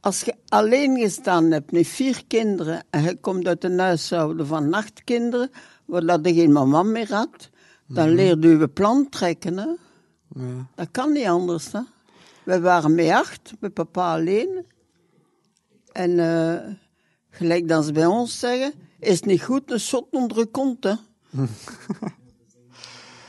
Als 0.00 0.20
je 0.20 0.34
alleen 0.48 0.98
gestaan 0.98 1.50
hebt 1.50 1.72
met 1.72 1.86
vier 1.86 2.26
kinderen 2.26 2.84
en 2.90 3.02
je 3.02 3.20
komt 3.20 3.46
uit 3.46 3.64
een 3.64 3.78
huishouden 3.78 4.46
van 4.46 4.74
acht 4.74 5.04
kinderen, 5.04 5.50
waar 5.84 6.06
dat 6.06 6.20
je 6.26 6.34
geen 6.34 6.52
mama 6.52 6.82
meer 6.82 7.12
had, 7.12 7.50
dan 7.86 8.08
leerde 8.08 8.48
je 8.48 8.68
plan 8.68 9.08
trekken. 9.08 9.56
Hè? 9.58 9.66
Ja. 10.34 10.66
Dat 10.74 10.88
kan 10.90 11.12
niet 11.12 11.26
anders. 11.26 11.72
Hè? 11.72 11.80
We 12.44 12.60
waren 12.60 12.94
met 12.94 13.10
acht, 13.10 13.52
met 13.60 13.74
papa 13.74 14.14
alleen. 14.14 14.66
En 15.92 16.18
eh, 16.18 16.72
gelijk 17.30 17.68
dat 17.68 17.84
ze 17.84 17.92
bij 17.92 18.06
ons 18.06 18.38
zeggen, 18.38 18.72
is 18.98 19.16
het 19.16 19.26
niet 19.26 19.42
goed 19.42 19.70
een 19.70 19.80
shot 19.80 20.06
onder 20.10 20.38
je 20.38 20.46
kont. 20.46 20.84
Hè? 20.84 20.94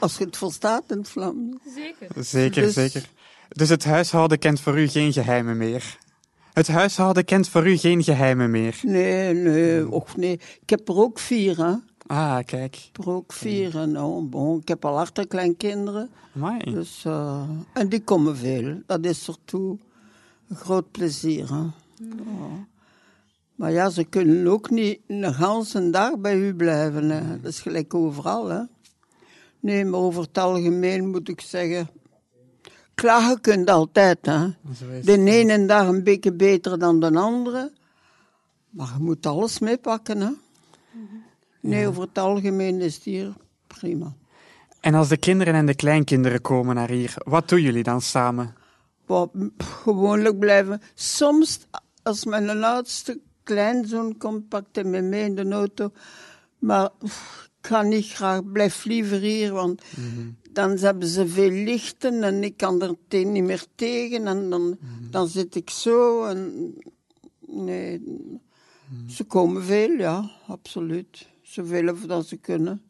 Als 0.05 0.17
je 0.17 0.25
het 0.25 0.37
verstaat 0.37 0.83
in 0.87 0.97
het 0.97 1.09
Vlaams. 1.09 1.55
Zeker, 1.75 2.63
Dus- 2.63 2.73
zeker. 2.73 3.09
Dus 3.49 3.69
het 3.69 3.85
huishouden 3.85 4.39
kent 4.39 4.59
voor 4.59 4.79
u 4.79 4.87
geen 4.87 5.13
geheimen 5.13 5.57
meer? 5.57 5.97
Het 6.53 6.67
huishouden 6.67 7.25
kent 7.25 7.49
voor 7.49 7.67
u 7.67 7.77
geen 7.77 8.03
geheimen 8.03 8.51
meer? 8.51 8.79
Nee, 8.81 9.33
nee, 9.33 9.89
och 9.89 10.17
nee. 10.17 10.33
Ik 10.61 10.69
heb 10.69 10.89
er 10.89 10.95
ook 10.97 11.19
vier, 11.19 11.57
hè. 11.57 11.73
Ah, 12.07 12.39
kijk. 12.45 12.75
Ik 12.75 12.89
heb 12.91 13.05
er 13.05 13.11
ook 13.11 13.33
vier. 13.33 13.77
En, 13.77 14.01
oh, 14.01 14.29
bon, 14.29 14.59
ik 14.59 14.67
heb 14.67 14.85
al 14.85 14.99
achterkleinkinderen. 14.99 16.09
Amai. 16.35 16.59
Dus, 16.73 17.05
eh, 17.05 17.49
en 17.73 17.89
die 17.89 18.01
komen 18.03 18.37
veel. 18.37 18.81
Dat 18.85 19.05
is 19.05 19.27
er 19.27 19.35
toe 19.45 19.77
een 20.49 20.55
groot 20.55 20.91
plezier. 20.91 21.49
Hè? 21.49 21.55
Ja. 21.55 22.67
Maar 23.55 23.71
ja, 23.71 23.89
ze 23.89 24.03
kunnen 24.03 24.47
ook 24.47 24.69
niet 24.69 24.99
een 25.07 25.33
ganse 25.33 25.89
dag 25.89 26.17
bij 26.17 26.37
u 26.37 26.55
blijven. 26.55 27.09
Hè? 27.09 27.41
Dat 27.41 27.51
is 27.51 27.61
gelijk 27.61 27.93
overal. 27.93 28.49
Hè? 28.49 28.61
Nee, 29.65 29.85
maar 29.85 29.99
over 29.99 30.21
het 30.21 30.37
algemeen 30.37 31.09
moet 31.09 31.29
ik 31.29 31.41
zeggen... 31.41 31.89
Klagen 32.93 33.41
kunt 33.41 33.69
altijd, 33.69 34.25
hè. 34.25 34.47
De 35.03 35.23
ene 35.25 35.65
dag 35.65 35.87
een 35.87 36.03
beetje 36.03 36.33
beter 36.33 36.79
dan 36.79 36.99
de 36.99 37.15
andere. 37.15 37.71
Maar 38.69 38.87
je 38.97 39.03
moet 39.03 39.25
alles 39.25 39.59
meepakken, 39.59 40.21
hè. 40.21 40.29
Nee, 41.59 41.87
over 41.87 42.01
het 42.01 42.17
algemeen 42.17 42.81
is 42.81 42.95
het 42.95 43.03
hier 43.03 43.33
prima. 43.67 44.13
En 44.79 44.93
als 44.93 45.07
de 45.07 45.17
kinderen 45.17 45.53
en 45.53 45.65
de 45.65 45.75
kleinkinderen 45.75 46.41
komen 46.41 46.75
naar 46.75 46.89
hier, 46.89 47.13
wat 47.23 47.49
doen 47.49 47.61
jullie 47.61 47.83
dan 47.83 48.01
samen? 48.01 48.55
Wat 49.05 49.29
gewoonlijk 49.57 50.39
blijven. 50.39 50.81
Soms, 50.93 51.67
als 52.03 52.25
mijn 52.25 52.63
oudste 52.63 53.19
kleinzoon 53.43 54.17
komt, 54.17 54.47
pakt 54.49 54.75
hij 54.75 54.83
me 54.83 55.01
mee 55.01 55.23
in 55.23 55.35
de 55.35 55.49
auto. 55.49 55.91
Maar 56.59 56.89
pff, 56.99 57.49
ga 57.65 57.81
niet 57.81 58.07
graag, 58.07 58.51
blijf 58.51 58.85
liever 58.85 59.19
hier, 59.19 59.51
want 59.51 59.81
dan 60.51 60.77
hebben 60.77 61.07
ze 61.07 61.27
veel 61.27 61.49
lichten 61.49 62.23
en 62.23 62.43
ik 62.43 62.57
kan 62.57 62.81
er 62.81 62.95
te- 63.07 63.17
niet 63.17 63.43
meer 63.43 63.65
tegen. 63.75 64.27
En 64.27 64.49
dan, 64.49 64.77
dan 65.09 65.27
zit 65.27 65.55
ik 65.55 65.69
zo 65.69 66.25
en... 66.25 66.73
Nee, 67.47 68.01
ze 69.07 69.23
komen 69.23 69.63
veel, 69.63 69.89
ja, 69.89 70.31
absoluut. 70.47 71.27
Zoveel 71.41 71.89
of 71.89 71.99
dat 71.99 72.27
ze 72.27 72.35
kunnen. 72.37 72.81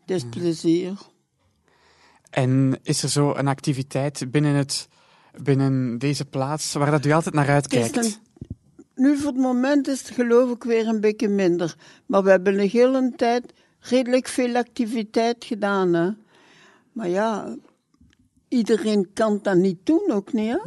Het 0.00 0.10
is 0.16 0.24
plezier. 0.30 0.98
En 2.30 2.78
is 2.82 3.02
er 3.02 3.08
zo 3.08 3.34
een 3.34 3.48
activiteit 3.48 4.30
binnen, 4.30 4.54
het, 4.54 4.88
binnen 5.42 5.98
deze 5.98 6.24
plaats 6.24 6.72
waar 6.72 6.90
dat 6.90 7.04
u 7.04 7.10
altijd 7.10 7.34
naar 7.34 7.48
uitkijkt? 7.48 8.20
nu 8.98 9.16
voor 9.16 9.32
het 9.32 9.40
moment 9.40 9.88
is 9.88 10.00
het 10.00 10.10
geloof 10.10 10.50
ik 10.50 10.64
weer 10.64 10.86
een 10.86 11.00
beetje 11.00 11.28
minder. 11.28 11.74
Maar 12.06 12.22
we 12.22 12.30
hebben 12.30 12.58
een 12.58 12.68
hele 12.68 13.12
tijd 13.16 13.52
redelijk 13.80 14.28
veel 14.28 14.56
activiteit 14.56 15.44
gedaan. 15.44 15.94
Hè? 15.94 16.10
Maar 16.92 17.08
ja, 17.08 17.56
iedereen 18.48 19.12
kan 19.12 19.38
dat 19.42 19.56
niet 19.56 19.86
doen 19.86 20.10
ook 20.10 20.32
niet. 20.32 20.50
Hè? 20.50 20.58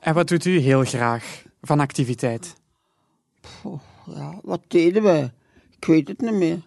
En 0.00 0.14
wat 0.14 0.28
doet 0.28 0.44
u 0.44 0.58
heel 0.58 0.84
graag 0.84 1.44
van 1.60 1.80
activiteit? 1.80 2.54
Ja, 4.06 4.38
wat 4.42 4.60
deden 4.68 5.02
we? 5.02 5.30
Ik 5.76 5.84
weet 5.84 6.08
het 6.08 6.20
niet 6.20 6.32
meer. 6.32 6.66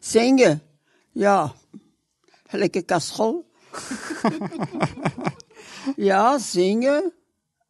Zingen? 0.00 0.62
Ja, 1.10 1.52
een 2.50 2.84
kastrol. 2.84 3.50
ja, 5.96 6.38
zingen. 6.38 7.12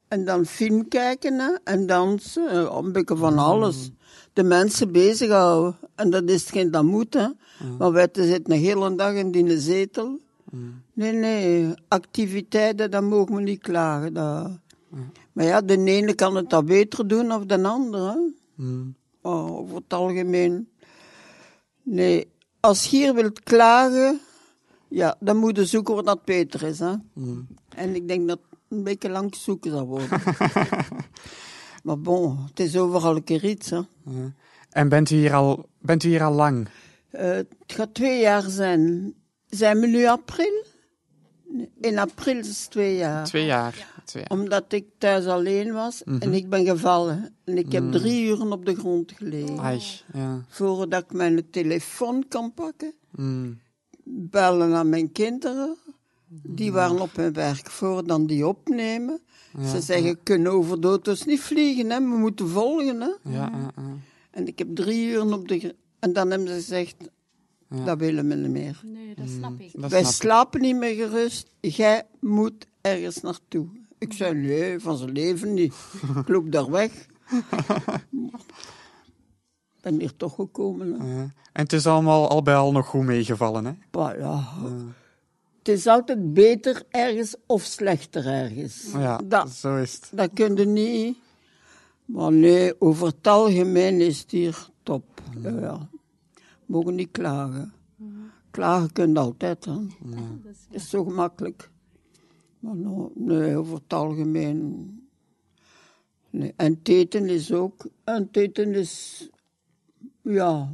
En 0.08 0.24
dan 0.24 0.46
film 0.46 0.88
kijken 0.88 1.38
hè, 1.38 1.54
en 1.64 1.86
dansen. 1.86 2.76
Een 2.76 2.92
beetje 2.92 3.16
van 3.16 3.38
alles. 3.38 3.90
De 4.34 4.42
mensen 4.42 4.92
bezighouden. 4.92 5.76
En 5.94 6.10
dat 6.10 6.28
is 6.28 6.40
hetgeen 6.40 6.70
dat 6.70 6.84
moet. 6.84 7.14
Hè. 7.14 7.28
Maar 7.78 7.92
wij 7.92 8.08
zitten 8.12 8.52
een 8.52 8.60
hele 8.60 8.94
dag 8.94 9.14
in 9.14 9.30
die 9.30 9.60
zetel. 9.60 10.20
Nee, 10.92 11.12
nee. 11.12 11.74
Activiteiten, 11.88 12.90
dat 12.90 13.02
mogen 13.02 13.34
we 13.34 13.42
niet 13.42 13.62
klagen. 13.62 14.14
Dat... 14.14 14.50
Maar 15.32 15.44
ja, 15.44 15.60
de 15.60 15.84
ene 15.84 16.14
kan 16.14 16.36
het 16.36 16.50
dat 16.50 16.66
beter 16.66 17.08
doen 17.08 17.32
of 17.32 17.44
de 17.44 17.62
andere. 17.62 18.32
Oh, 19.22 19.50
over 19.50 19.74
het 19.74 19.92
algemeen. 19.92 20.68
Nee, 21.82 22.28
als 22.60 22.84
je 22.84 22.96
hier 22.96 23.14
wilt 23.14 23.42
klagen, 23.42 24.20
ja, 24.88 25.16
dan 25.20 25.36
moet 25.36 25.56
je 25.56 25.64
zoeken 25.64 25.94
wat 25.94 26.06
dat 26.06 26.24
beter 26.24 26.62
is. 26.62 26.78
Hè? 26.78 26.94
En 27.68 27.94
ik 27.94 28.08
denk 28.08 28.28
dat 28.28 28.38
het 28.50 28.58
een 28.68 28.84
beetje 28.84 29.10
lang 29.10 29.34
zoeken 29.34 29.70
zal 29.70 29.86
worden. 29.86 30.08
maar 31.84 31.98
bon, 32.00 32.38
het 32.48 32.60
is 32.60 32.76
overal 32.76 33.16
een 33.16 33.24
keer 33.24 33.44
iets. 33.44 33.70
Hè? 33.70 33.80
En 34.70 34.88
bent 34.88 35.10
u 35.10 35.16
hier 35.16 35.34
al, 35.34 35.68
bent 35.78 36.04
u 36.04 36.08
hier 36.08 36.22
al 36.22 36.32
lang? 36.32 36.68
Eh, 37.10 37.30
het 37.30 37.46
gaat 37.66 37.94
twee 37.94 38.20
jaar 38.20 38.42
zijn. 38.42 39.14
Zijn 39.48 39.80
we 39.80 39.86
nu 39.86 40.06
april? 40.06 40.64
In 41.80 41.98
april 41.98 42.36
is 42.38 42.48
het 42.60 42.70
twee 42.70 42.96
jaar. 42.96 43.24
Twee 43.24 43.44
jaar. 43.44 43.92
Twee. 44.04 44.30
Omdat 44.30 44.72
ik 44.72 44.84
thuis 44.98 45.26
alleen 45.26 45.72
was 45.72 46.02
en 46.04 46.34
ik 46.34 46.48
ben 46.48 46.64
gevallen. 46.66 47.34
En 47.44 47.58
ik 47.58 47.72
heb 47.72 47.92
drie 47.92 48.26
uur 48.26 48.50
op 48.50 48.66
de 48.66 48.74
grond 48.74 49.12
gelegen. 49.12 49.58
Ai, 49.58 49.80
ja. 50.12 50.44
Voordat 50.48 51.02
ik 51.02 51.12
mijn 51.12 51.50
telefoon 51.50 52.24
kan 52.28 52.52
pakken, 52.54 52.94
Mm. 53.10 53.58
bellen 54.04 54.68
naar 54.68 54.86
mijn 54.86 55.12
kinderen. 55.12 55.76
Die 56.42 56.72
waren 56.72 57.00
op 57.00 57.16
hun 57.16 57.32
werk 57.32 57.70
voor 57.70 58.06
dan 58.06 58.26
die 58.26 58.46
opnemen. 58.46 59.20
Ze 59.62 59.80
zeggen, 59.80 60.22
kunnen 60.22 60.52
over 60.52 60.80
de 60.80 60.86
auto's 60.86 61.24
niet 61.24 61.40
vliegen, 61.40 61.90
hè? 61.90 61.98
we 61.98 62.16
moeten 62.16 62.48
volgen. 62.48 63.00
Hè? 63.00 63.06
Ja, 63.06 63.30
ja, 63.30 63.70
ja. 63.76 63.96
En 64.30 64.46
ik 64.46 64.58
heb 64.58 64.68
drie 64.74 65.08
uur 65.08 65.32
op 65.32 65.48
de... 65.48 65.74
En 65.98 66.12
dan 66.12 66.30
hebben 66.30 66.48
ze 66.48 66.54
gezegd, 66.54 66.96
dat 67.84 67.98
willen 67.98 68.28
we 68.28 68.34
niet 68.34 68.50
meer. 68.50 68.80
Nee, 68.84 69.14
dat 69.14 69.28
snap 69.28 69.60
ik. 69.60 69.70
Dat 69.72 69.90
Wij 69.90 70.00
snap 70.00 70.12
ik. 70.12 70.20
slapen 70.20 70.60
niet 70.60 70.76
meer 70.76 70.94
gerust. 70.94 71.50
Jij 71.60 72.02
moet 72.20 72.66
ergens 72.80 73.20
naartoe. 73.20 73.66
Ik 73.98 74.12
zei, 74.12 74.34
nee, 74.34 74.78
van 74.80 74.96
zijn 74.96 75.12
leven 75.12 75.54
niet. 75.54 75.74
Ik 76.20 76.28
loop 76.28 76.52
daar 76.52 76.70
weg. 76.70 77.06
ben 79.84 80.00
hier 80.00 80.16
toch 80.16 80.34
gekomen. 80.34 81.00
Hè. 81.00 81.14
Ja. 81.14 81.20
En 81.52 81.62
het 81.62 81.72
is 81.72 81.86
allemaal 81.86 82.28
al 82.28 82.42
bij 82.42 82.54
al 82.54 82.72
nog 82.72 82.86
goed 82.86 83.02
meegevallen, 83.04 83.64
hè? 83.64 83.72
Maar 83.90 84.18
ja, 84.18 84.48
het 85.64 85.74
is 85.76 85.86
altijd 85.86 86.32
beter 86.34 86.82
ergens 86.90 87.36
of 87.46 87.62
slechter 87.62 88.26
ergens. 88.26 88.90
Ja, 88.92 89.20
Dat, 89.24 89.50
zo 89.50 89.76
is 89.76 89.94
het. 89.94 90.10
dat 90.12 90.30
kun 90.34 90.56
je 90.56 90.66
niet. 90.66 91.18
Maar 92.04 92.32
nee, 92.32 92.80
over 92.80 93.06
het 93.06 93.26
algemeen 93.26 94.00
is 94.00 94.18
het 94.20 94.30
hier 94.30 94.68
top. 94.82 95.04
Ja, 95.42 95.50
ja. 95.60 95.88
Mogen 96.66 96.94
niet 96.94 97.10
klagen. 97.10 97.72
Klagen 98.50 98.92
kun 98.92 99.12
je 99.12 99.18
altijd, 99.18 99.64
hè. 99.64 99.72
Het 99.72 100.56
is 100.70 100.88
zo 100.90 101.04
gemakkelijk. 101.04 101.70
Maar 102.58 102.76
no- 102.76 103.12
nee, 103.14 103.56
over 103.56 103.74
het 103.74 103.92
algemeen... 103.92 104.88
Nee. 106.30 106.52
En 106.56 106.72
het 106.72 106.88
eten 106.88 107.28
is 107.28 107.52
ook... 107.52 107.86
En 108.04 108.22
het 108.22 108.36
eten 108.36 108.74
is... 108.74 109.28
Ja... 110.22 110.72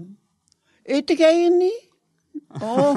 Eet 0.83 1.19
jij 1.19 1.41
hier 1.41 1.57
niet? 1.57 1.89
Oh... 2.63 2.97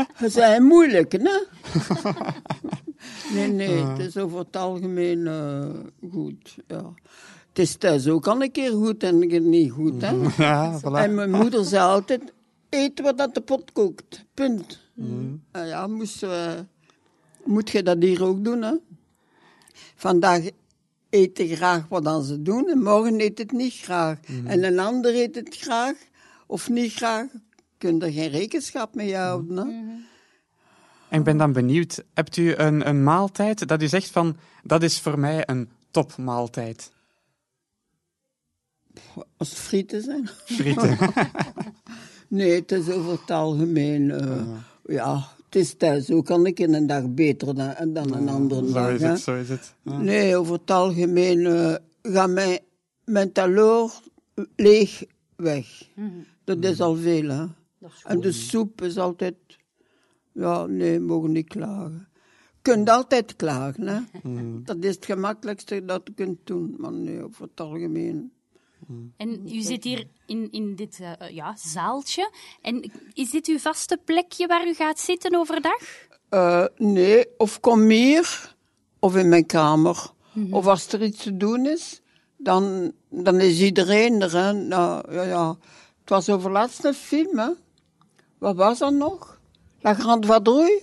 Ze 0.20 0.28
zijn 0.28 0.62
moeilijk, 0.62 1.12
hè? 1.12 1.18
Nee, 3.34 3.48
nee, 3.48 3.84
het 3.84 3.98
is 3.98 4.16
over 4.16 4.38
het 4.38 4.56
algemeen 4.56 5.26
eh, 5.26 5.68
goed. 6.12 6.56
Ja. 6.66 6.94
Het 7.48 7.58
is 7.58 7.76
thuis 7.76 8.08
ook 8.08 8.26
al 8.26 8.42
een 8.42 8.50
keer 8.50 8.70
goed 8.70 9.02
en 9.02 9.48
niet 9.48 9.70
goed. 9.70 10.02
Hè? 10.02 10.16
Ja, 10.44 10.80
voilà. 10.80 10.92
En 10.92 11.14
mijn 11.14 11.30
moeder 11.30 11.64
zei 11.64 11.82
altijd: 11.82 12.32
eet 12.68 13.00
wat 13.00 13.18
dat 13.18 13.34
de 13.34 13.40
pot 13.40 13.72
kookt. 13.72 14.24
Punt. 14.34 14.80
En 15.50 15.66
ja, 15.66 15.86
moest, 15.86 16.22
eh, 16.22 16.52
moet 17.44 17.70
je 17.70 17.82
dat 17.82 18.02
hier 18.02 18.24
ook 18.24 18.44
doen? 18.44 18.62
Hè? 18.62 18.74
Vandaag 19.94 20.42
eet 21.10 21.38
je 21.38 21.56
graag 21.56 21.88
wat 21.88 22.04
dan 22.04 22.22
ze 22.22 22.42
doen 22.42 22.68
en 22.68 22.82
morgen 22.82 23.20
eet 23.20 23.38
het 23.38 23.52
niet 23.52 23.74
graag. 23.74 24.18
En 24.44 24.64
een 24.64 24.78
ander 24.78 25.14
eet 25.14 25.34
het 25.34 25.56
graag 25.56 25.94
of 26.46 26.68
niet 26.68 26.92
graag. 26.92 27.26
Kun 27.80 28.00
er 28.02 28.12
geen 28.12 28.30
rekenschap 28.30 28.94
mee 28.94 29.16
houden. 29.16 29.56
Hè? 29.56 29.62
En 31.08 31.18
ik 31.18 31.24
ben 31.24 31.36
dan 31.36 31.52
benieuwd, 31.52 32.04
hebt 32.14 32.36
u 32.36 32.54
een, 32.54 32.88
een 32.88 33.02
maaltijd 33.04 33.68
dat 33.68 33.82
u 33.82 33.88
zegt 33.88 34.10
van, 34.10 34.36
dat 34.62 34.82
is 34.82 35.00
voor 35.00 35.18
mij 35.18 35.42
een 35.48 35.68
topmaaltijd? 35.90 36.92
Als 39.36 39.50
het 39.50 39.58
frieten 39.58 40.02
zijn. 40.02 40.28
Frieten. 40.44 40.98
Nee, 42.28 42.54
het 42.54 42.72
is 42.72 42.88
over 42.90 43.10
het 43.10 43.30
algemeen. 43.30 44.10
eh, 44.10 44.42
ja, 44.84 45.28
het 45.44 45.54
is 45.56 45.74
thuis 45.76 46.10
ook 46.10 46.30
al 46.30 46.46
een 46.46 46.54
keer 46.54 46.74
een 46.74 46.86
dag 46.86 47.08
beter 47.08 47.54
dan, 47.54 47.74
dan 47.92 48.14
een 48.14 48.28
andere 48.28 48.66
zo 48.66 48.72
dag. 48.72 48.90
is 48.90 49.02
het, 49.02 49.20
zo 49.20 49.34
is 49.36 49.48
het. 49.48 49.74
Ja. 49.82 49.98
Nee, 49.98 50.36
over 50.36 50.52
het 50.52 50.70
algemeen 50.70 51.46
eh 51.46 51.74
gaat 52.02 52.30
mijn, 52.30 52.58
mijn 53.04 53.32
taloor 53.32 53.92
leeg 54.56 55.02
weg. 55.36 55.88
Dat 56.44 56.64
is 56.64 56.80
al 56.80 56.96
veel, 56.96 57.28
hè. 57.28 57.44
En 58.04 58.20
de 58.20 58.32
soep 58.32 58.82
is 58.82 58.98
altijd... 58.98 59.34
Ja, 60.32 60.66
nee, 60.66 61.00
mogen 61.00 61.32
niet 61.32 61.48
klagen. 61.48 62.08
Je 62.52 62.58
kunt 62.62 62.88
altijd 62.88 63.36
klagen, 63.36 63.86
hè. 63.86 64.00
Dat 64.62 64.84
is 64.84 64.94
het 64.94 65.04
gemakkelijkste 65.04 65.84
dat 65.84 66.00
je 66.04 66.12
kunt 66.12 66.38
doen. 66.44 66.74
Maar 66.78 66.92
nee, 66.92 67.24
over 67.24 67.42
het 67.42 67.60
algemeen... 67.60 68.32
En 69.16 69.48
u 69.48 69.60
zit 69.60 69.84
hier 69.84 70.06
in, 70.26 70.50
in 70.50 70.74
dit 70.76 71.00
eh, 71.00 71.30
ja, 71.30 71.56
zaaltje. 71.56 72.32
En 72.60 72.90
is 73.12 73.30
dit 73.30 73.46
uw 73.46 73.58
vaste 73.58 73.98
plekje 74.04 74.46
waar 74.46 74.66
u 74.66 74.74
gaat 74.74 75.00
zitten 75.00 75.34
overdag? 75.34 76.08
Eh, 76.28 76.64
nee, 76.76 77.26
of 77.36 77.60
kom 77.60 77.88
hier, 77.88 78.56
of 78.98 79.16
in 79.16 79.28
mijn 79.28 79.46
kamer. 79.46 80.10
Of 80.50 80.66
als 80.66 80.92
er 80.92 81.02
iets 81.02 81.22
te 81.22 81.36
doen 81.36 81.66
is, 81.66 82.00
dan, 82.36 82.92
dan 83.08 83.40
is 83.40 83.60
iedereen 83.60 84.20
er. 84.22 84.32
Hè. 84.32 84.52
Nou, 84.52 85.12
ja, 85.12 85.22
ja. 85.22 85.48
Het 86.00 86.08
was 86.08 86.28
over 86.28 86.50
laatst 86.50 86.84
een 86.84 86.94
film, 86.94 87.38
hè. 87.38 87.50
Wat 88.40 88.56
was 88.56 88.78
dat 88.78 88.92
nog? 88.92 89.38
La 89.80 89.94
Grande 89.94 90.26
Vadrouille? 90.26 90.82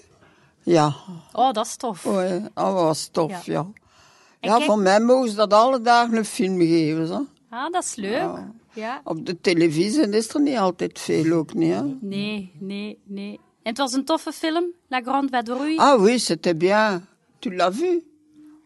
Ja, 0.63 0.93
Oh, 1.33 1.51
dat 1.51 1.65
is 1.65 1.75
tof. 1.75 2.05
oh, 2.05 2.13
ja. 2.27 2.39
dat 2.53 2.73
was 2.73 3.07
tof, 3.11 3.31
Ja. 3.31 3.41
ja. 3.53 3.65
Ja, 4.39 4.51
kijk- 4.57 4.63
voor 4.69 4.79
mij 4.79 4.99
mogen 4.99 5.29
ze 5.29 5.35
dat 5.35 5.53
alle 5.53 5.81
dagen 5.81 6.17
een 6.17 6.25
film 6.25 6.59
geven. 6.59 7.07
Hè. 7.09 7.19
Ah, 7.57 7.71
dat 7.71 7.83
is 7.83 7.95
leuk. 7.95 8.29
Ja. 8.73 9.01
Op 9.03 9.25
de 9.25 9.41
televisie 9.41 10.09
is 10.09 10.33
er 10.33 10.41
niet 10.41 10.57
altijd 10.57 10.99
veel 10.99 11.31
ook 11.37 11.53
niet. 11.53 11.73
Hè. 11.73 11.81
Nee, 12.01 12.51
nee, 12.59 12.99
nee. 13.03 13.33
En 13.33 13.73
het 13.73 13.77
was 13.77 13.93
een 13.93 14.05
toffe 14.05 14.31
film, 14.31 14.65
La 14.87 15.01
Grande 15.01 15.27
Vadrouille. 15.31 15.79
Ah 15.79 16.01
oui, 16.01 16.19
c'était 16.19 16.57
bien. 16.57 17.07
Tu 17.39 17.55
l'as 17.55 17.75
vu 17.75 18.03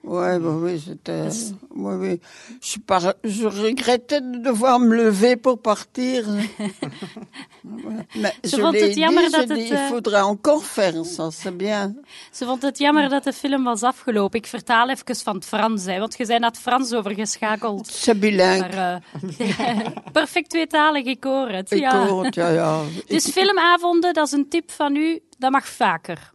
Ouais, 0.03 0.39
bah 0.39 0.55
oui, 0.57 0.79
c'était. 0.79 1.29
Oui, 1.75 1.95
oui. 1.95 2.19
Je, 2.59 2.79
par- 2.79 3.13
je 3.23 3.45
regrettais 3.45 4.19
de 4.19 4.37
devoir 4.37 4.79
me 4.79 4.95
lever 4.95 5.35
pour 5.35 5.61
partir. 5.61 6.25
Mais 8.15 8.33
Ze 8.43 8.55
je 8.55 8.61
vond 8.61 8.79
het 8.79 8.95
jammer 8.95 9.23
dit, 9.23 9.31
dat 9.31 9.49
het, 9.49 9.57
eh, 9.57 9.67
il 9.69 9.77
faudrait 9.77 10.21
encore 10.21 10.63
faire 10.63 11.05
ça, 11.05 11.29
c'est 11.31 11.57
bien. 11.57 11.97
Ze 12.31 12.45
vond 12.45 12.61
het 12.61 12.77
jammer 12.77 13.09
dat 13.09 13.23
de 13.23 13.33
film 13.33 13.63
was 13.63 13.83
afgelopen. 13.83 14.39
Ik 14.39 14.47
vertaal 14.47 14.89
even 14.89 15.15
van 15.15 15.35
het 15.35 15.45
Frans, 15.45 15.85
hè, 15.85 15.99
want 15.99 16.17
je 16.17 16.25
bent 16.25 16.39
naar 16.39 16.49
het 16.49 16.59
Frans 16.59 16.93
overgeschakeld. 16.93 17.87
C'est 18.03 18.19
bilingue. 18.19 18.59
Maar, 18.59 19.01
eh, 19.17 19.87
perfect 20.11 20.49
tweetalig, 20.49 21.05
ik 21.05 21.23
hoor 21.23 21.49
het. 21.49 21.71
Ik 21.71 21.79
ja. 21.79 22.07
hoor 22.07 22.25
het, 22.25 22.35
ja, 22.35 22.49
ja. 22.49 22.81
Dus 23.07 23.29
filmavonden, 23.29 24.13
dat 24.13 24.25
is 24.25 24.31
een 24.31 24.49
tip 24.49 24.71
van 24.71 24.95
u, 24.95 25.19
dat 25.37 25.51
mag 25.51 25.67
vaker. 25.67 26.31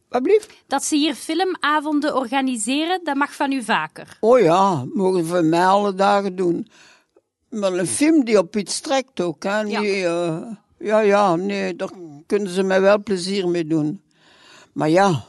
Dat 0.67 0.85
ze 0.85 0.97
hier 0.97 1.14
filmavonden 1.14 2.17
organiseren, 2.17 3.01
dat 3.05 3.17
mag 3.17 3.35
van 3.35 3.53
u 3.53 3.62
vaker. 3.62 4.17
Oh 4.21 4.41
ja, 4.41 4.85
mogen 4.95 5.33
we 5.33 5.43
mij 5.43 5.67
alle 5.67 5.95
dagen 5.95 6.37
doen. 6.37 6.69
Maar 7.49 7.73
een 7.73 7.87
film 7.87 8.25
die 8.25 8.39
op 8.39 8.57
iets 8.57 8.81
trekt 8.81 9.21
ook, 9.21 9.43
hè. 9.43 9.61
Ja. 9.61 9.83
Eh, 9.83 10.41
ja, 10.79 11.01
ja, 11.01 11.37
nee, 11.37 11.77
daar 11.77 11.91
kunnen 12.27 12.51
ze 12.51 12.62
mij 12.62 12.81
wel 12.81 13.03
plezier 13.03 13.49
mee 13.49 13.67
doen. 13.67 14.03
Maar 14.73 14.89
ja, 14.89 15.25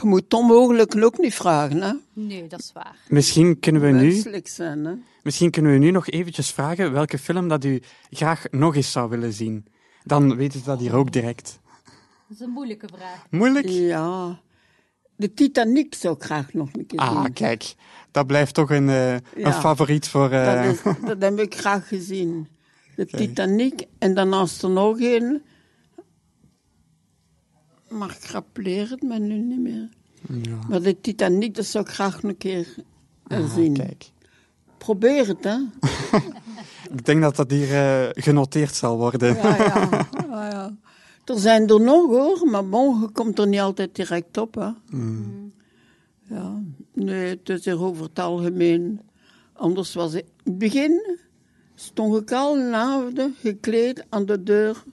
je 0.00 0.06
moet 0.06 0.22
het 0.22 0.34
onmogelijk 0.34 1.04
ook 1.04 1.18
niet 1.18 1.34
vragen, 1.34 1.82
hè. 1.82 1.92
Nee, 2.12 2.46
dat 2.46 2.60
is 2.60 2.70
waar. 2.72 2.96
Misschien 3.08 3.60
kunnen 3.60 3.82
we 3.82 3.88
nu, 3.88 4.06
Menselijk 4.12 4.48
zijn, 4.48 4.84
hè. 4.84 4.92
misschien 5.22 5.50
kunnen 5.50 5.72
we 5.72 5.78
nu 5.78 5.90
nog 5.90 6.08
eventjes 6.08 6.50
vragen 6.50 6.92
welke 6.92 7.18
film 7.18 7.48
dat 7.48 7.64
u 7.64 7.82
graag 8.10 8.44
nog 8.50 8.76
eens 8.76 8.92
zou 8.92 9.10
willen 9.10 9.32
zien. 9.32 9.66
Dan 10.04 10.36
weten 10.36 10.58
ze 10.58 10.64
dat 10.64 10.80
hier 10.80 10.94
ook 10.94 11.12
direct. 11.12 11.60
Dat 12.30 12.38
is 12.38 12.44
een 12.46 12.52
moeilijke 12.52 12.88
vraag. 12.96 13.26
Moeilijk? 13.30 13.68
Ja, 13.68 14.40
de 15.16 15.34
Titanic 15.34 15.94
zou 15.94 16.14
ik 16.14 16.22
graag 16.22 16.52
nog 16.52 16.68
een 16.72 16.86
keer 16.86 16.98
Ah, 16.98 17.22
zien. 17.22 17.32
kijk. 17.32 17.74
Dat 18.10 18.26
blijft 18.26 18.54
toch 18.54 18.70
een, 18.70 18.88
eh, 18.88 19.12
een 19.12 19.20
Ja. 19.36 19.52
favoriet 19.52 20.08
voor... 20.08 20.30
eh, 20.30 20.64
Dat, 20.64 20.74
is, 20.74 20.82
dat 21.08 21.22
heb 21.22 21.38
ik 21.38 21.54
graag 21.54 21.88
gezien. 21.88 22.48
De 22.96 23.06
Titanic 23.06 23.86
en 23.98 24.14
daarnaast 24.14 24.62
er 24.62 24.70
nog 24.70 25.00
een. 25.00 25.42
Maar 27.88 28.10
ik 28.10 28.24
rappeleer 28.24 28.90
het 28.90 29.02
me 29.02 29.18
nu 29.18 29.38
niet 29.38 29.60
meer. 29.60 29.88
Maar 30.68 30.82
de 30.82 31.00
Titanic, 31.00 31.54
dat 31.54 31.64
zou 31.66 31.84
ik 31.84 31.90
graag 31.90 32.22
nog 32.22 32.30
een 32.30 32.36
keer 32.38 32.74
eh, 33.26 33.38
ah, 33.38 33.54
zien. 33.54 33.74
kijk. 33.74 34.10
Probeer 34.78 35.26
het, 35.28 35.44
hè. 35.44 35.56
Ik 36.96 37.04
denk 37.04 37.20
dat 37.22 37.36
dat 37.36 37.50
hier 37.50 38.10
genoteerd 38.14 38.74
zal 38.74 38.96
worden. 38.96 39.34
Ja, 39.36 39.56
ja. 39.56 39.88
ja, 40.30 40.48
ja. 40.50 40.76
Er 41.30 41.38
zijn 41.38 41.68
er 41.68 41.80
nog, 41.80 42.06
hoor. 42.06 42.48
Maar 42.50 42.68
bon, 42.68 43.00
je 43.00 43.08
komt 43.08 43.38
er 43.38 43.46
niet 43.46 43.60
altijd 43.60 43.94
direct 43.94 44.38
op, 44.38 44.54
hè. 44.54 44.70
Ja, 46.34 46.62
nee, 46.92 47.28
het 47.28 47.48
is 47.48 47.64
hier 47.64 47.82
over 47.82 48.02
het 48.02 48.18
algemeen. 48.18 49.00
Anders 49.52 49.94
was 49.94 50.12
het... 50.12 50.24
In 50.24 50.50
het 50.50 50.58
begin 50.58 51.18
stond 51.74 52.20
ik 52.20 52.32
al 52.32 52.58
een 52.58 52.74
avond 52.74 53.20
gekleed 53.40 54.04
aan 54.08 54.26
de 54.26 54.42
deur 54.42 54.84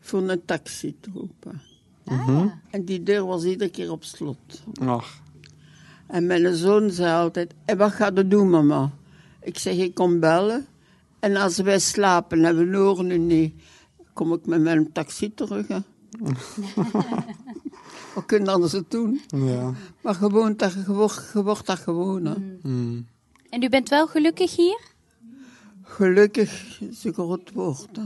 voor 0.00 0.28
een 0.28 0.44
taxi 0.44 0.96
te 1.00 1.10
roepen. 1.14 1.62
En 2.70 2.84
die 2.84 3.02
deur 3.02 3.26
was 3.26 3.44
iedere 3.44 3.70
keer 3.70 3.90
op 3.90 4.04
slot. 4.04 4.62
Ach, 4.80 5.22
En 6.06 6.26
mijn 6.26 6.54
zoon 6.54 6.90
zei 6.90 7.14
altijd, 7.14 7.54
en 7.64 7.76
wat 7.76 7.92
ga 7.92 8.10
je 8.14 8.28
doen, 8.28 8.50
mama? 8.50 8.90
Ik 9.42 9.58
zeg, 9.58 9.76
ik 9.76 9.94
kom 9.94 10.20
bellen. 10.20 10.66
En 11.18 11.36
als 11.36 11.56
wij 11.56 11.78
slapen 11.78 12.44
en 12.44 12.70
we 12.70 12.76
horen 12.76 13.10
u 13.10 13.18
niet, 13.18 13.54
kom 14.12 14.32
ik 14.32 14.46
met 14.46 14.60
mijn 14.60 14.92
taxi 14.92 15.34
terug. 15.34 15.68
Hè. 15.68 15.78
Wat 18.14 18.26
kun 18.26 18.44
je 18.44 18.50
anders 18.50 18.80
doen? 18.88 19.20
Ja. 19.26 19.72
Maar 20.02 20.14
gewoon, 20.14 20.56
dat, 20.56 20.72
je, 20.72 20.92
wordt, 20.92 21.30
je 21.34 21.42
wordt 21.42 21.66
dat 21.66 21.78
gewoon. 21.78 22.24
Hè. 22.24 22.34
Mm. 22.62 23.06
En 23.48 23.62
u 23.62 23.68
bent 23.68 23.88
wel 23.88 24.06
gelukkig 24.06 24.56
hier? 24.56 24.80
Gelukkig 25.82 26.80
is 26.80 27.04
een 27.04 27.12
groot 27.12 27.52
woord. 27.52 27.96
Hè. 27.96 28.02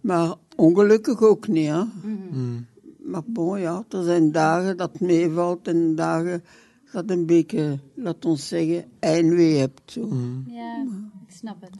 Maar 0.00 0.34
ongelukkig 0.56 1.20
ook 1.20 1.48
niet. 1.48 1.68
Hè. 1.68 1.82
Mm. 2.02 2.66
Maar 2.98 3.22
bon, 3.26 3.60
ja, 3.60 3.84
er 3.88 4.04
zijn 4.04 4.32
dagen 4.32 4.76
dat 4.76 4.92
het 4.92 5.00
meevalt 5.00 5.68
en 5.68 5.94
dagen 5.94 6.44
dat 6.92 7.10
een 7.10 7.26
beetje, 7.26 7.78
laat 7.94 8.24
ons 8.24 8.48
zeggen, 8.48 8.84
eindwee 8.98 9.58
hebt. 9.58 9.80
Zo. 9.84 10.08
Ja, 10.46 10.86
ik 11.26 11.34
snap 11.34 11.60
het. 11.60 11.76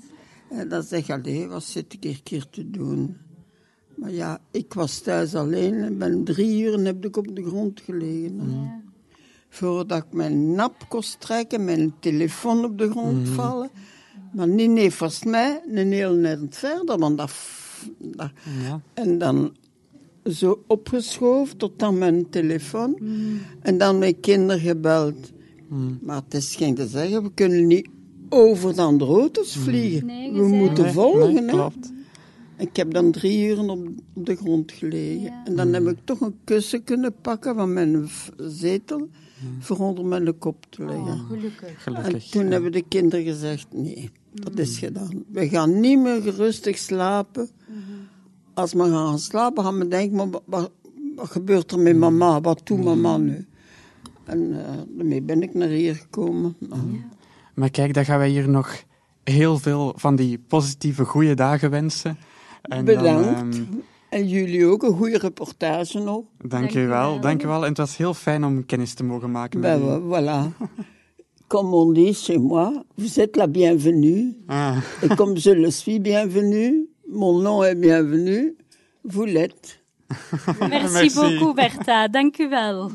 En 0.51 0.69
dan 0.69 0.83
zeg 0.83 1.07
je, 1.07 1.13
allee, 1.13 1.49
wat 1.49 1.65
zit 1.65 1.93
ik 1.93 2.03
hier 2.03 2.23
keer 2.23 2.47
te 2.51 2.71
doen? 2.71 3.17
Maar 3.95 4.11
ja, 4.11 4.41
ik 4.51 4.75
was 4.75 4.99
thuis 4.99 5.35
alleen 5.35 5.75
en 5.75 5.99
ben 5.99 6.25
drie 6.25 6.63
uur 6.63 6.75
en 6.75 6.85
heb 6.85 7.05
ik 7.05 7.17
op 7.17 7.37
de 7.37 7.43
grond 7.45 7.81
gelegen. 7.81 8.71
Voordat 9.49 9.99
ik 9.99 10.13
mijn 10.13 10.53
nap 10.53 10.85
kon 10.89 11.03
strijken, 11.03 11.65
mijn 11.65 11.95
telefoon 12.01 12.65
op 12.65 12.79
de 12.79 12.91
grond 12.91 13.29
vallen. 13.29 13.71
Maar 14.33 14.49
niet 14.49 14.71
nee, 14.71 14.91
volgens 14.91 15.25
mij 15.25 15.63
een 15.69 15.93
heel 15.93 16.15
net 16.15 16.39
verder, 16.51 16.99
want 16.99 17.19
dat, 17.19 17.33
dat... 17.99 18.31
Ja. 18.63 18.81
En 18.95 19.19
dan 19.19 19.57
zo 20.25 20.65
opgeschoven 20.67 21.57
tot 21.57 21.83
aan 21.83 21.99
mijn 21.99 22.31
telefoon. 22.31 22.99
En 23.61 23.79
dan 23.79 23.99
mijn 23.99 24.21
kinderen 24.21 24.61
gebeld. 24.61 25.33
Maar 26.01 26.23
het 26.25 26.35
is 26.35 26.55
geen 26.55 26.75
te 26.75 26.87
zeggen, 26.87 27.23
we 27.23 27.31
kunnen 27.35 27.67
niet 27.67 27.89
over 28.31 28.75
de 28.75 28.83
andere 28.83 29.13
auto's 29.13 29.57
vliegen. 29.57 30.07
Nee, 30.07 30.33
we 30.33 30.43
moeten 30.49 30.85
Nee, 30.85 30.93
volgen. 30.93 31.35
nee, 31.35 31.45
klopt. 31.45 31.93
Ik 32.57 32.77
heb 32.77 32.93
dan 32.93 33.11
drie 33.11 33.47
uur 33.49 33.69
op, 33.69 33.89
op 34.15 34.27
de 34.27 34.37
grond 34.37 34.73
gelegen. 34.73 35.33
En 35.45 35.57
dan 35.57 35.73
heb 35.73 35.87
ik 35.89 35.97
toch 36.05 36.21
een 36.21 36.35
kussen 36.45 36.85
kunnen 36.85 37.15
pakken 37.21 37.55
van 37.55 37.73
mijn 37.73 38.09
zetel 38.37 39.09
voor 39.59 39.79
onder 39.79 40.05
mijn 40.05 40.39
kop 40.39 40.67
te 40.69 40.85
leggen. 40.85 41.19
Gelukkig. 41.19 41.87
en 41.87 41.95
Gelukkig. 41.95 42.25
toen 42.25 42.45
ja. 42.45 42.51
hebben 42.51 42.73
de 42.73 42.85
kinderen 42.89 43.25
gezegd, 43.25 43.67
nee, 43.73 44.11
dat 44.33 44.59
is 44.59 44.79
gedaan. 44.79 45.25
We 45.33 45.49
gaan 45.49 45.81
niet 45.81 45.99
meer 45.99 46.21
rustig 46.21 46.79
slapen. 46.79 47.49
Als 48.55 48.73
we 48.73 48.83
gaan 48.83 49.19
slapen, 49.19 49.65
gaan 49.65 49.79
we 49.79 49.89
denken, 49.89 50.17
maar 50.17 50.41
wat, 50.45 50.71
gebeurt 51.17 51.73
er 51.73 51.79
met 51.79 51.97
mama? 51.97 52.41
Wat 52.41 52.61
doet 52.65 52.85
mama 52.85 53.17
nu? 53.17 53.47
En 54.25 54.67
eh, 54.67 54.73
daarmee 54.97 55.23
ben 55.23 55.43
ik 55.43 55.55
naar 55.55 55.69
hier 55.69 55.95
gekomen. 55.95 56.57
Maar 57.61 57.71
kijk, 57.71 57.95
dan 57.95 58.05
gaan 58.05 58.19
wij 58.19 58.29
hier 58.29 58.49
nog 58.49 58.83
heel 59.25 59.59
veel 59.59 59.93
van 59.97 60.17
die 60.17 60.39
positieve, 60.49 61.05
goede 61.05 61.35
dagen 61.35 61.71
wensen. 61.71 62.17
En 62.63 62.85
dan, 62.85 62.97
Bedankt. 62.97 63.57
ehm, 63.57 63.63
En 64.09 64.29
jullie 64.29 64.67
ook, 64.67 64.83
een 64.83 64.97
goede 64.97 65.19
reportage 65.19 65.99
nog. 65.99 66.25
dank 66.43 66.75
u 66.75 66.87
wel, 66.87 67.21
dank 67.21 67.43
u 67.43 67.47
wel. 67.47 67.63
En 67.63 67.69
het 67.69 67.79
was 67.79 67.97
heel 67.97 68.15
fijn 68.15 68.45
om 68.45 68.67
kennis 68.67 68.95
te 68.95 69.05
mogen 69.05 69.31
maken 69.31 69.61
met 69.61 69.81
Ben, 69.81 70.01
voilà. 70.03 70.67
Comme 71.47 71.75
on 71.77 71.93
dit 71.93 72.17
chez 72.17 72.39
moi, 72.39 72.83
vous 72.97 73.19
êtes 73.19 73.37
la 73.37 73.47
bienvenue. 73.49 74.37
Ah, 74.47 74.77
Et 75.03 75.15
comme 75.17 75.37
je 75.41 75.55
le 75.55 75.71
suis 75.71 76.01
bienvenue, 76.01 76.89
mon 77.07 77.43
nom 77.43 77.63
est 77.65 77.79
bienvenu, 77.81 78.57
vous 79.03 79.27
l'êtes. 79.27 79.79
Merci, 80.69 80.93
Merci. 80.93 81.15
beaucoup, 81.15 81.55
Bertha. 81.55 82.09
Dank 82.09 82.39
u 82.39 82.49
wel. 82.49 82.91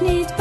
Need. 0.00 0.35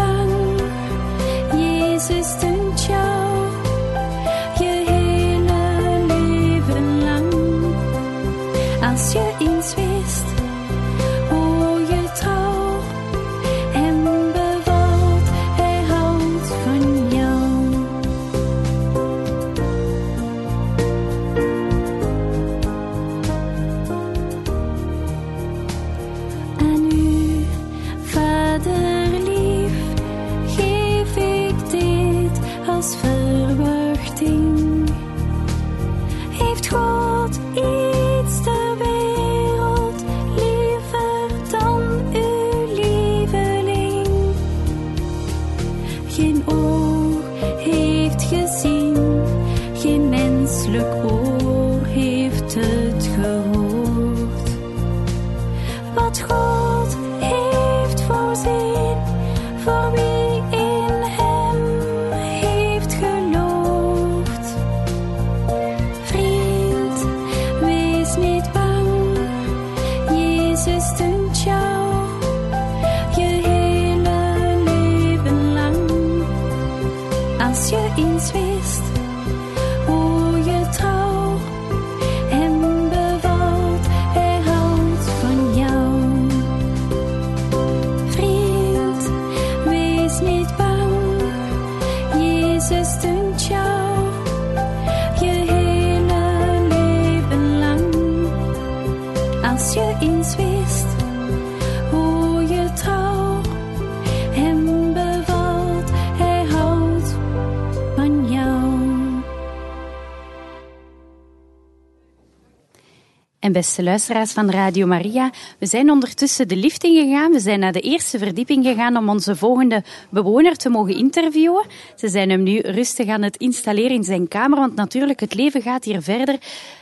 Beste 113.56 113.84
luisteraars 113.84 114.32
van 114.32 114.50
Radio 114.50 114.88
Maria, 114.88 115.32
we 115.60 115.66
zijn 115.66 115.90
ondertussen 115.92 116.48
de 116.48 116.56
lift 116.56 116.84
ingegaan. 116.84 117.32
We 117.32 117.40
zijn 117.40 117.60
naar 117.60 117.72
de 117.72 117.80
eerste 117.80 118.18
verdieping 118.18 118.66
gegaan 118.66 118.98
om 118.98 119.10
onze 119.10 119.36
volgende 119.36 119.84
bewoner 120.10 120.56
te 120.56 120.70
mogen 120.70 120.96
interviewen. 120.96 121.66
Ze 121.96 122.08
zijn 122.08 122.30
hem 122.30 122.44
nu 122.44 122.60
rustig 122.60 123.08
aan 123.08 123.22
het 123.22 123.38
installeren 123.38 123.92
in 123.92 124.04
zijn 124.04 124.28
kamer, 124.28 124.60
want 124.60 124.76
natuurlijk, 124.76 125.20
het 125.20 125.34
leven 125.34 125.62
gaat 125.62 125.84
hier 125.84 126.02
verder. 126.02 126.38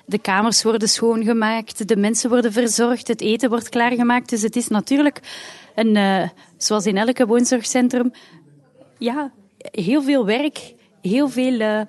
De 0.05 0.17
kamers 0.17 0.63
worden 0.63 0.89
schoongemaakt, 0.89 1.87
de 1.87 1.95
mensen 1.97 2.29
worden 2.29 2.51
verzorgd, 2.51 3.07
het 3.07 3.21
eten 3.21 3.49
wordt 3.49 3.69
klaargemaakt. 3.69 4.29
Dus 4.29 4.41
het 4.41 4.55
is 4.55 4.67
natuurlijk, 4.67 5.19
een, 5.75 5.95
eh, 5.95 6.29
zoals 6.57 6.85
in 6.85 6.97
elke 6.97 7.25
woonzorgcentrum, 7.25 8.11
ja, 8.97 9.31
heel 9.57 10.01
veel 10.01 10.25
werk, 10.25 10.73
heel 11.01 11.29
veel... 11.29 11.59
eh, 11.59 11.81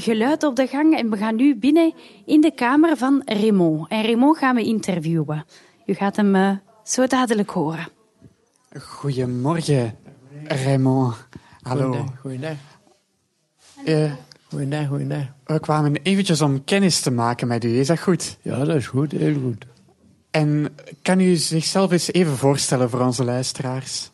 geluid 0.00 0.42
op 0.42 0.56
de 0.56 0.66
gang 0.66 0.96
en 0.96 1.10
we 1.10 1.16
gaan 1.16 1.36
nu 1.36 1.56
binnen 1.56 1.94
in 2.26 2.40
de 2.40 2.54
kamer 2.54 2.96
van 2.96 3.22
Raymond. 3.24 3.88
En 3.88 4.02
Raymond 4.02 4.38
gaan 4.38 4.54
we 4.54 4.62
interviewen. 4.62 5.44
U 5.86 5.94
gaat 5.94 6.16
hem 6.16 6.34
eh, 6.34 6.56
zo 6.84 7.06
dadelijk 7.06 7.50
horen. 7.50 7.88
Goedemorgen, 8.80 9.96
Raymond. 10.44 11.14
Hallo. 11.60 11.82
Goedendag, 11.92 12.20
goedendag. 12.20 12.56
Eh, 13.84 14.12
Goedendag, 14.48 14.86
goedendag. 14.88 15.24
we 15.44 15.60
kwamen 15.60 15.96
eventjes 16.02 16.40
om 16.40 16.64
kennis 16.64 17.00
te 17.00 17.10
maken 17.10 17.48
met 17.48 17.64
u. 17.64 17.78
Is 17.78 17.86
dat 17.86 18.00
goed? 18.00 18.38
Ja, 18.42 18.64
dat 18.64 18.76
is 18.76 18.86
goed, 18.86 19.12
heel 19.12 19.40
goed. 19.40 19.66
En 20.30 20.74
kan 21.02 21.20
u 21.20 21.34
zichzelf 21.36 21.90
eens 21.92 22.12
even 22.12 22.36
voorstellen 22.36 22.90
voor 22.90 23.00
onze 23.00 23.24
luisteraars? 23.24 24.10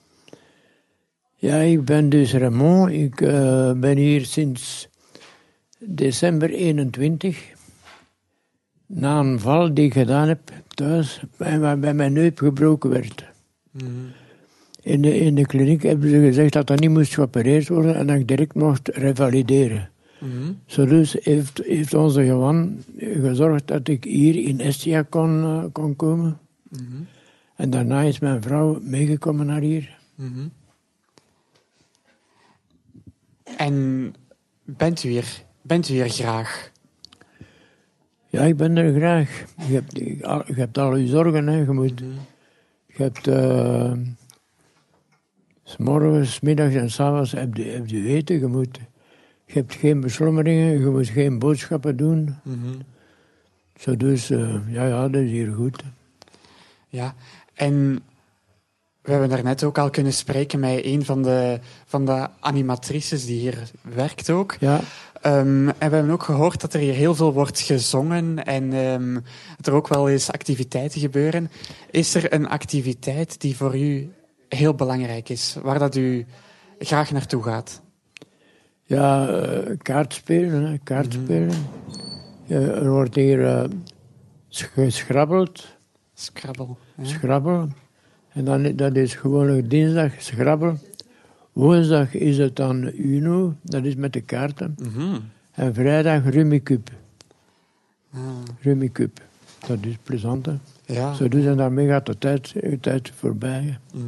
Ja, 1.35 1.57
ik 1.57 1.85
ben 1.85 2.09
dus 2.09 2.35
Ramon. 2.35 2.91
Ik 2.91 3.21
eh, 3.21 3.73
ben 3.73 3.97
hier 3.97 4.25
sinds 4.25 4.89
december 5.79 6.51
21. 6.51 7.57
Na 8.87 9.19
een 9.19 9.41
val 9.41 9.75
die 9.75 9.85
ik 9.85 9.93
gedaan 9.93 10.29
heb 10.29 10.53
thuis, 10.69 11.23
en 11.37 11.61
waarbij 11.61 11.95
mijn 11.95 12.13
neup 12.13 12.39
gebroken 12.39 12.91
werd. 12.91 13.25
In, 14.83 15.03
de, 15.03 15.19
in 15.19 15.35
de 15.35 15.47
kliniek 15.47 15.83
hebben 15.83 16.11
ze 16.11 16.21
gezegd 16.21 16.53
dat 16.53 16.67
dat 16.67 16.81
niet 16.81 16.91
moest 16.91 17.15
geopereerd 17.15 17.69
worden 17.69 17.95
en 17.95 18.07
dat 18.07 18.17
ik 18.17 18.29
direct 18.29 18.55
mocht 18.55 18.89
revalideren. 18.89 19.91
Zo 20.67 20.87
dus 20.87 21.17
heeft, 21.21 21.61
heeft 21.65 21.95
onze 21.95 22.25
Johan 22.25 22.85
gezorgd 22.99 23.67
dat 23.67 23.89
ik 23.89 24.05
hier 24.05 24.37
in 24.37 24.61
Estia 24.61 25.03
kon, 25.03 25.43
eh, 25.43 25.65
kon 25.73 25.97
komen. 25.97 26.39
En 27.57 27.71
daarna 27.71 28.03
is 28.03 28.19
mijn 28.19 28.43
vrouw 28.43 28.79
meegekomen 28.83 29.47
naar 29.47 29.61
hier. 29.61 29.99
En 33.57 34.15
bent 34.65 35.05
u 35.05 35.09
hier, 35.09 35.43
bent 35.69 35.89
u 35.89 35.93
hier 35.93 36.09
graag? 36.09 36.71
Ja, 38.27 38.43
ik 38.43 38.57
ben 38.57 38.77
er 38.77 38.95
graag. 38.95 39.45
Je 39.69 39.75
hebt, 39.75 39.97
je 40.49 40.55
hebt 40.55 40.79
al 40.79 40.97
je 40.97 41.07
zorgen, 41.07 41.47
hè. 41.47 41.57
Je 41.57 41.73
moet... 41.73 41.99
Je 42.87 43.03
hebt... 43.03 43.27
eh, 43.27 43.93
s 45.69 45.77
morgens, 45.77 46.41
middags 46.41 46.75
en 46.75 46.91
s'avonds 46.91 47.33
heb 47.33 47.57
je, 47.57 47.65
heb 47.65 47.87
je 47.87 48.07
eten. 48.07 48.39
Je, 48.39 48.47
moet, 48.47 48.81
je 49.45 49.53
hebt 49.53 49.75
geen 49.75 50.01
beslommeringen, 50.01 50.81
je 50.81 50.87
moet 50.87 51.09
geen 51.09 51.39
boodschappen 51.39 51.97
doen. 51.97 52.37
Zo 53.77 53.97
dus, 53.97 54.31
eh, 54.31 54.73
ja, 54.73 54.87
ja, 54.87 55.09
dat 55.09 55.23
is 55.23 55.31
hier 55.31 55.53
goed. 55.53 55.83
Ja, 56.89 57.15
en 57.55 58.03
we 59.03 59.11
hebben 59.11 59.29
daarnet 59.29 59.65
ook 59.65 59.79
al 59.79 59.91
kunnen 59.91 60.13
spreken 60.13 60.61
met 60.61 60.85
een 60.85 61.05
van 61.05 61.23
de, 61.23 61.61
van 61.85 62.05
de 62.05 62.29
animatrices 62.41 63.27
die 63.27 63.41
hier 63.41 63.71
werkt 63.83 64.31
ook. 64.31 64.57
Ja, 64.61 64.81
Ehm, 65.23 65.69
en 65.69 65.75
we 65.91 65.97
hebben 65.97 66.11
ook 66.11 66.23
gehoord 66.23 66.61
dat 66.61 66.75
er 66.75 66.81
hier 66.81 66.95
heel 66.95 67.15
veel 67.15 67.33
wordt 67.33 67.61
gezongen 67.61 68.45
en 68.45 68.73
ehm, 68.73 69.15
dat 69.57 69.67
er 69.67 69.73
ook 69.73 69.89
wel 69.89 70.09
eens 70.09 70.33
activiteiten 70.33 71.01
gebeuren. 71.01 71.51
Is 71.91 72.15
er 72.15 72.33
een 72.33 72.49
activiteit 72.49 73.41
die 73.41 73.57
voor 73.57 73.79
u 73.79 74.13
heel 74.49 74.75
belangrijk 74.75 75.29
is, 75.29 75.57
waar 75.63 75.79
dat 75.79 75.97
u 75.97 76.27
graag 76.79 77.11
naartoe 77.11 77.43
gaat? 77.43 77.81
ja 78.85 79.29
eh, 79.29 79.77
kaartspelen, 79.83 80.81
kaartspelen. 80.83 81.67
Ja, 82.45 82.59
er 82.59 82.91
wordt 82.91 83.15
hier 83.15 83.47
eh, 83.47 83.65
sch- 84.49 84.73
geschrabbeld. 84.75 85.67
Scrabble. 86.15 86.69
hè? 86.95 87.05
Schrabbel. 87.05 87.69
En 88.29 88.45
dan, 88.45 88.77
dat 88.77 88.97
is 88.97 89.15
gewoonlijk 89.15 89.71
dinsdag 89.71 90.13
schrabbel. 90.19 90.79
Woensdag 91.59 92.15
is 92.15 92.39
het 92.39 92.57
dan 92.57 92.91
Uno, 92.95 93.55
dat 93.63 93.85
is 93.85 93.95
met 93.95 94.13
de 94.13 94.21
kaarten. 94.21 94.77
Mhm. 94.79 95.19
En 95.53 95.75
vrijdag 95.75 96.25
Rummikub. 96.25 96.91
Ah, 98.15 98.21
Rummikub. 98.61 99.21
Dat 99.67 99.79
is 99.81 99.97
plezant, 100.03 100.47
hè. 100.47 100.53
ja. 100.87 101.15
Zo 101.15 101.29
dus 101.29 101.45
en 101.45 101.57
daarmee 101.57 101.89
gaat 101.89 102.07
de 102.07 102.19
tijd, 102.19 102.53
de 102.53 102.79
tijd 102.81 103.13
voorbij. 103.17 103.79
Mhm. 103.93 104.05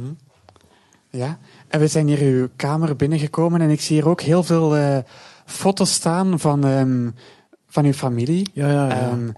Ja, 1.09 1.37
en 1.67 1.79
we 1.79 1.87
zijn 1.87 2.07
hier 2.07 2.21
uw 2.21 2.47
kamer 2.55 2.95
binnengekomen 2.95 3.61
en 3.61 3.69
ik 3.69 3.81
zie 3.81 3.95
hier 3.95 4.09
ook 4.09 4.21
heel 4.21 4.43
veel 4.43 4.75
eh, 4.75 4.97
foto's 5.45 5.93
staan 5.93 6.39
van, 6.39 6.65
ehm, 6.65 7.09
van 7.67 7.85
uw 7.85 7.93
familie. 7.93 8.49
Ja, 8.53 8.67
ja, 8.71 8.87
ja. 8.87 8.99
Ehm, 8.99 9.27
u 9.27 9.33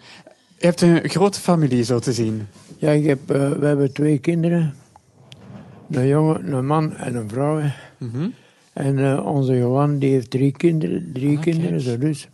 hebt 0.57 0.81
een 0.81 1.09
grote 1.09 1.39
familie, 1.39 1.83
zo 1.83 1.99
te 1.99 2.13
zien. 2.13 2.47
ja 2.77 2.91
ik 2.91 3.05
heb, 3.05 3.31
eh, 3.31 3.51
we 3.51 3.65
hebben 3.65 3.93
twee 3.93 4.17
kinderen. 4.17 4.73
Een 5.91 6.07
jongen, 6.07 6.53
een 6.53 6.65
man 6.65 6.95
en 6.95 7.15
een 7.15 7.29
vrouw. 7.29 7.61
En 8.73 8.99
eh, 8.99 9.25
onze 9.25 9.55
Johan 9.57 9.97
die 9.99 10.11
heeft 10.11 10.29
drie 10.29 10.51
kinderen, 10.51 11.09
drie 11.13 11.37
Ah, 11.37 11.43
kinderen, 11.43 11.81
zo 11.81 11.97
dus. 11.97 12.29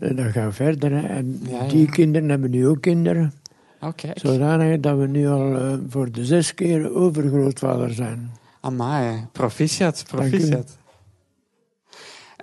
En 0.00 0.16
dat 0.16 0.26
gaat 0.26 0.54
verder. 0.54 0.90
hè. 0.92 1.06
En 1.06 1.40
Ja, 1.48 1.66
die 1.68 1.84
ja. 1.86 1.90
kinderen 1.90 2.28
hebben 2.28 2.50
nu 2.50 2.66
ook 2.68 2.80
kinderen. 2.80 3.32
Oké. 3.80 4.10
Zodanig 4.14 4.80
dat 4.80 4.98
we 4.98 5.06
nu 5.06 5.28
al 5.28 5.56
eh, 5.58 5.74
voor 5.88 6.12
de 6.12 6.24
zes 6.24 6.54
keer 6.54 6.94
overgrootvader 6.94 7.90
zijn. 7.94 8.30
Amai, 8.60 9.26
proficiat, 9.32 10.04
proficiat. 10.08 10.76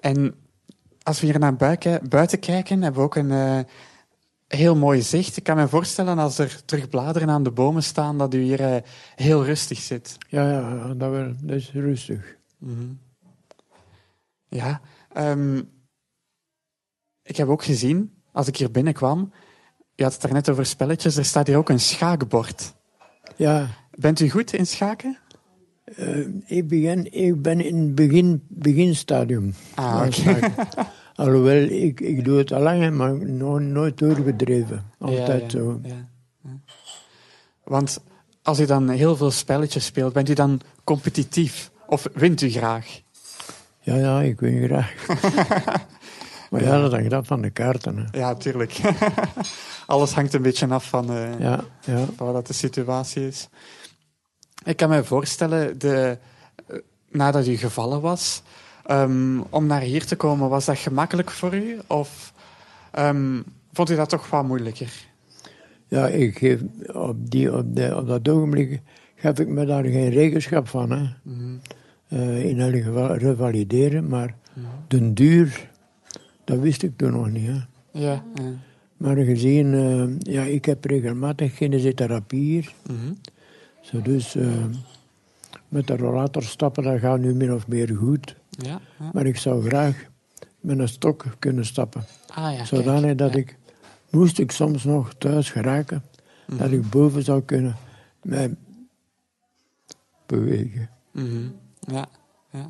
En 0.01 0.33
als 1.03 1.19
we 1.19 1.25
hier 1.27 1.39
naar 1.39 1.55
buiten, 1.55 2.09
buiten 2.09 2.39
kijken, 2.39 2.81
hebben 2.81 3.01
we 3.01 3.07
ook 3.07 3.15
een 3.15 3.31
eh, 3.31 3.59
heel 4.49 4.75
mooi 4.75 5.01
zicht. 5.01 5.37
Ik 5.37 5.43
kan 5.43 5.55
me 5.55 5.67
voorstellen 5.67 6.17
als 6.19 6.37
er 6.37 6.65
terug 6.65 6.89
bladeren 6.89 7.29
aan 7.29 7.43
de 7.43 7.51
bomen 7.51 7.83
staan, 7.83 8.17
dat 8.17 8.33
u 8.33 8.41
hier 8.41 8.61
eh, 8.61 8.81
heel 9.15 9.45
rustig 9.45 9.79
zit. 9.79 10.17
Ja, 10.27 10.51
ja, 10.51 10.93
dat, 10.93 11.11
wel, 11.11 11.33
dat 11.41 11.55
is 11.55 11.71
rustig. 11.71 12.37
Mhm. 12.57 12.93
Ja, 14.47 14.81
ehm, 15.13 15.61
ik 17.23 17.35
heb 17.37 17.47
ook 17.47 17.63
gezien, 17.63 18.13
als 18.31 18.47
ik 18.47 18.57
hier 18.57 18.71
binnenkwam, 18.71 19.31
je 19.95 20.03
had 20.03 20.13
het 20.13 20.21
daarnet 20.21 20.49
over 20.49 20.65
spelletjes, 20.65 21.17
er 21.17 21.25
staat 21.25 21.47
hier 21.47 21.57
ook 21.57 21.69
een 21.69 21.79
schaakbord. 21.79 22.73
Ja, 23.35 23.67
Bent 23.91 24.19
u 24.19 24.29
goed 24.29 24.53
in 24.53 24.67
schaken? 24.67 25.17
eh, 25.95 26.27
ik, 26.45 26.67
begin, 26.67 27.13
ik 27.13 27.41
ben 27.41 27.65
in 27.65 27.77
het 27.77 27.95
begin, 27.95 28.43
beginstadium. 28.47 29.53
Ah, 29.75 30.05
oké. 30.07 30.39
Alhoewel, 31.19 31.63
ik, 31.63 31.99
ik 31.99 32.23
doe 32.25 32.37
het 32.37 32.51
al 32.51 32.61
lang, 32.61 32.91
maar 32.95 33.15
no- 33.29 33.57
nooit 33.59 33.97
doorgedreven. 33.97 34.83
Altijd 34.99 35.51
Ja, 35.51 35.59
zo. 35.59 35.81
Want 37.63 37.99
als 38.43 38.59
u 38.59 38.65
dan 38.65 38.89
heel 38.89 39.15
veel 39.15 39.31
spelletjes 39.31 39.85
speelt, 39.85 40.13
bent 40.13 40.29
u 40.29 40.33
dan 40.33 40.61
competitief? 40.83 41.71
Of 41.87 42.07
wint 42.13 42.41
u 42.41 42.49
graag? 42.49 43.01
Ja, 43.79 43.95
ja, 43.95 44.21
ik 44.21 44.39
win 44.39 44.63
graag. 44.67 44.93
Maar 46.49 46.63
ja, 46.63 46.81
dat 46.81 46.91
hangt 46.91 47.13
af 47.13 47.27
van 47.27 47.41
de 47.41 47.49
kaarten. 47.49 47.97
Hè. 47.97 48.19
Ja, 48.19 48.35
tuurlijk. 48.35 48.79
Alles 49.85 50.13
hangt 50.13 50.33
een 50.33 50.41
beetje 50.41 50.67
af 50.67 50.89
van, 50.89 51.09
eh, 51.11 51.39
Ja, 51.39 51.63
ja. 51.85 52.05
van 52.15 52.31
wat 52.31 52.47
de 52.47 52.53
situatie 52.53 53.27
is. 53.27 53.47
Ik 54.63 54.77
kan 54.77 54.89
me 54.89 55.03
voorstellen, 55.03 55.79
de, 55.79 56.17
eh, 56.67 56.77
nadat 57.09 57.47
u 57.47 57.55
gevallen 57.57 58.01
was, 58.01 58.41
ehm, 58.89 59.39
om 59.49 59.65
naar 59.65 59.81
hier 59.81 60.05
te 60.05 60.15
komen, 60.15 60.49
was 60.49 60.65
dat 60.65 60.77
gemakkelijk 60.77 61.31
voor 61.31 61.55
u? 61.55 61.79
Of 61.87 62.33
ehm, 62.91 63.41
vond 63.73 63.89
u 63.89 63.95
dat 63.95 64.09
toch 64.09 64.29
wat 64.29 64.45
moeilijker? 64.45 65.07
Ja, 65.87 66.07
ik 66.07 66.37
geef 66.37 66.61
op, 66.93 67.31
die, 67.31 67.55
op, 67.55 67.75
de, 67.75 67.95
op 67.95 68.07
dat 68.07 68.29
ogenblik 68.29 68.81
gaf 69.15 69.39
ik 69.39 69.47
me 69.47 69.65
daar 69.65 69.83
geen 69.83 70.09
rekenschap 70.09 70.67
van. 70.67 70.91
Hè. 70.91 71.05
Eh, 72.07 72.45
in 72.45 72.59
elk 72.59 72.83
geval 72.83 73.15
revalideren, 73.15 74.07
maar 74.07 74.35
de 74.87 75.13
duur, 75.13 75.69
dat 76.43 76.59
wist 76.59 76.83
ik 76.83 76.97
toen 76.97 77.11
nog 77.11 77.29
niet. 77.29 77.47
Hè. 77.47 77.53
Ja. 77.91 78.23
ja. 78.35 78.51
Maar 78.97 79.15
gezien, 79.15 79.73
eh, 79.73 80.33
ja, 80.33 80.43
ik 80.43 80.65
heb 80.65 80.85
regelmatig 80.85 81.53
kinesiotherapie 81.53 82.39
hier. 82.39 82.73
Mhm. 82.87 83.13
Zo 83.81 84.01
dus 84.01 84.35
eh, 84.35 84.65
met 85.67 85.87
de 85.87 85.97
rollator 85.97 86.43
stappen, 86.43 86.83
dat 86.83 86.99
gaat 86.99 87.19
nu 87.19 87.33
min 87.33 87.53
of 87.53 87.67
meer 87.67 87.95
goed. 87.95 88.35
Ja, 88.61 88.81
ja. 88.99 89.09
Maar 89.13 89.25
ik 89.25 89.37
zou 89.37 89.67
graag 89.67 90.05
met 90.59 90.79
een 90.79 90.87
stok 90.87 91.25
kunnen 91.39 91.65
stappen. 91.65 92.05
Ah 92.27 92.53
ja, 92.53 92.65
Zodanig 92.65 93.01
kijk, 93.01 93.17
dat 93.17 93.35
ik, 93.35 93.57
moest 94.09 94.39
ik 94.39 94.51
soms 94.51 94.83
nog 94.83 95.13
thuis 95.13 95.49
geraken, 95.49 96.03
dat 96.45 96.71
ik 96.71 96.89
boven 96.89 97.23
zou 97.23 97.41
kunnen 97.41 97.77
mij 98.21 98.55
bewegen. 100.25 100.89
Mhm. 101.11 101.49
Ja, 101.79 102.07
ja. 102.49 102.69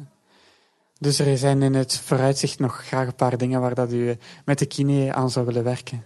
Dus 1.00 1.20
er 1.20 1.38
zijn 1.38 1.62
in 1.62 1.74
het 1.74 1.98
vooruitzicht 1.98 2.60
nog 2.60 2.86
graag 2.86 3.08
een 3.08 3.16
paar 3.16 3.38
dingen 3.38 3.62
waar 3.62 3.74
dat 3.74 3.94
u 3.94 4.10
eh, 4.10 4.16
met 4.46 4.60
de 4.60 4.66
kine 4.66 5.14
aan 5.14 5.30
zou 5.30 5.46
willen 5.46 5.64
werken. 5.64 6.04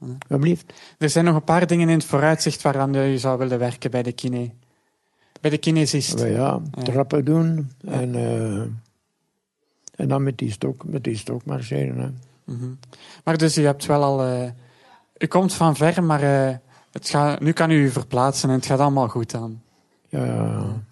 Alsjeblieft. 0.00 0.72
Er 0.98 1.10
zijn 1.10 1.24
nog 1.24 1.34
een 1.34 1.44
paar 1.44 1.66
dingen 1.66 1.88
in 1.88 1.94
het 1.94 2.04
vooruitzicht 2.04 2.62
waaraan 2.62 2.94
u 2.94 3.18
zou 3.18 3.38
willen 3.38 3.58
werken 3.58 3.90
bij 3.90 4.02
de 4.02 4.12
kine. 4.12 4.50
Bij 5.40 5.50
de 5.50 5.58
kinesist. 5.58 6.20
Ja. 6.20 6.60
trappen 6.82 7.24
doen 7.24 7.70
en, 7.84 8.14
eh, 8.14 8.62
en 9.96 10.08
dan 10.08 10.22
met 10.22 10.38
die 10.38 10.50
stok, 10.50 10.84
met 10.84 11.04
die 11.04 11.16
stok 11.16 11.44
marcheren. 11.44 11.98
Hè. 11.98 12.08
Mhm. 12.52 12.70
Maar 13.24 13.36
dus 13.36 13.58
u 13.58 13.64
hebt 13.64 13.86
wel 13.86 14.02
al... 14.02 14.22
eh, 14.24 14.50
u 15.18 15.26
komt 15.26 15.54
van 15.54 15.76
ver, 15.76 16.04
maar 16.04 16.22
eh, 16.48 16.56
het 16.92 17.08
gaat, 17.08 17.40
nu 17.40 17.52
kan 17.52 17.70
u 17.70 17.84
u 17.84 17.90
verplaatsen 17.90 18.48
en 18.48 18.54
het 18.54 18.66
gaat 18.66 18.78
allemaal 18.78 19.08
goed 19.08 19.30
dan. 19.30 19.60
Ja, 20.08 20.24
ja. 20.24 20.82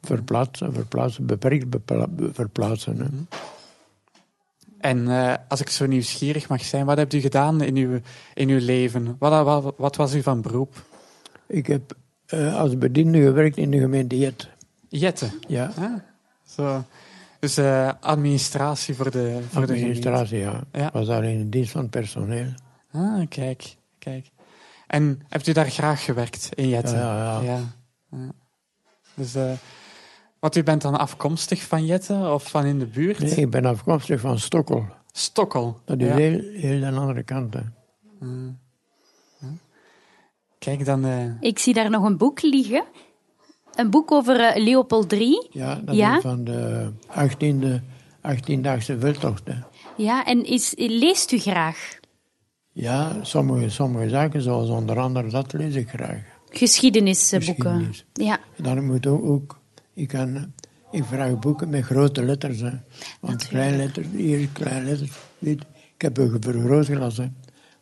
verplaatsen, 0.00 0.72
verplaatsen, 0.74 1.26
beperkt 1.26 1.70
bepla- 1.70 2.08
verplaatsen. 2.32 2.96
Hè. 3.00 3.36
En 4.78 5.08
eh, 5.08 5.34
als 5.48 5.60
ik 5.60 5.68
zo 5.70 5.86
nieuwsgierig 5.86 6.48
mag 6.48 6.64
zijn, 6.64 6.86
wat 6.86 6.96
hebt 6.96 7.12
u 7.12 7.20
gedaan 7.20 7.60
in 7.60 7.76
uw, 7.76 8.00
in 8.34 8.48
uw 8.48 8.58
leven? 8.60 9.16
Wat, 9.18 9.44
wat, 9.44 9.74
wat 9.76 9.96
was 9.96 10.14
u 10.14 10.22
van 10.22 10.40
beroep? 10.40 10.82
Ik 11.46 11.66
heb 11.66 11.96
eh, 12.26 12.56
als 12.56 12.78
bediende 12.78 13.22
gewerkt 13.22 13.56
in 13.56 13.70
de 13.70 13.78
gemeente 13.78 14.18
Jet. 14.18 14.48
Jette. 14.88 15.28
Ja, 15.48 15.70
Ah, 15.78 15.92
zo. 16.46 16.84
Dus 17.42 17.56
eh, 17.56 17.90
administratie 18.00 18.94
voor 18.94 19.10
de, 19.10 19.40
voor 19.50 19.66
de 19.66 19.72
administratie, 19.72 20.38
ja. 20.38 20.60
Ja. 20.72 20.90
was 20.92 21.06
daar 21.06 21.24
in 21.24 21.38
de 21.38 21.48
dienst 21.48 21.72
van 21.72 21.88
personeel. 21.88 22.46
Ah, 22.92 23.28
kijk, 23.28 23.76
kijk. 23.98 24.30
En 24.86 25.20
hebt 25.28 25.46
u 25.46 25.52
daar 25.52 25.70
graag 25.70 26.04
gewerkt, 26.04 26.48
in 26.54 26.68
Jette? 26.68 26.94
Ja, 26.94 27.16
ja, 27.16 27.40
ja. 27.40 27.52
ja. 27.52 27.60
ja. 28.18 28.32
Dus, 29.14 29.34
eh, 29.34 29.52
wat 30.38 30.56
u 30.56 30.62
bent 30.62 30.82
dan 30.82 30.98
afkomstig 30.98 31.62
van 31.62 31.86
Jette 31.86 32.14
of 32.14 32.50
van 32.50 32.64
in 32.64 32.78
de 32.78 32.86
buurt? 32.86 33.18
Nee, 33.18 33.34
ik 33.34 33.50
ben 33.50 33.64
afkomstig 33.64 34.20
van 34.20 34.38
Stokkel. 34.38 34.86
Stokkel. 35.12 35.80
Dat 35.84 36.00
is 36.00 36.06
Ja. 36.06 36.14
heel, 36.14 36.40
heel 36.40 36.84
aan 36.84 36.94
de 36.94 37.00
andere 37.00 37.22
kant. 37.22 37.54
Hè. 37.54 37.60
Ja. 38.20 39.48
Kijk, 40.58 40.84
dan... 40.84 41.04
eh, 41.04 41.24
Ik 41.40 41.58
zie 41.58 41.74
daar 41.74 41.90
nog 41.90 42.04
een 42.04 42.16
boek 42.16 42.42
liggen. 42.42 42.84
Een 43.74 43.90
boek 43.90 44.12
over 44.12 44.40
eh, 44.40 44.64
Leopold 44.64 45.12
III. 45.12 45.46
Ja, 45.50 45.80
dat 45.84 45.94
Ja? 45.94 46.16
is 46.16 46.22
van 46.22 46.44
de 46.44 46.90
18e, 47.08 47.80
18-daagse 48.22 48.98
veldtocht. 48.98 49.42
Hè. 49.44 49.54
Ja, 49.96 50.24
en 50.24 50.44
is, 50.44 50.72
leest 50.76 51.32
u 51.32 51.38
graag 51.38 51.98
Ja, 52.72 53.16
sommige, 53.22 53.68
sommige 53.70 54.08
zaken, 54.08 54.42
zoals 54.42 54.68
onder 54.68 54.98
andere 54.98 55.30
dat, 55.30 55.52
lees 55.52 55.74
ik 55.74 55.88
graag. 55.88 56.22
geschiedenisboeken? 56.50 57.54
Geschiedenis. 57.54 58.04
Ja. 58.12 58.38
Dan 58.56 58.86
moet 58.86 59.06
ook, 59.06 59.24
ook 59.24 59.60
ik, 59.94 60.08
kan, 60.08 60.52
ik 60.90 61.04
vraag 61.04 61.38
boeken 61.38 61.68
met 61.68 61.84
grote 61.84 62.22
letters. 62.24 62.60
Hè. 62.60 62.70
Want 63.20 63.46
kleine 63.48 63.76
letters, 63.76 64.06
hier 64.12 64.48
kleine 64.52 64.84
letters, 64.84 65.10
ik 65.38 65.62
heb 65.96 66.18
een 66.18 66.36
vergrootglas. 66.40 67.16
Hè. 67.16 67.26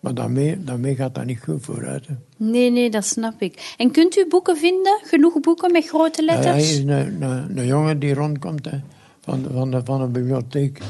Maar 0.00 0.14
daarmee, 0.14 0.64
daarmee 0.64 0.94
gaat 0.94 1.14
dat 1.14 1.24
niet 1.24 1.40
goed 1.42 1.64
vooruit. 1.64 2.06
Hè. 2.06 2.14
Nee, 2.36 2.70
nee, 2.70 2.90
dat 2.90 3.04
snap 3.06 3.40
ik. 3.42 3.74
En 3.76 3.90
kunt 3.90 4.16
u 4.16 4.26
boeken 4.28 4.56
vinden? 4.56 5.00
Genoeg 5.04 5.40
boeken 5.40 5.72
met 5.72 5.86
grote 5.88 6.22
Ja, 6.24 6.32
hij 6.32 6.42
letters? 6.42 6.70
is 6.72 6.78
een, 6.78 6.88
een, 7.22 7.58
een 7.58 7.66
jongen 7.66 7.98
die 7.98 8.14
rondkomt 8.14 8.70
hè, 8.70 8.78
van, 9.20 9.42
de- 9.42 9.50
van, 9.52 9.70
de, 9.70 9.80
van 9.84 10.00
een 10.00 10.12
bibliotheek. 10.12 10.80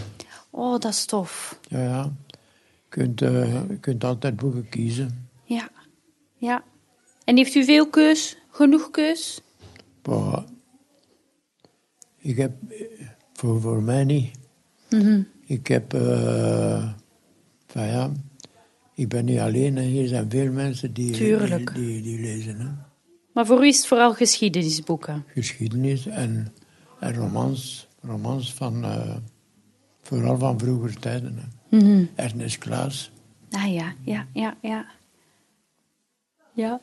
Oh, 0.51 0.71
dat 0.79 0.93
is 0.93 1.05
tof. 1.05 1.59
Ja, 1.69 1.83
ja. 1.83 2.03
Je 2.63 2.89
kunt, 2.89 3.23
eh, 3.23 3.61
kunt 3.81 4.05
altijd 4.05 4.37
boeken 4.37 4.69
kiezen. 4.69 5.29
Ja. 5.45 5.69
ja. 6.37 6.65
En 7.25 7.37
heeft 7.37 7.55
u 7.55 7.65
veel 7.65 7.89
keus? 7.89 8.37
Genoeg 8.51 8.91
keus? 8.91 9.41
Maar 10.09 10.45
ik 12.19 12.37
heb, 12.37 12.53
voor, 13.33 13.61
voor 13.61 13.83
mij 13.83 14.05
niet. 14.05 14.31
Mhm. 14.91 15.23
Ik 15.47 15.67
heb, 15.67 15.91
van 17.67 17.87
ja, 17.87 18.11
ik 19.01 19.09
ben 19.09 19.25
niet 19.25 19.39
alleen. 19.39 19.79
Hier 19.79 20.09
zijn 20.09 20.31
veel 20.31 20.53
mensen 20.53 20.93
die, 20.93 21.11
Tuurlijk. 21.13 21.75
die, 21.75 22.03
die, 22.03 22.21
lezen. 22.21 22.61
Hè. 22.61 22.69
Maar 23.33 23.47
voor 23.47 23.65
u 23.65 23.67
is 23.67 23.77
het 23.77 23.87
vooral 23.87 24.15
geschiedenisboeken. 24.15 25.25
Geschiedenis 25.27 26.07
en, 26.07 26.53
en 26.99 27.15
romans, 27.15 27.89
romans 28.01 28.55
van, 28.55 28.85
eh, 28.85 29.17
vooral 30.03 30.39
van 30.39 30.59
vroeger 30.59 30.99
tijden. 30.99 31.39
Hè. 31.39 31.77
Mhm. 31.77 32.05
Ernest 32.15 32.59
Klaas. 32.59 33.11
Ah 33.51 33.73
ja, 33.73 33.95
ja, 34.05 34.27
ja, 34.33 34.57
ja. 34.63 34.87
Ja. 36.53 36.81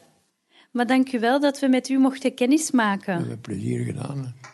Maar 0.71 0.87
dank 0.87 1.11
u 1.11 1.19
wel 1.19 1.39
dat 1.39 1.59
we 1.59 1.67
met 1.67 1.89
u 1.89 1.97
mochten 1.97 2.33
kennismaken. 2.33 3.13
We 3.13 3.19
hebben 3.19 3.41
plezier 3.41 3.85
gedaan. 3.85 4.17
Hè. 4.17 4.49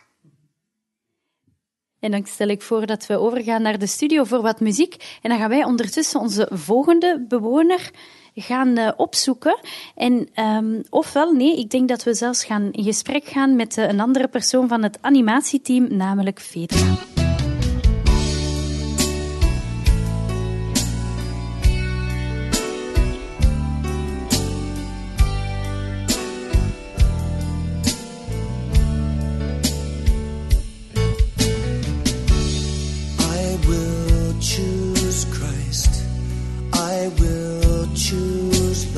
En 2.04 2.10
dan 2.10 2.26
stel 2.26 2.48
ik 2.48 2.62
voor 2.62 2.86
dat 2.86 3.06
we 3.06 3.18
overgaan 3.18 3.62
naar 3.62 3.78
de 3.78 3.86
studio 3.86 4.24
voor 4.24 4.42
wat 4.42 4.60
muziek. 4.60 5.18
En 5.22 5.30
dan 5.30 5.38
gaan 5.38 5.48
wij 5.48 5.64
ondertussen 5.64 6.20
onze 6.20 6.48
volgende 6.52 7.24
bewoner 7.28 7.90
gaan 8.34 8.76
eh, 8.76 8.92
opzoeken. 8.96 9.58
En 9.94 10.28
ehm, 10.34 10.80
ofwel, 10.90 11.32
nee, 11.32 11.58
ik 11.58 11.70
denk 11.70 11.88
dat 11.88 12.02
we 12.02 12.14
zelfs 12.14 12.44
gaan 12.44 12.72
in 12.72 12.84
gesprek 12.84 13.24
gaan 13.24 13.56
met 13.56 13.78
eh, 13.78 13.88
een 13.88 14.00
andere 14.00 14.28
persoon 14.28 14.68
van 14.68 14.82
het 14.82 14.98
animatieteam, 15.00 15.96
namelijk 15.96 16.40
Fedra. 16.40 17.23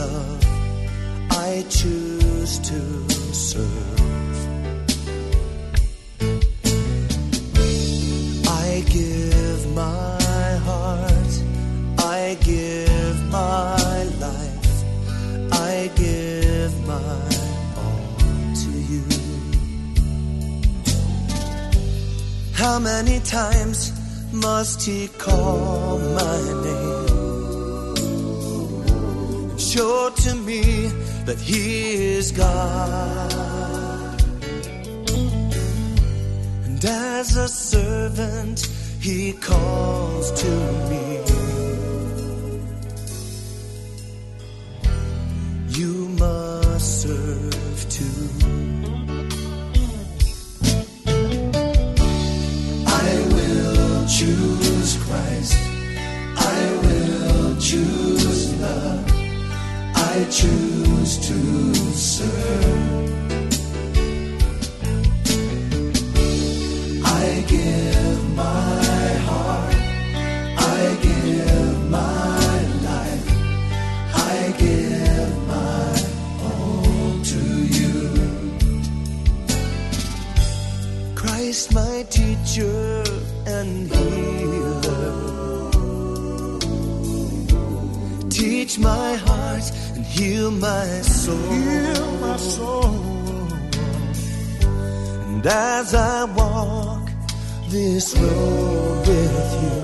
Love. 0.06 0.44
I 1.30 1.64
choose 1.68 2.58
to 2.70 2.80
serve. 3.32 4.40
I 8.48 8.84
give 8.96 9.60
my 9.74 10.56
heart. 10.68 11.32
I 11.98 12.36
give 12.40 13.18
my 13.30 14.02
life. 14.26 14.76
I 15.52 15.90
give 15.96 16.72
my 16.86 17.22
all 17.82 18.08
to 18.62 18.72
you. 18.92 19.04
How 22.52 22.78
many 22.78 23.20
times 23.20 23.92
must 24.32 24.82
he 24.82 25.08
call 25.08 25.98
my 25.98 26.38
name? 26.64 26.85
And 29.66 29.72
show 29.72 30.10
to 30.10 30.34
me 30.36 30.62
that 31.24 31.38
he 31.40 31.94
is 32.14 32.30
God. 32.30 33.32
And 36.64 36.84
as 36.84 37.36
a 37.36 37.48
servant, 37.48 38.68
he 39.00 39.32
calls 39.32 40.30
to 40.42 40.50
me. 40.90 41.20
You 45.70 46.08
must 46.20 47.02
serve 47.02 47.86
too. 47.90 48.28
I 52.86 53.10
will 53.34 54.06
choose 54.06 54.96
Christ. 55.04 55.58
I 56.36 56.78
will 56.84 57.56
choose. 57.60 58.25
I 60.18 60.24
choose 60.30 61.18
to 61.28 61.74
serve. 61.94 62.24
I 67.04 67.44
give 67.46 68.34
my 68.34 68.95
heal 90.16 90.50
my 90.50 90.86
soul. 91.02 91.52
Heal 91.52 92.10
my 92.20 92.36
soul. 92.36 93.48
And 95.28 95.46
as 95.46 95.94
I 95.94 96.24
walk 96.24 97.08
this 97.68 98.16
road 98.16 99.06
with 99.06 99.48
you, 99.62 99.78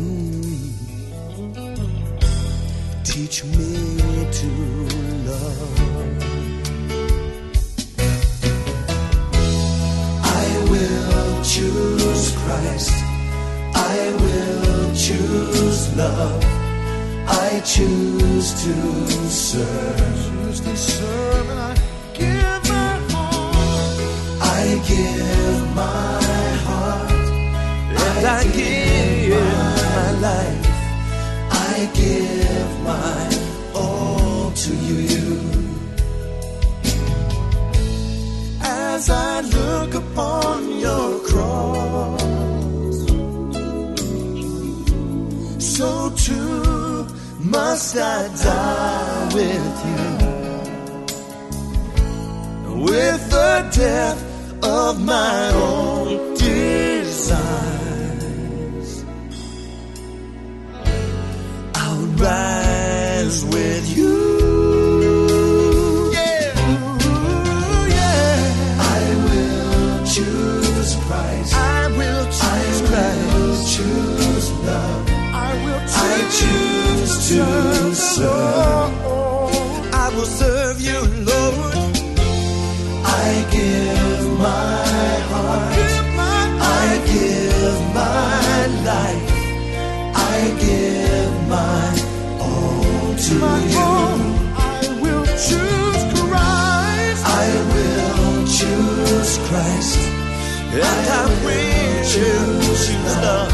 mm, 0.00 0.70
teach 3.04 3.44
me 3.44 3.74
to 4.40 4.50
love. 5.28 5.78
I 10.40 10.48
will 10.70 11.44
choose 11.44 12.26
Christ. 12.42 12.94
I 13.74 13.98
will 14.22 14.94
choose 14.94 15.96
love. 15.96 16.47
I 17.50 17.60
choose 17.60 18.52
to 18.64 18.74
serve. 19.30 19.96
Choose 20.28 20.60
to 20.60 20.76
serve 20.76 21.48
and 21.48 21.58
I 21.58 21.74
give 22.12 22.62
my 22.68 22.94
heart. 23.12 23.96
I 24.42 24.64
give 24.86 25.74
my 25.74 26.20
heart. 26.66 27.10
And 28.04 28.26
I, 28.26 28.44
give 28.58 29.30
my 29.96 30.10
life. 30.28 30.66
I 31.50 31.90
give 31.94 32.72
my 32.90 33.24
all 33.74 34.50
to 34.50 34.72
you. 34.90 35.28
As 38.60 39.08
I 39.08 39.40
look 39.40 39.94
upon 39.94 40.78
your 40.78 41.18
cross, 41.20 42.20
so 45.58 46.10
too 46.10 46.67
must 47.50 47.96
I 47.96 48.28
die 48.28 49.28
with 49.34 49.84
you. 49.88 50.04
With 52.84 53.30
the 53.30 53.70
death 53.74 54.22
of 54.62 55.00
my 55.04 55.50
own 55.54 56.34
desires, 56.34 57.44
I'll 61.74 62.06
rise 62.16 63.44
with 63.46 63.96
you. 63.96 64.27
To 77.28 77.94
serve. 77.94 78.92
I 79.92 80.10
will 80.16 80.24
serve 80.24 80.80
you, 80.80 80.98
Lord. 81.30 81.94
I 83.04 83.28
give 83.52 84.24
my 84.38 85.12
heart. 85.30 85.74
I 86.80 86.88
give 87.12 87.80
my 88.00 88.66
life. 88.90 89.28
I 90.16 90.38
give 90.66 91.34
my 91.54 91.88
all 92.48 93.12
to 93.26 93.38
you. 93.74 93.90
I 94.56 94.80
will 95.02 95.26
choose 95.46 96.02
Christ. 96.22 97.22
I 97.44 97.48
will 97.74 98.46
choose 98.58 99.32
Christ. 99.48 99.98
And 100.72 101.04
I 101.20 101.24
will 101.44 102.04
choose 102.14 102.84
love. 103.22 103.52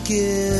and 0.08 0.55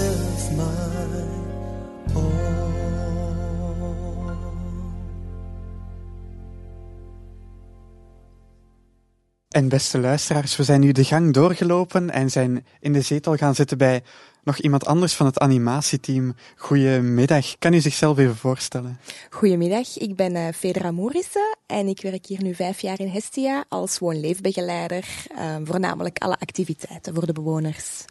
En 9.57 9.69
beste 9.69 9.99
luisteraars, 9.99 10.57
we 10.57 10.65
zijn 10.65 10.81
nu 10.81 10.93
de 10.93 11.05
gang 11.05 11.33
doorgelopen 11.33 12.11
en 12.11 12.31
zijn 12.31 12.67
in 12.81 12.93
de 12.93 13.01
zetel 13.01 13.37
gaan 13.37 13.55
zitten 13.55 13.79
bij 13.79 14.03
nog 14.45 14.59
iemand 14.59 14.87
anders 14.87 15.15
van 15.15 15.27
het 15.27 15.39
animatieteam. 15.39 16.35
Goedemiddag, 16.57 17.59
kan 17.59 17.73
u 17.73 17.81
zichzelf 17.81 18.19
even 18.19 18.37
voorstellen? 18.37 18.99
Goedemiddag, 19.31 19.99
ik 19.99 20.17
ben 20.17 20.35
uh, 20.35 20.49
Fedra 20.55 20.91
Moerissen 20.91 21.57
en 21.67 21.87
ik 21.89 22.03
werk 22.03 22.27
hier 22.27 22.43
nu 22.43 22.55
vijf 22.55 22.81
jaar 22.81 23.01
in 23.01 23.09
Hestia 23.09 23.65
als 23.69 23.99
woonleefbegeleider, 23.99 25.05
uh, 25.39 25.57
voornamelijk 25.65 26.19
alle 26.19 26.39
activiteiten 26.39 27.15
voor 27.15 27.27
de 27.27 27.33
bewoners. 27.33 28.05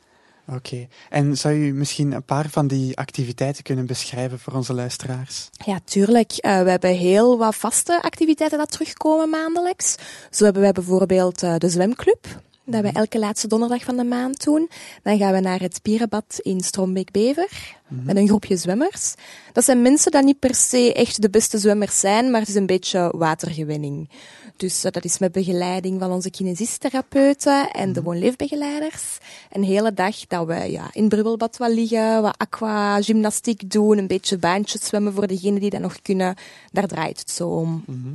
Oké, 0.47 0.87
en 1.09 1.37
zou 1.37 1.55
u 1.55 1.73
misschien 1.73 2.11
een 2.11 2.23
paar 2.23 2.49
van 2.49 2.67
die 2.67 2.97
activiteiten 2.97 3.63
kunnen 3.63 3.85
beschrijven 3.85 4.39
voor 4.39 4.53
onze 4.53 4.73
luisteraars? 4.73 5.49
Ja, 5.65 5.79
tuurlijk. 5.83 6.31
Uh, 6.31 6.61
we 6.61 6.69
hebben 6.69 6.95
heel 6.95 7.37
wat 7.37 7.55
vaste 7.55 8.01
activiteiten 8.01 8.57
dat 8.57 8.71
terugkomen 8.71 9.29
maandelijks. 9.29 9.95
Zo 10.29 10.43
hebben 10.43 10.61
wij 10.61 10.71
bijvoorbeeld 10.71 11.43
uh, 11.43 11.55
de 11.57 11.69
zwemclub. 11.69 12.27
Dat 12.65 12.81
wij 12.81 12.91
elke 12.91 13.19
laatste 13.19 13.47
donderdag 13.47 13.83
van 13.83 13.97
de 13.97 14.03
maand 14.03 14.43
doen. 14.43 14.69
Dan 15.03 15.17
gaan 15.17 15.33
we 15.33 15.39
naar 15.39 15.59
het 15.59 15.81
Pierenbad 15.81 16.39
in 16.41 16.61
Strombeek-Bever. 16.61 17.49
Mm 17.87 17.97
-hmm. 17.97 18.05
Met 18.05 18.15
een 18.15 18.27
groepje 18.27 18.57
zwemmers. 18.57 19.13
Dat 19.53 19.63
zijn 19.63 19.81
mensen 19.81 20.11
die 20.11 20.23
niet 20.23 20.39
per 20.39 20.55
se 20.55 20.93
echt 20.93 21.21
de 21.21 21.29
beste 21.29 21.57
zwemmers 21.57 21.99
zijn, 21.99 22.31
maar 22.31 22.39
het 22.39 22.49
is 22.49 22.55
een 22.55 22.65
beetje 22.65 23.13
watergewenning. 23.17 24.09
Dus 24.57 24.85
uh, 24.85 24.91
dat 24.91 25.03
is 25.03 25.17
met 25.17 25.31
begeleiding 25.31 25.99
van 25.99 26.11
onze 26.11 26.29
kinesistherapeuten 26.29 27.71
en 27.71 27.93
de 27.93 28.01
woonleefbegeleiders. 28.01 29.17
Een 29.51 29.63
hele 29.63 29.93
dag 29.93 30.27
dat 30.27 30.47
we 30.47 30.71
ja, 30.71 30.89
in 30.91 31.01
het 31.01 31.09
brubbelbad 31.09 31.57
wat 31.57 31.71
liggen, 31.71 32.21
wat 32.21 32.37
aquagymnastiek 32.37 33.71
doen, 33.71 33.97
een 33.97 34.07
beetje 34.07 34.37
baantjes 34.37 34.85
zwemmen 34.85 35.13
voor 35.13 35.27
degenen 35.27 35.59
die 35.59 35.69
dat 35.69 35.81
nog 35.81 36.01
kunnen. 36.01 36.35
Daar 36.71 36.87
draait 36.87 37.19
het 37.19 37.31
zo 37.31 37.47
om. 37.47 37.69
Mm 37.69 38.01
-hmm. 38.03 38.11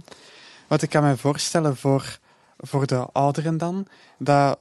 Wat 0.67 0.83
ik 0.83 0.91
kan 0.91 1.03
me 1.03 1.17
voorstellen 1.17 1.77
voor, 1.77 2.19
voor 2.61 2.87
de 2.87 3.07
ouderen 3.13 3.59
dan, 3.59 3.87
dat 4.19 4.59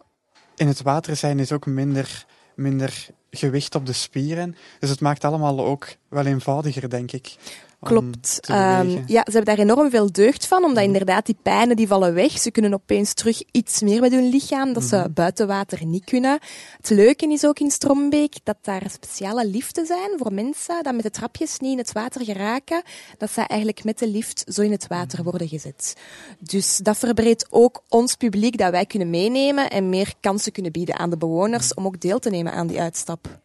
in 0.56 0.68
het 0.68 0.82
water 0.82 1.16
zijn 1.16 1.40
is 1.40 1.52
ook 1.52 1.66
minder, 1.66 2.26
minder 2.56 3.08
gewicht 3.32 3.76
op 3.76 3.86
de 3.86 3.94
spieren. 3.94 4.56
Dus 4.80 4.90
het 4.90 5.02
maakt 5.02 5.24
allemaal 5.24 5.66
ook 5.66 5.88
wel 6.08 6.26
eenvoudiger, 6.26 6.90
denk 6.90 7.12
ik. 7.12 7.36
Klopt. 7.82 8.40
Um, 8.50 9.04
ja, 9.06 9.24
ze 9.26 9.32
hebben 9.32 9.46
daar 9.46 9.58
enorm 9.58 9.90
veel 9.90 10.12
deugd 10.12 10.48
van, 10.48 10.64
omdat 10.64 10.84
inderdaad 10.84 11.26
die 11.26 11.38
pijnen 11.42 11.76
die 11.76 11.88
vallen 11.88 12.14
weg. 12.14 12.40
Ze 12.40 12.52
kunnen 12.52 12.74
opeens 12.74 13.14
terug 13.14 13.42
iets 13.52 13.82
meer 13.82 14.02
met 14.02 14.12
hun 14.12 14.30
lichaam, 14.30 14.74
dat 14.74 14.84
ze 14.84 15.10
buiten 15.14 15.48
water 15.48 15.86
niet 15.86 16.04
kunnen. 16.04 16.40
Het 16.78 16.90
leuke 16.90 17.32
is 17.32 17.46
ook 17.46 17.60
in 17.60 17.72
Strombeek 17.72 18.36
dat 18.44 18.58
daar 18.62 18.84
speciale 18.92 19.48
liften 19.48 19.86
zijn 19.86 20.10
voor 20.18 20.34
mensen 20.34 20.84
dat 20.84 20.94
met 20.94 21.04
de 21.04 21.10
trapjes 21.10 21.60
niet 21.60 21.72
in 21.72 21.78
het 21.78 21.92
water 21.92 22.24
geraken, 22.24 22.82
dat 23.18 23.32
ze 23.32 23.42
eigenlijk 23.42 23.84
met 23.84 24.00
de 24.00 24.08
lift 24.08 24.44
zo 24.48 24.62
in 24.62 24.72
het 24.72 24.88
water 24.88 25.24
worden 25.24 25.48
gezet. 25.48 25.96
Dus 26.40 26.78
dat 26.78 26.98
verbreedt 26.98 27.48
ook 27.50 27.84
ons 27.88 28.16
publiek 28.16 28.58
dat 28.58 28.72
wij 28.72 28.86
kunnen 28.86 29.10
meenemen 29.10 29.70
en 29.70 29.90
meer 29.90 30.14
kansen 30.20 30.52
kunnen 30.52 30.72
bieden 30.72 30.98
aan 31.00 31.10
de 31.10 31.18
bewoners 31.18 31.74
om 31.74 31.86
ook 31.86 32.02
deel 32.02 32.20
te 32.20 32.30
nemen 32.30 32.54
aan 32.54 32.68
die 32.68 32.82
uitstap. 32.82 33.40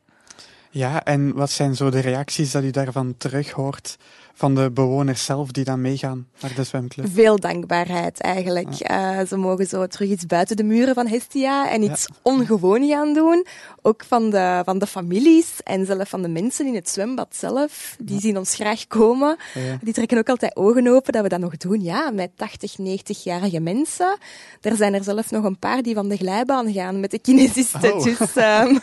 Ja, 0.70 1.04
en 1.04 1.34
wat 1.34 1.50
zijn 1.50 1.76
zo 1.76 1.90
de 1.90 2.00
reacties 2.00 2.50
dat 2.50 2.62
u 2.62 2.70
daarvan 2.70 3.14
terug 3.16 3.50
hoort 3.50 3.96
van 4.36 4.54
de 4.54 4.70
bewoners 4.70 5.24
zelf 5.24 5.50
die 5.50 5.64
dan 5.64 5.80
meegaan 5.80 6.26
naar 6.40 6.54
de 6.54 6.64
zwemclub? 6.64 7.06
Veel 7.12 7.38
dankbaarheid 7.38 8.20
eigenlijk. 8.20 8.74
Eh, 8.80 9.18
ze 9.28 9.36
mogen 9.36 9.66
zo 9.66 9.86
terug 9.86 10.08
iets 10.08 10.26
buiten 10.26 10.56
de 10.56 10.64
muren 10.64 10.94
van 10.94 11.06
Hestia 11.06 11.70
en 11.70 11.82
iets 11.82 12.06
ongewoon 12.22 12.88
gaan 12.88 13.14
doen. 13.14 13.46
Ook 13.82 14.04
van 14.08 14.30
de, 14.30 14.62
van 14.64 14.78
de 14.78 14.86
families 14.86 15.62
en 15.62 15.86
zelf 15.86 16.08
van 16.08 16.22
de 16.22 16.28
mensen 16.28 16.66
in 16.66 16.74
het 16.74 16.88
zwembad 16.90 17.36
zelf. 17.36 17.96
Die 17.98 18.20
zien 18.20 18.38
ons 18.38 18.54
graag 18.54 18.86
komen. 18.86 19.36
Ja. 19.54 19.78
Die 19.82 19.92
trekken 19.92 20.18
ook 20.18 20.28
altijd 20.28 20.56
ogen 20.56 20.88
open 20.88 21.12
dat 21.12 21.22
we 21.22 21.28
dat 21.28 21.40
nog 21.40 21.56
doen. 21.56 21.82
Ja, 21.82 22.10
met 22.10 22.30
80, 22.36 22.76
90-jarige 22.80 23.60
mensen. 23.60 24.18
Er 24.60 24.76
zijn 24.76 24.94
er 24.94 25.04
zelf 25.04 25.30
nog 25.30 25.44
een 25.44 25.58
paar 25.58 25.82
die 25.82 25.94
van 25.94 26.08
de 26.08 26.16
glijbaan 26.16 26.72
gaan 26.72 27.00
met 27.00 27.10
de 27.10 27.18
kinesisten. 27.18 27.94
Oh. 27.94 28.02
Dus 28.04 28.34
ehm, 28.34 28.78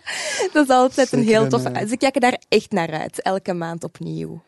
dat 0.52 0.64
is 0.64 0.68
altijd 0.68 1.12
een 1.12 1.18
Zeker 1.18 1.34
heel 1.34 1.42
een, 1.42 1.48
toffe... 1.48 1.68
eh, 1.68 1.88
Ze 1.88 1.96
kijken 1.96 2.20
daar 2.20 2.40
echt 2.48 2.70
naar 2.72 2.92
uit, 2.92 3.22
elke 3.22 3.52
maand 3.52 3.84
opnieuw. 3.84 4.42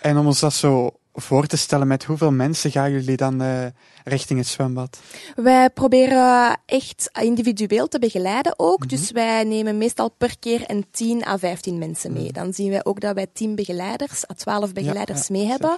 En 0.00 0.18
om 0.18 0.26
ons 0.26 0.40
dat 0.40 0.52
zo 0.52 0.90
voor 1.16 1.46
te 1.46 1.56
stellen, 1.56 1.86
met 1.86 2.04
hoeveel 2.04 2.32
mensen 2.32 2.70
gaan 2.70 2.90
jullie 2.90 3.16
dan 3.16 3.42
eh, 3.42 3.66
richting 4.04 4.38
het 4.38 4.48
zwembad? 4.48 4.98
Wij 5.34 5.70
proberen 5.70 6.60
echt 6.66 7.10
individueel 7.20 7.88
te 7.88 7.98
begeleiden 7.98 8.54
ook. 8.56 8.88
Dus 8.88 9.10
wij 9.10 9.44
nemen 9.44 9.78
meestal 9.78 10.10
per 10.10 10.38
keer 10.38 10.64
een 10.66 10.86
10 10.90 11.26
à 11.26 11.38
15 11.38 11.78
mensen 11.78 12.12
mee. 12.12 12.32
Dan 12.32 12.52
zien 12.52 12.70
wij 12.70 12.84
ook 12.84 13.00
dat 13.00 13.14
wij 13.14 13.26
10 13.32 13.54
begeleiders 13.54 14.30
à 14.30 14.34
12 14.34 14.72
begeleiders 14.72 15.26
ja, 15.26 15.34
mee 15.36 15.46
hebben. 15.46 15.76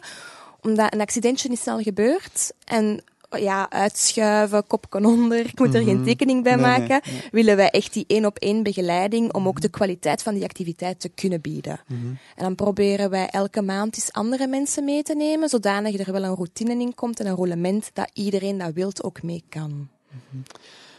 Omdat 0.60 0.92
een 0.92 1.00
accidentje 1.00 1.48
is 1.48 1.60
snel 1.60 1.78
gebeurd. 1.78 2.52
En 2.64 3.02
ja, 3.30 3.70
uitschuiven, 3.70 4.66
kopken 4.66 5.04
onder, 5.04 5.38
ik 5.38 5.58
moet 5.58 5.74
er 5.74 5.82
geen 5.82 5.96
Mhm. 5.96 6.04
tekening 6.04 6.42
bij 6.42 6.54
Nee, 6.54 6.64
maken. 6.64 7.00
nee. 7.12 7.28
Willen 7.30 7.56
wij 7.56 7.70
echt 7.70 7.92
die 7.92 8.04
één 8.06 8.24
op 8.26 8.38
één 8.38 8.62
begeleiding 8.62 9.32
om 9.32 9.48
ook 9.48 9.60
de 9.60 9.68
kwaliteit 9.68 10.22
van 10.22 10.34
die 10.34 10.44
activiteit 10.44 11.00
te 11.00 11.08
kunnen 11.08 11.40
bieden. 11.40 11.80
Mhm. 11.86 12.06
En 12.06 12.44
dan 12.44 12.54
proberen 12.54 13.10
wij 13.10 13.26
elke 13.28 13.62
maand 13.62 13.96
eens 13.96 14.12
andere 14.12 14.46
mensen 14.46 14.84
mee 14.84 15.02
te 15.02 15.14
nemen, 15.14 15.48
zodanig 15.48 15.98
er 15.98 16.12
wel 16.12 16.24
een 16.24 16.34
routine 16.34 16.72
in 16.80 16.94
komt 16.94 17.20
en 17.20 17.26
een 17.26 17.34
roulement 17.36 17.90
dat 17.92 18.10
iedereen 18.12 18.58
dat 18.58 18.72
wilt 18.72 19.02
ook 19.02 19.22
mee 19.22 19.44
kan. 19.48 19.88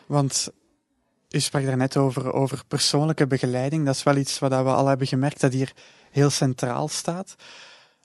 Want 0.06 0.50
u 1.30 1.40
sprak 1.40 1.66
daarnet 1.66 1.98
over, 1.98 2.34
over 2.34 2.64
persoonlijke 2.68 3.28
begeleiding. 3.28 3.86
Dat 3.86 3.96
is 3.96 4.04
wel 4.04 4.16
iets 4.16 4.40
wat 4.40 4.50
we 4.52 4.56
al 4.56 4.86
hebben 4.88 5.08
gemerkt 5.08 5.42
dat 5.42 5.54
hier 5.54 5.74
heel 6.12 6.30
centraal 6.30 6.88
staat. 6.88 7.36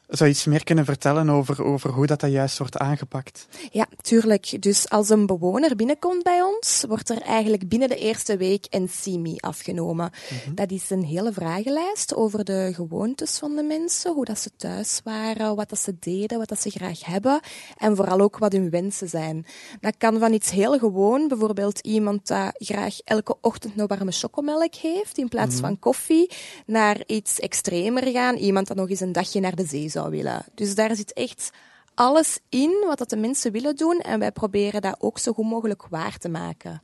Zou 0.09 0.31
je 0.31 0.37
iets 0.37 0.45
meer 0.45 0.65
kunnen 0.65 0.85
vertellen 0.85 1.31
over, 1.31 1.65
over 1.65 1.91
hoe 1.91 2.07
dat, 2.07 2.21
dat 2.21 2.31
juist 2.31 2.59
wordt 2.59 2.79
aangepakt? 2.79 3.47
Ja, 3.71 3.87
tuurlijk. 4.01 4.63
Dus 4.63 4.89
als 4.89 5.09
een 5.09 5.27
bewoner 5.27 5.77
binnenkomt 5.77 6.23
bij 6.23 6.43
ons, 6.43 6.85
wordt 6.89 7.11
er 7.11 7.21
eigenlijk 7.21 7.69
binnen 7.69 7.89
de 7.89 7.97
eerste 7.97 8.37
week 8.37 8.67
een 8.71 8.89
CIMI 8.89 9.37
afgenomen. 9.41 10.11
Dat 10.55 10.71
is 10.71 10.91
een 10.91 11.05
hele 11.05 11.33
vragenlijst 11.33 12.15
over 12.15 12.45
de 12.45 12.71
gewoontes 12.75 13.39
van 13.39 13.57
de 13.57 13.63
mensen, 13.63 14.13
hoe 14.15 14.25
dat 14.25 14.39
ze 14.39 14.51
thuis 14.57 15.01
waren, 15.05 15.57
wat 15.57 15.69
dat 15.69 15.79
ze 15.79 15.97
deden, 16.01 16.39
wat 16.39 16.49
dat 16.49 16.61
ze 16.61 16.71
graag 16.71 17.05
hebben 17.05 17.41
en 17.77 17.97
vooral 17.97 18.21
ook 18.21 18.39
wat 18.39 18.53
hun 18.53 18.71
wensen 18.71 19.09
zijn. 19.09 19.47
Dat 19.81 19.95
kan 19.99 20.19
van 20.19 20.33
iets 20.33 20.51
heel 20.51 20.79
gewoon, 20.79 21.29
bijvoorbeeld 21.29 21.79
iemand 21.79 22.27
dat 22.27 22.55
graag 22.55 23.01
elke 23.05 23.37
ochtend 23.41 23.79
een 23.79 23.87
warme 23.87 24.13
chocomelk 24.13 24.75
heeft 24.75 25.19
in 25.19 25.29
plaats 25.29 25.57
van 25.57 25.79
koffie, 25.79 26.31
naar 26.67 27.03
iets 27.07 27.41
extremer 27.41 28.13
gaan, 28.13 28.37
iemand 28.37 28.67
dat 28.67 28.77
nog 28.77 28.89
eens 28.89 29.01
een 29.01 29.13
dagje 29.13 29.41
naar 29.41 29.55
de 29.55 29.67
zee 29.67 29.93
zou 29.95 30.11
willen. 30.11 30.45
Dus 30.55 30.75
daar 30.75 30.97
zit 30.97 31.13
echt 31.13 31.51
alles 31.95 32.39
in 32.49 32.85
wat 32.87 32.99
dat 32.99 33.11
de 33.11 33.17
mensen 33.17 33.53
willen 33.53 33.77
doen 33.77 33.99
en 34.01 34.19
wij 34.19 34.33
proberen 34.33 34.83
dat 34.83 34.97
ook 34.99 35.19
zo 35.19 35.33
goed 35.33 35.47
mogelijk 35.49 35.83
waar 35.91 36.19
te 36.19 36.29
maken. 36.29 36.83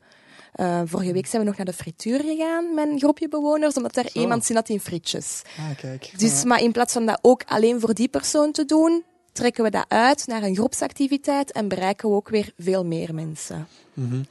Eh, 0.52 0.80
vorige 0.84 1.12
week 1.12 1.26
zijn 1.26 1.42
we 1.42 1.48
nog 1.48 1.56
naar 1.56 1.66
de 1.66 1.72
frituur 1.72 2.20
gegaan 2.20 2.74
met 2.74 2.88
een 2.88 2.98
groepje 2.98 3.28
bewoners, 3.28 3.74
omdat 3.74 3.96
er 3.96 4.10
Zo. 4.10 4.20
iemand 4.20 4.44
zin 4.44 4.56
had 4.56 4.68
in 4.68 4.80
frietjes. 4.80 5.42
Ah, 5.58 5.76
kijk. 5.76 6.12
Dus, 6.16 6.44
maar 6.44 6.62
in 6.62 6.72
plaats 6.72 6.92
van 6.92 7.06
dat 7.06 7.18
ook 7.22 7.42
alleen 7.46 7.80
voor 7.80 7.94
die 7.94 8.08
persoon 8.08 8.52
te 8.52 8.64
doen, 8.64 9.04
trekken 9.32 9.64
we 9.64 9.70
dat 9.70 9.84
uit 9.88 10.26
naar 10.26 10.42
een 10.42 10.54
groepsactiviteit 10.54 11.52
en 11.52 11.68
bereiken 11.68 12.08
we 12.08 12.14
ook 12.14 12.28
weer 12.28 12.52
veel 12.58 12.84
meer 12.84 13.14
mensen. 13.14 13.68
Mhm. 13.94 14.22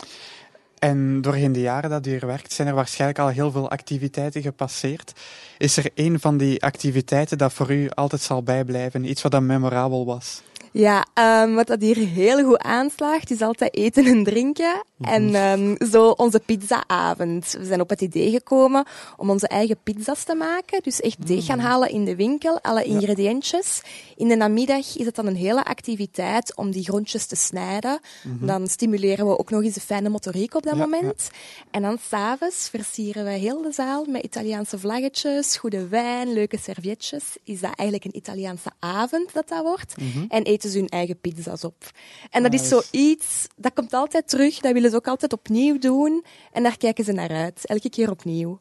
En 0.80 1.22
doorheen 1.22 1.52
de 1.52 1.62
jaren 1.62 1.90
dat 1.90 2.08
u 2.08 2.10
hier 2.10 2.28
werkt, 2.28 2.54
zijn 2.54 2.68
er 2.68 2.74
waarschijnlijk 2.74 3.20
al 3.20 3.28
heel 3.28 3.52
veel 3.52 3.70
activiteiten 3.70 4.42
gepasseerd. 4.42 5.14
Is 5.58 5.78
er 5.78 5.90
een 5.96 6.20
van 6.20 6.38
die 6.38 6.64
activiteiten 6.64 7.38
dat 7.38 7.54
voor 7.54 7.72
u 7.72 7.90
altijd 7.90 8.22
zal 8.22 8.44
bijblijven? 8.44 9.10
Iets 9.10 9.22
wat 9.22 9.32
dan 9.32 9.46
memorabel 9.46 10.06
was? 10.06 10.42
Ja, 10.72 11.06
ehm, 11.14 11.54
wat 11.54 11.68
dat 11.68 11.82
hier 11.82 11.98
heel 11.98 12.44
goed 12.44 12.58
aanslaagt, 12.58 13.32
is 13.32 13.42
altijd 13.42 13.76
eten 13.76 14.06
en 14.06 14.24
drinken. 14.24 14.84
En 15.02 15.36
ehm, 15.36 15.90
zo 15.92 16.10
onze 16.10 16.42
pizzaavond. 16.46 17.56
We 17.60 17.66
zijn 17.66 17.82
op 17.82 17.90
het 17.90 18.02
idee 18.02 18.32
gekomen 18.32 18.86
om 19.18 19.30
onze 19.30 19.48
eigen 19.48 19.78
pizza's 19.84 20.24
te 20.24 20.36
maken. 20.36 20.82
Dus 20.84 21.00
echt 21.00 21.28
deeg 21.28 21.46
gaan 21.46 21.60
halen 21.60 21.90
in 21.90 22.06
de 22.06 22.16
winkel, 22.16 22.62
alle 22.62 22.84
ingrediëntjes. 22.84 23.82
In 24.16 24.28
de 24.28 24.36
namiddag 24.36 24.98
is 24.98 25.06
het 25.06 25.16
dan 25.16 25.28
een 25.28 25.36
hele 25.36 25.64
activiteit 25.64 26.56
om 26.56 26.72
die 26.72 26.84
grondjes 26.84 27.26
te 27.26 27.36
snijden. 27.36 28.00
Mhm. 28.24 28.46
Dan 28.46 28.68
stimuleren 28.68 29.28
we 29.28 29.40
ook 29.40 29.50
nog 29.50 29.64
eens 29.64 29.74
de 29.74 29.82
fijne 29.82 30.10
motoriek 30.10 30.56
op 30.56 30.64
dat 30.64 30.76
Ja, 30.76 30.80
moment. 30.80 31.30
En 31.72 31.82
dan 31.82 31.98
s'avonds 32.10 32.70
versieren 32.70 33.24
we 33.24 33.32
heel 33.32 33.62
de 33.62 33.72
zaal 33.72 34.06
met 34.06 34.24
Italiaanse 34.24 34.80
vlaggetjes, 34.80 35.58
goede 35.58 35.88
wijn, 35.88 36.34
leuke 36.34 36.58
servietjes. 36.58 37.24
Is 37.44 37.60
dat 37.60 37.72
eigenlijk 37.76 38.06
een 38.06 38.18
Italiaanse 38.18 38.70
avond 38.80 39.34
dat 39.34 39.48
dat 39.48 39.62
wordt? 39.64 39.98
Mhm. 39.98 40.26
En 40.30 40.44
eten 40.60 40.70
ze 40.72 40.78
hun 40.78 40.90
eigen 40.90 41.20
pizza's 41.20 41.64
op. 41.64 41.92
En 42.30 42.44
dat 42.44 42.54
is 42.54 42.68
zoiets, 42.68 43.48
dat 43.56 43.74
komt 43.74 43.94
altijd 43.94 44.28
terug, 44.28 44.60
dat 44.60 44.74
willen 44.74 44.90
ze 44.90 44.96
ook 44.96 45.08
altijd 45.08 45.34
opnieuw 45.34 45.80
doen. 45.80 46.26
En 46.52 46.64
daar 46.64 46.78
kijken 46.78 47.04
ze 47.04 47.12
naar 47.12 47.30
uit, 47.30 47.66
elke 47.66 47.90
keer 47.90 48.10
opnieuw. 48.12 48.58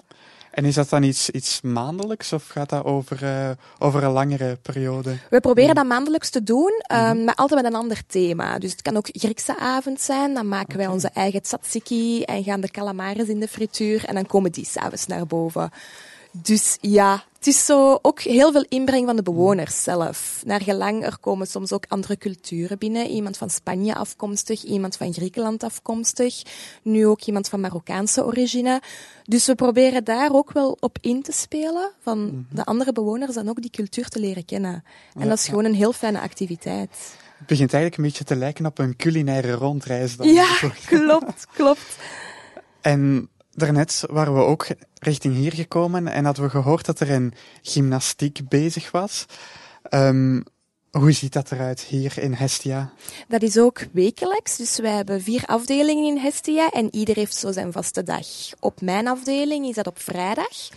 En 0.50 0.64
is 0.64 0.74
dat 0.74 0.88
dan 0.88 1.02
iets, 1.02 1.30
iets 1.30 1.60
maandelijks 1.60 2.32
of 2.32 2.46
gaat 2.48 2.68
dat 2.68 2.84
over, 2.84 3.24
eh, 3.24 3.50
over 3.78 4.02
een 4.02 4.10
langere 4.10 4.58
periode? 4.62 5.16
We 5.30 5.40
proberen 5.40 5.74
dat 5.74 5.86
maandelijks 5.86 6.30
te 6.30 6.42
doen, 6.42 6.72
ehm, 6.78 7.24
maar 7.24 7.34
altijd 7.34 7.62
met 7.62 7.72
een 7.72 7.78
ander 7.78 8.02
thema. 8.06 8.58
Dus 8.58 8.70
het 8.70 8.82
kan 8.82 8.96
ook 8.96 9.08
Griekse 9.12 9.58
avond 9.58 10.00
zijn, 10.00 10.34
dan 10.34 10.48
maken 10.48 10.76
wij 10.76 10.86
onze 10.86 11.08
eigen 11.08 11.42
tzatziki 11.42 12.22
en 12.22 12.44
gaan 12.44 12.60
de 12.60 12.70
calamares 12.70 13.28
in 13.28 13.40
de 13.40 13.48
frituur 13.48 14.04
en 14.04 14.14
dan 14.14 14.26
komen 14.26 14.52
die 14.52 14.64
s'avonds 14.64 15.06
naar 15.06 15.26
boven. 15.26 15.70
Dus 16.30 16.78
ja, 16.80 17.24
het 17.36 17.46
is 17.46 17.64
zo 17.64 17.98
ook 18.02 18.20
heel 18.20 18.52
veel 18.52 18.64
inbreng 18.68 19.06
van 19.06 19.16
de 19.16 19.22
bewoners 19.22 19.82
zelf. 19.82 20.42
Naar 20.44 20.62
gelang, 20.62 21.04
er 21.04 21.18
komen 21.18 21.46
soms 21.46 21.72
ook 21.72 21.84
andere 21.88 22.16
culturen 22.16 22.78
binnen. 22.78 23.06
Iemand 23.06 23.36
van 23.36 23.50
Spanje 23.50 23.94
afkomstig, 23.94 24.64
iemand 24.64 24.96
van 24.96 25.12
Griekenland 25.12 25.62
afkomstig. 25.62 26.42
Nu 26.82 27.06
ook 27.06 27.22
iemand 27.22 27.48
van 27.48 27.60
Marokkaanse 27.60 28.24
origine. 28.24 28.82
Dus 29.24 29.46
we 29.46 29.54
proberen 29.54 30.04
daar 30.04 30.32
ook 30.32 30.52
wel 30.52 30.76
op 30.80 30.98
in 31.00 31.22
te 31.22 31.32
spelen. 31.32 31.90
Van 32.00 32.46
de 32.50 32.64
andere 32.64 32.92
bewoners 32.92 33.34
dan 33.34 33.48
ook 33.48 33.62
die 33.62 33.70
cultuur 33.70 34.08
te 34.08 34.20
leren 34.20 34.44
kennen. 34.44 34.84
En 35.18 35.28
dat 35.28 35.38
is 35.38 35.48
gewoon 35.48 35.64
een 35.64 35.74
heel 35.74 35.92
fijne 35.92 36.20
activiteit. 36.20 36.90
Het 37.38 37.46
begint 37.46 37.72
eigenlijk 37.72 37.96
een 37.96 38.08
beetje 38.08 38.24
te 38.24 38.36
lijken 38.36 38.66
op 38.66 38.78
een 38.78 38.96
culinaire 38.96 39.52
rondreis. 39.52 40.16
Dan. 40.16 40.32
Ja, 40.32 40.56
klopt, 40.86 41.46
klopt. 41.54 41.96
En 42.80 43.28
daarnet 43.58 44.04
waren 44.10 44.34
we 44.34 44.40
ook 44.40 44.66
richting 44.98 45.34
hier 45.34 45.52
gekomen 45.52 46.08
en 46.08 46.24
hadden 46.24 46.44
we 46.44 46.50
gehoord 46.50 46.86
dat 46.86 47.00
er 47.00 47.10
een 47.10 47.34
gymnastiek 47.62 48.48
bezig 48.48 48.90
was. 48.90 49.26
Ehm, 49.82 50.40
hoe 50.90 51.12
ziet 51.12 51.32
dat 51.32 51.52
eruit 51.52 51.80
hier 51.80 52.18
in 52.18 52.32
Hestia? 52.32 52.92
Dat 53.28 53.42
is 53.42 53.58
ook 53.58 53.86
wekelijks. 53.92 54.56
Dus 54.56 54.78
wij 54.78 54.92
hebben 54.92 55.22
vier 55.22 55.44
afdelingen 55.46 56.04
in 56.04 56.22
Hestia 56.22 56.70
en 56.70 56.94
ieder 56.94 57.16
heeft 57.16 57.34
zo 57.34 57.52
zijn 57.52 57.72
vaste 57.72 58.02
dag. 58.02 58.26
Op 58.60 58.80
mijn 58.80 59.08
afdeling 59.08 59.66
is 59.66 59.74
dat 59.74 59.86
op 59.86 60.00
vrijdag. 60.00 60.68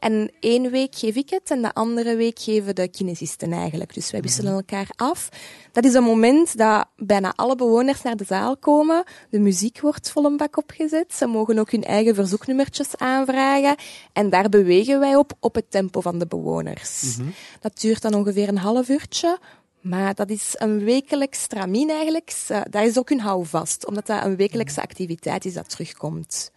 En 0.00 0.30
één 0.40 0.70
week 0.70 0.94
geef 0.94 1.14
ik 1.14 1.30
het 1.30 1.50
en 1.50 1.62
de 1.62 1.74
andere 1.74 2.16
week 2.16 2.38
geven 2.38 2.74
de 2.74 2.88
kinesisten 2.88 3.52
eigenlijk. 3.52 3.94
Dus 3.94 4.10
wij 4.10 4.20
wisselen 4.20 4.52
elkaar 4.52 4.88
af. 4.96 5.28
Dat 5.72 5.84
is 5.84 5.94
een 5.94 6.02
moment 6.02 6.56
dat 6.58 6.86
bijna 6.96 7.32
alle 7.36 7.56
bewoners 7.56 8.02
naar 8.02 8.16
de 8.16 8.24
zaal 8.24 8.56
komen. 8.56 9.04
De 9.30 9.38
muziek 9.38 9.80
wordt 9.80 10.10
vol 10.10 10.24
een 10.24 10.36
bak 10.36 10.56
opgezet. 10.56 11.14
Ze 11.14 11.26
mogen 11.26 11.58
ook 11.58 11.70
hun 11.70 11.84
eigen 11.84 12.14
verzoeknummertjes 12.14 12.96
aanvragen. 12.96 13.76
En 14.12 14.30
daar 14.30 14.48
bewegen 14.48 15.00
wij 15.00 15.16
op, 15.16 15.32
op 15.40 15.54
het 15.54 15.70
tempo 15.70 16.00
van 16.00 16.18
de 16.18 16.26
bewoners. 16.26 17.16
Dat 17.60 17.80
duurt 17.80 18.02
dan 18.02 18.14
ongeveer 18.14 18.48
een 18.48 18.58
half 18.58 18.88
uurtje. 18.88 19.38
Maar 19.80 20.14
dat 20.14 20.30
is 20.30 20.54
een 20.58 20.84
wekelijks 20.84 21.42
stramien 21.42 21.90
eigenlijk. 21.90 22.32
Dat 22.70 22.82
is 22.84 22.98
ook 22.98 23.08
hun 23.08 23.20
houvast, 23.20 23.86
omdat 23.86 24.06
dat 24.06 24.24
een 24.24 24.36
wekelijkse 24.36 24.82
activiteit 24.82 25.44
is 25.44 25.54
dat 25.54 25.68
terugkomt. 25.70 26.50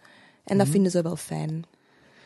En 0.44 0.56
dat 0.56 0.66
Mhm. 0.66 0.74
vinden 0.74 0.90
ze 0.90 1.02
wel 1.02 1.16
fijn. 1.16 1.64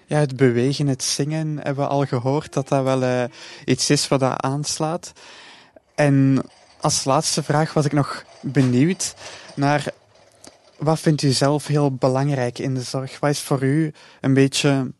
Ja, 0.08 0.18
het 0.18 0.36
bewegen, 0.36 0.86
het 0.86 1.02
zingen 1.02 1.56
hebben 1.56 1.84
we 1.84 1.90
al 1.90 2.04
gehoord 2.04 2.52
dat 2.52 2.68
dat 2.68 2.82
wel 2.82 3.02
eh, 3.02 3.24
iets 3.64 3.90
is 3.90 4.08
wat 4.08 4.20
dat 4.20 4.42
aanslaat. 4.42 5.12
En 5.94 6.42
als 6.80 7.04
laatste 7.04 7.42
vraag 7.42 7.72
was 7.72 7.84
ik 7.84 7.92
nog 7.92 8.24
benieuwd 8.40 9.14
naar 9.54 9.92
wat 10.78 11.00
vindt 11.00 11.22
u 11.22 11.30
zelf 11.30 11.66
heel 11.66 11.94
belangrijk 11.94 12.58
in 12.58 12.74
de 12.74 12.82
zorg? 12.82 13.18
Wat 13.18 13.30
is 13.30 13.40
voor 13.40 13.62
u 13.62 13.92
een 14.20 14.34
beetje 14.34 14.92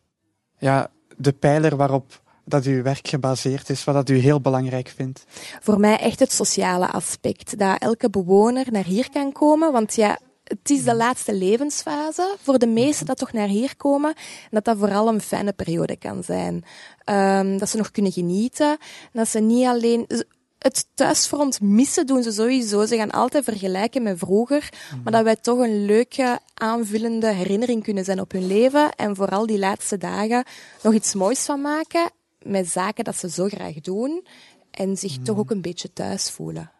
ja, 0.58 0.90
de 1.16 1.32
pijler 1.32 1.76
waarop 1.76 2.20
dat 2.44 2.64
uw 2.64 2.82
werk 2.82 3.08
gebaseerd 3.08 3.70
is, 3.70 3.84
wat 3.84 3.94
dat 3.94 4.08
u 4.08 4.16
heel 4.16 4.40
belangrijk 4.40 4.92
vindt? 4.96 5.24
Voor 5.60 5.80
mij 5.80 5.98
echt 5.98 6.18
het 6.18 6.32
sociale 6.32 6.90
aspect. 6.90 7.58
Dat 7.58 7.82
elke 7.82 8.10
bewoner 8.10 8.66
naar 8.70 8.84
hier 8.84 9.10
kan 9.10 9.32
komen. 9.32 9.72
Want 9.72 9.94
ja, 9.94 10.18
het 10.48 10.70
is 10.70 10.84
de 10.84 10.94
laatste 10.94 11.34
levensfase 11.34 12.36
voor 12.42 12.58
de 12.58 12.66
meesten 12.66 13.06
dat 13.06 13.18
toch 13.18 13.32
naar 13.32 13.48
hier 13.48 13.76
komen. 13.76 14.14
En 14.14 14.50
dat 14.50 14.64
dat 14.64 14.78
vooral 14.78 15.08
een 15.08 15.20
fijne 15.20 15.52
periode 15.52 15.96
kan 15.96 16.24
zijn. 16.24 16.64
Ehm, 17.04 17.58
dat 17.58 17.68
ze 17.68 17.76
nog 17.76 17.90
kunnen 17.90 18.12
genieten. 18.12 18.76
Dat 19.12 19.28
ze 19.28 19.40
niet 19.40 19.66
alleen... 19.66 20.06
het 20.58 20.86
thuisfront 20.94 21.60
missen 21.60 22.06
doen 22.06 22.22
ze 22.22 22.32
sowieso. 22.32 22.86
Ze 22.86 22.96
gaan 22.96 23.10
altijd 23.10 23.44
vergelijken 23.44 24.02
met 24.02 24.18
vroeger, 24.18 24.68
maar 25.04 25.12
dat 25.12 25.22
wij 25.22 25.36
toch 25.36 25.58
een 25.58 25.84
leuke, 25.84 26.38
aanvullende 26.54 27.26
herinnering 27.26 27.82
kunnen 27.82 28.04
zijn 28.04 28.20
op 28.20 28.32
hun 28.32 28.46
leven 28.46 28.94
en 28.94 29.16
vooral 29.16 29.46
die 29.46 29.58
laatste 29.58 29.98
dagen 29.98 30.44
nog 30.82 30.94
iets 30.94 31.14
moois 31.14 31.44
van 31.44 31.60
maken 31.60 32.10
met 32.42 32.68
zaken 32.68 33.04
dat 33.04 33.16
ze 33.16 33.30
zo 33.30 33.46
graag 33.48 33.74
doen 33.74 34.26
en 34.70 34.96
zich 34.96 35.18
toch 35.22 35.38
ook 35.38 35.50
een 35.50 35.60
beetje 35.60 35.92
thuis 35.92 36.30
voelen. 36.30 36.70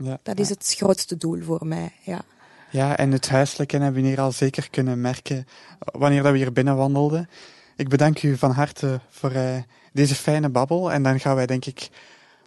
Ja, 0.00 0.18
Dat 0.22 0.38
is 0.38 0.48
het 0.48 0.74
grootste 0.76 1.16
doel 1.16 1.42
voor 1.42 1.66
mij, 1.66 1.92
ja. 2.04 2.24
Ja, 2.70 2.96
en 2.96 3.12
het 3.12 3.28
huiselijke 3.28 3.76
hebben 3.76 4.02
we 4.02 4.08
hier 4.08 4.20
al 4.20 4.32
zeker 4.32 4.70
kunnen 4.70 5.00
merken 5.00 5.46
wanneer 5.78 6.22
dat 6.22 6.32
we 6.32 6.38
hier 6.38 6.52
binnen 6.52 6.76
wandelden. 6.76 7.28
Ik 7.76 7.88
bedank 7.88 8.22
u 8.22 8.36
van 8.36 8.50
harte 8.50 9.00
voor 9.08 9.30
eh, 9.30 9.56
deze 9.92 10.14
fijne 10.14 10.48
babbel. 10.48 10.92
En 10.92 11.02
dan 11.02 11.20
gaan 11.20 11.34
wij 11.34 11.46
denk 11.46 11.64
ik 11.64 11.88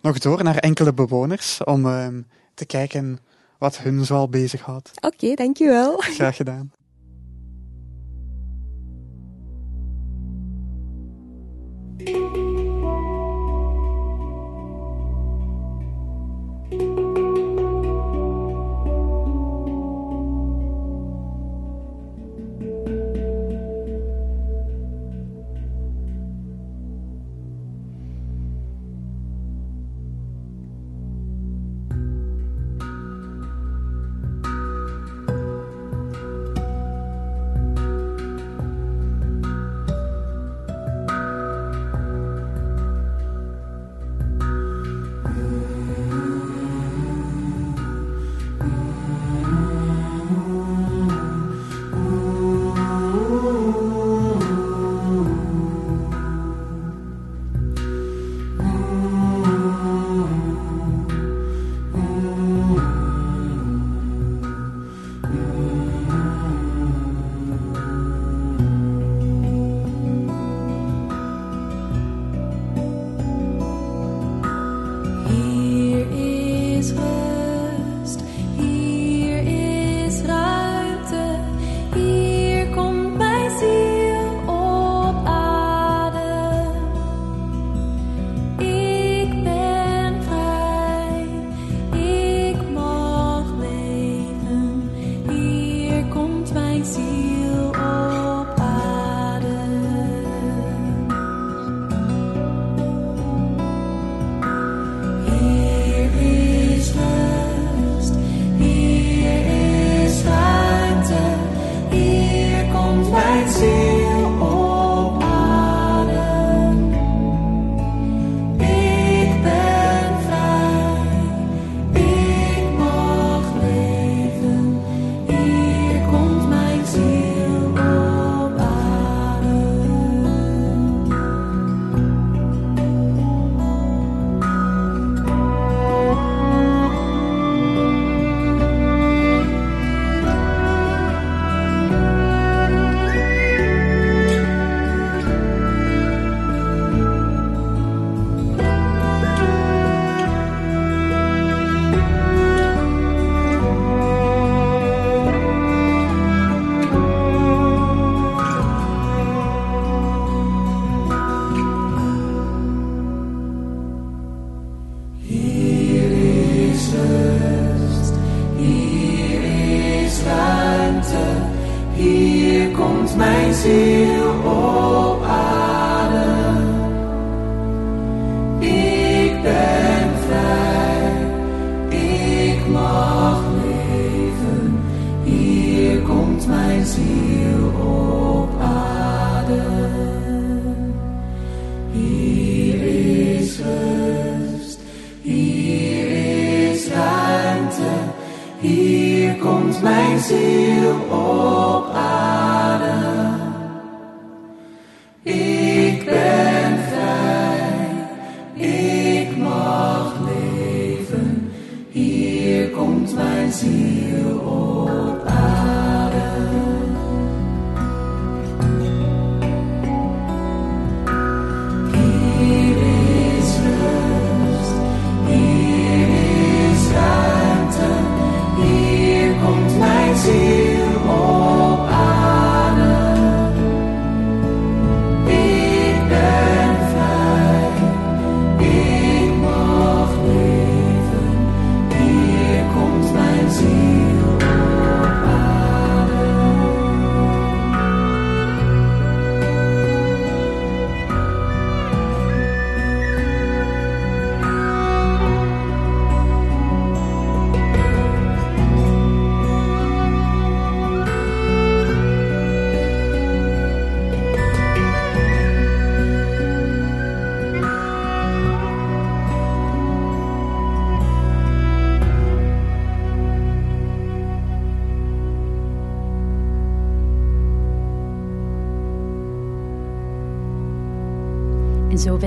nog 0.01 0.17
door 0.17 0.43
naar 0.43 0.57
enkele 0.57 0.93
bewoners 0.93 1.63
om 1.63 1.85
ehm, 1.85 2.21
te 2.53 2.65
kijken 2.65 3.19
wat 3.57 3.77
hun 3.77 4.05
zoal 4.05 4.29
bezighoudt. 4.29 4.91
Oké, 5.01 5.33
dankjewel. 5.33 5.97
Graag 6.17 6.35
gedaan. 6.35 6.71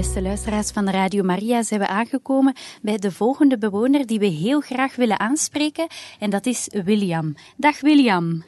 Beste 0.03 0.23
luisteraars 0.23 0.71
van 0.71 0.89
Radio 0.89 1.23
Maria, 1.23 1.63
zijn 1.63 1.81
we 1.81 1.87
aangekomen 1.87 2.55
bij 2.83 2.99
de 2.99 3.11
volgende 3.11 3.59
bewoner 3.59 4.07
die 4.07 4.19
we 4.19 4.27
heel 4.27 4.61
graag 4.61 4.97
willen 4.97 5.21
aanspreken. 5.21 5.87
En 6.19 6.31
dat 6.31 6.47
is 6.47 6.69
William. 6.85 7.35
Dag 7.57 7.81
William. 7.81 8.43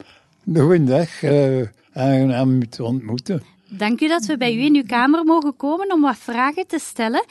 Goedendag, 0.53 1.21
uh, 1.23 1.61
aangenaam 1.93 2.61
u 2.61 2.67
te 2.67 2.83
ontmoeten. 2.83 3.43
Dank 3.69 4.01
u 4.01 4.07
dat 4.07 4.25
we 4.25 4.37
bij 4.37 4.55
u 4.55 4.59
in 4.59 4.75
uw 4.75 4.83
kamer 4.87 5.23
mogen 5.23 5.55
komen 5.55 5.93
om 5.93 6.01
wat 6.01 6.17
vragen 6.17 6.67
te 6.67 6.79
stellen. 6.79 7.25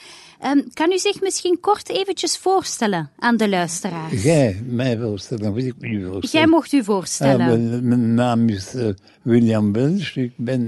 Um, 0.45 0.73
kan 0.73 0.91
u 0.91 0.97
zich 0.97 1.21
misschien 1.21 1.59
kort 1.59 1.89
eventjes 1.89 2.37
voorstellen 2.37 3.09
aan 3.19 3.37
de 3.37 3.49
luisteraars? 3.49 4.23
Jij 4.23 4.61
mij 4.65 4.97
voorstellen, 4.97 5.43
dan 5.43 5.53
moet 5.53 5.63
ik 5.63 5.75
u 5.79 6.05
voorstellen. 6.05 6.29
Jij 6.31 6.47
mocht 6.47 6.71
u 6.71 6.83
voorstellen. 6.83 7.61
Uh, 7.61 7.69
mijn, 7.69 7.87
mijn, 7.87 8.13
naam 8.13 8.49
is 8.49 8.75
uh, 8.75 8.89
William 9.21 9.71
Welsh. 9.71 10.15
Ik 10.15 10.33
ben 10.35 10.61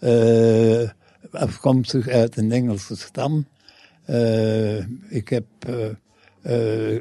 uh, 0.00 0.88
afkomstig 1.30 2.08
uit 2.08 2.36
een 2.36 2.52
Engelse 2.52 2.96
stam. 2.96 3.46
ik 5.08 5.28
heb 5.28 5.46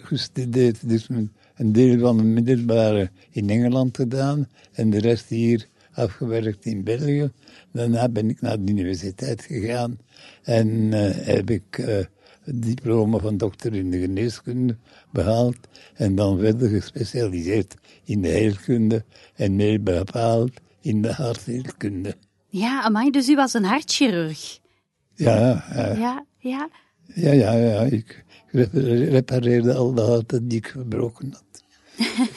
gestudeerd, 0.01 0.89
dus 0.89 1.07
een 1.55 1.71
deel 1.71 1.99
van 1.99 2.17
het 2.17 2.27
middelbare 2.27 3.09
in 3.31 3.49
Engeland 3.49 3.95
gedaan 3.97 4.47
en 4.71 4.89
de 4.89 4.99
rest 4.99 5.29
hier 5.29 5.67
afgewerkt 5.95 6.65
in 6.65 6.83
België. 6.83 7.31
Daarna 7.71 8.09
ben 8.09 8.29
ik 8.29 8.41
naar 8.41 8.63
de 8.63 8.71
universiteit 8.71 9.41
gegaan 9.41 9.97
en 10.43 10.67
uh, 10.67 11.09
heb 11.11 11.49
ik 11.49 11.77
uh, 11.77 11.87
het 12.43 12.61
diploma 12.63 13.17
van 13.17 13.37
dokter 13.37 13.75
in 13.75 13.91
de 13.91 13.99
geneeskunde 13.99 14.77
behaald 15.11 15.57
en 15.93 16.15
dan 16.15 16.39
verder 16.39 16.69
gespecialiseerd 16.69 17.75
in 18.03 18.21
de 18.21 18.27
heelkunde 18.27 19.03
en 19.35 19.55
meer 19.55 19.83
bepaald 19.83 20.51
in 20.81 21.01
de 21.01 21.11
hartheelkunde. 21.11 22.15
Ja, 22.55 22.81
amai, 22.81 23.11
dus 23.11 23.29
u 23.29 23.35
was 23.35 23.53
een 23.53 23.63
hartchirurg? 23.63 24.59
Ja. 25.15 25.65
Uh, 25.71 25.99
ja, 25.99 26.25
ja. 26.37 26.69
Ja, 27.13 27.31
ja, 27.31 27.53
ja. 27.53 27.81
Ik 27.81 28.25
repareerde 29.09 29.73
al 29.73 29.93
de 29.93 30.01
harten 30.01 30.47
die 30.47 30.57
ik 30.57 30.67
verbroken 30.67 31.33
had. 31.33 31.63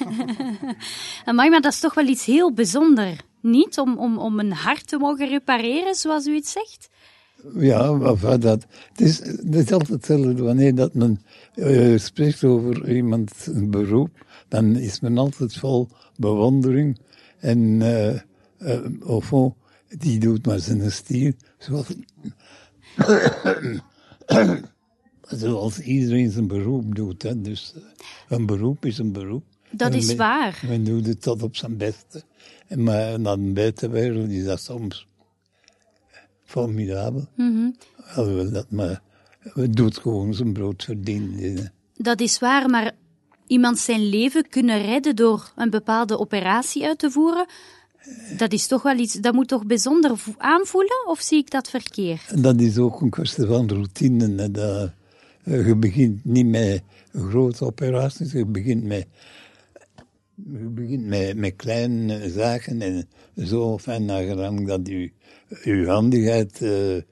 amai, 1.25 1.51
maar 1.51 1.61
dat 1.61 1.73
is 1.73 1.81
toch 1.81 1.95
wel 1.95 2.07
iets 2.07 2.25
heel 2.25 2.53
bijzonders 2.53 3.19
niet 3.41 3.79
om, 3.79 3.99
om, 3.99 4.19
om 4.19 4.39
een 4.39 4.53
hart 4.53 4.87
te 4.87 4.99
mogen 4.99 5.29
repareren, 5.29 5.95
zoals 5.95 6.27
u 6.27 6.35
het 6.35 6.49
zegt? 6.49 6.89
Ja, 7.59 7.93
maar 7.93 8.41
dat, 8.41 8.67
het, 8.89 9.01
is, 9.01 9.19
het 9.19 9.55
is 9.55 9.73
altijd 9.73 9.89
hetzelfde. 9.89 10.43
Wanneer 10.43 10.75
dat 10.75 10.95
men 10.95 11.23
uh, 11.55 11.99
spreekt 11.99 12.45
over 12.45 12.95
iemand 12.95 13.47
een 13.47 13.71
beroep, 13.71 14.27
dan 14.49 14.77
is 14.77 15.01
men 15.01 15.19
altijd 15.19 15.57
vol 15.57 15.89
bewondering. 16.17 16.99
En 17.41 17.59
uh, 17.59 18.15
uh, 18.59 18.85
au 19.07 19.23
fond, 19.23 19.55
die 19.89 20.19
doet 20.19 20.47
maar 20.47 20.59
zijn 20.59 20.93
stier, 20.93 21.35
zoals, 21.59 21.87
zoals 25.23 25.79
iedereen 25.79 26.31
zijn 26.31 26.47
beroep 26.47 26.95
doet. 26.95 27.23
Hè. 27.23 27.41
Dus 27.41 27.75
een 28.29 28.47
beroep 28.47 28.85
is 28.85 28.99
een 28.99 29.13
beroep. 29.13 29.45
Dat 29.71 29.95
is 29.95 30.07
men, 30.07 30.17
waar. 30.17 30.63
Men 30.69 30.85
doet 30.85 31.07
het 31.07 31.23
tot 31.23 31.43
op 31.43 31.57
zijn 31.57 31.77
beste. 31.77 32.23
Maar 32.77 33.21
naar 33.21 33.37
de 33.37 33.53
buitenwereld 33.53 34.31
is 34.31 34.45
dat 34.45 34.61
soms 34.61 35.07
formidabel. 36.45 37.27
Mm 37.37 37.55
-hmm. 37.55 37.77
Alhoewel 38.15 38.51
dat 38.51 38.71
maar, 38.71 39.03
het 39.39 39.77
doet 39.77 39.99
gewoon 39.99 40.35
zijn 40.35 40.53
brood 40.53 40.85
verdienen. 40.85 41.73
Dat 41.97 42.21
is 42.21 42.39
waar, 42.39 42.71
maar 42.71 42.93
iemand 43.47 43.79
zijn 43.79 44.09
leven 44.09 44.49
kunnen 44.49 44.83
redden 44.83 45.17
door 45.17 45.53
een 45.57 45.71
bepaalde 45.71 46.19
operatie 46.19 46.87
uit 46.87 46.99
te 46.99 47.11
voeren, 47.11 47.47
dat 48.37 48.53
is 48.53 48.67
toch 48.67 48.83
wel 48.83 48.99
iets, 48.99 49.15
dat 49.15 49.35
moet 49.35 49.49
toch 49.49 49.67
bijzonder 49.67 50.13
aanvoelen, 50.37 51.07
of 51.09 51.21
zie 51.21 51.39
ik 51.39 51.51
dat 51.51 51.71
verkeerd? 51.71 52.43
Dat 52.43 52.61
is 52.61 52.79
ook 52.79 53.01
een 53.01 53.11
kwestie 53.11 53.47
van 53.47 53.69
routine. 53.69 54.51
Dat, 54.51 54.91
je 55.45 55.77
begint 55.77 56.25
niet 56.25 56.47
met 56.47 56.83
grote 57.13 57.65
operaties, 57.65 58.33
je 58.33 58.47
begint 58.47 58.85
met 58.85 59.07
je 60.35 60.69
begint 60.69 61.07
met, 61.07 61.37
met 61.37 61.57
kleine 61.57 62.31
zaken 62.31 62.83
en 62.83 63.09
zo, 63.47 63.79
en 63.85 64.05
nagelang 64.05 64.67
dat 64.67 64.89
je, 64.89 65.11
je 65.65 65.87
handigheid 65.87 66.61
uh, 66.61 66.97
uh, 66.97 67.03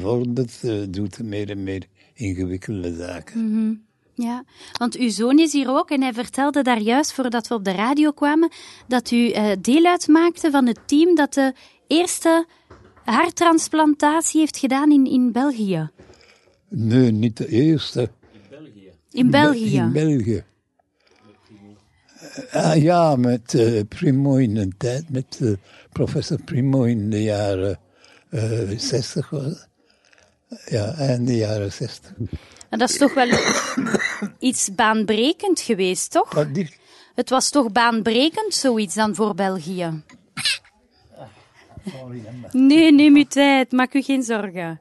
vordert, 0.00 0.60
uh, 0.62 0.84
doet 0.90 1.22
meer 1.22 1.50
en 1.50 1.62
meer 1.62 1.86
ingewikkelde 2.14 2.96
zaken. 2.96 3.40
Mm 3.40 3.52
-hmm. 3.52 3.88
Ja, 4.22 4.44
want 4.72 4.96
uw 4.96 5.10
zoon 5.10 5.38
is 5.38 5.52
hier 5.52 5.68
ook 5.68 5.90
en 5.90 6.02
hij 6.02 6.12
vertelde 6.12 6.62
daar 6.62 6.80
juist 6.80 7.12
voordat 7.12 7.48
we 7.48 7.54
op 7.54 7.64
de 7.64 7.72
radio 7.72 8.10
kwamen 8.10 8.50
dat 8.88 9.10
u 9.10 9.32
deel 9.60 9.84
uitmaakte 9.84 10.50
van 10.50 10.66
het 10.66 10.78
team 10.86 11.14
dat 11.14 11.34
de 11.34 11.52
eerste 11.86 12.46
harttransplantatie 13.04 14.40
heeft 14.40 14.56
gedaan 14.56 14.92
in, 14.92 15.06
in 15.06 15.32
België. 15.32 15.90
Nee, 16.68 17.10
niet 17.10 17.36
de 17.36 17.48
eerste. 17.48 18.10
In 18.30 18.40
België. 18.50 18.90
In 19.10 19.30
België. 19.30 19.76
In 19.76 19.92
België. 19.92 20.44
Ah, 22.50 22.82
ja, 22.82 23.16
met 23.16 23.52
uh, 23.52 23.80
Primo 23.88 24.36
in 24.36 24.56
een 24.56 24.74
tijd, 24.76 25.10
met 25.10 25.38
uh, 25.40 25.56
professor 25.92 26.42
Primo 26.42 26.82
in 26.82 27.10
de 27.10 27.22
jaren 27.22 27.78
uh, 28.30 28.78
60 28.78 29.30
was 29.30 29.66
Ja, 30.66 30.94
eind 30.94 31.26
de 31.26 31.36
jaren 31.36 31.72
60. 31.72 32.12
En 32.70 32.78
dat 32.78 32.90
is 32.90 32.98
toch 32.98 33.14
wel 33.14 33.28
iets 34.48 34.74
baanbrekend 34.74 35.60
geweest, 35.60 36.10
toch? 36.10 36.34
Wat. 36.34 36.48
Het 37.14 37.30
was 37.30 37.50
toch 37.50 37.72
baanbrekend, 37.72 38.54
zoiets 38.54 38.94
dan 38.94 39.14
voor 39.14 39.34
België? 39.34 40.02
Nee, 42.52 42.92
neem 42.92 43.16
uw 43.16 43.24
tijd, 43.24 43.72
maak 43.72 43.94
u 43.94 44.02
geen 44.02 44.22
zorgen. 44.22 44.80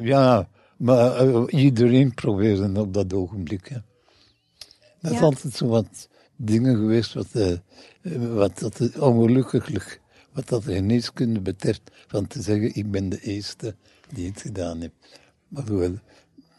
Ja, 0.00 0.48
maar 0.76 1.26
uh, 1.26 1.42
iedereen 1.48 2.14
probeerde 2.14 2.80
op 2.80 2.94
dat 2.94 3.12
ogenblik. 3.12 3.68
Hè. 3.68 3.76
Dat 5.00 5.12
is 5.12 5.20
altijd 5.20 5.54
zo 5.54 5.66
wat 5.66 6.08
dingen 6.36 6.76
geweest 6.76 7.12
wat, 7.12 7.28
uh, 7.32 7.56
wat 8.34 8.58
dat 8.58 8.98
ongelukkig, 8.98 9.98
wat 10.32 10.48
dat 10.48 10.64
de 10.64 10.74
geneeskunde 10.74 11.40
betreft, 11.40 11.82
van 12.06 12.26
te 12.26 12.42
zeggen, 12.42 12.74
ik 12.74 12.90
ben 12.90 13.08
de 13.08 13.20
eerste 13.20 13.74
die 14.12 14.28
het 14.28 14.40
gedaan 14.40 14.80
heeft. 14.80 15.18
Maar 15.48 15.78
wel, 15.78 15.94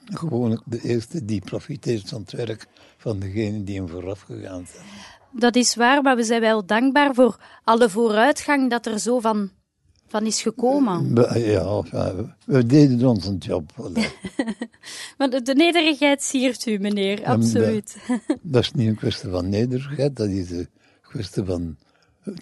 gewoon 0.05 0.61
de 0.65 0.81
eerste 0.81 1.25
die 1.25 1.41
profiteert 1.41 2.09
van 2.09 2.21
het 2.21 2.31
werk 2.31 2.67
van 2.97 3.19
degene 3.19 3.63
die 3.63 3.75
hem 3.77 3.87
vooraf 3.89 4.21
gegaan 4.21 4.65
zijn. 4.73 4.85
Dat 5.33 5.55
is 5.55 5.75
waar, 5.75 6.01
maar 6.01 6.15
we 6.15 6.23
zijn 6.23 6.41
wel 6.41 6.65
dankbaar 6.65 7.13
voor 7.13 7.39
alle 7.63 7.89
vooruitgang 7.89 8.69
dat 8.69 8.85
er 8.85 8.99
zo 8.99 9.19
van, 9.19 9.49
van 10.07 10.25
is 10.25 10.41
gekomen. 10.41 11.13
Be- 11.13 11.39
Ja, 11.39 11.61
enfin, 11.77 12.33
we 12.45 12.65
deden 12.65 13.07
onze 13.07 13.35
job. 13.37 13.71
Want 13.75 13.95
de- 15.31 15.41
de 15.41 15.53
nederigheid 15.55 16.23
siert 16.23 16.65
u, 16.65 16.77
meneer, 16.79 17.25
absoluut. 17.25 17.97
Dat 18.41 18.61
is 18.61 18.71
niet 18.71 18.87
een 18.87 18.95
kwestie 18.95 19.29
van 19.29 19.49
nederigheid, 19.49 20.15
dat 20.15 20.29
is 20.29 20.49
een 20.51 20.69
kwestie 21.01 21.43
van 21.43 21.77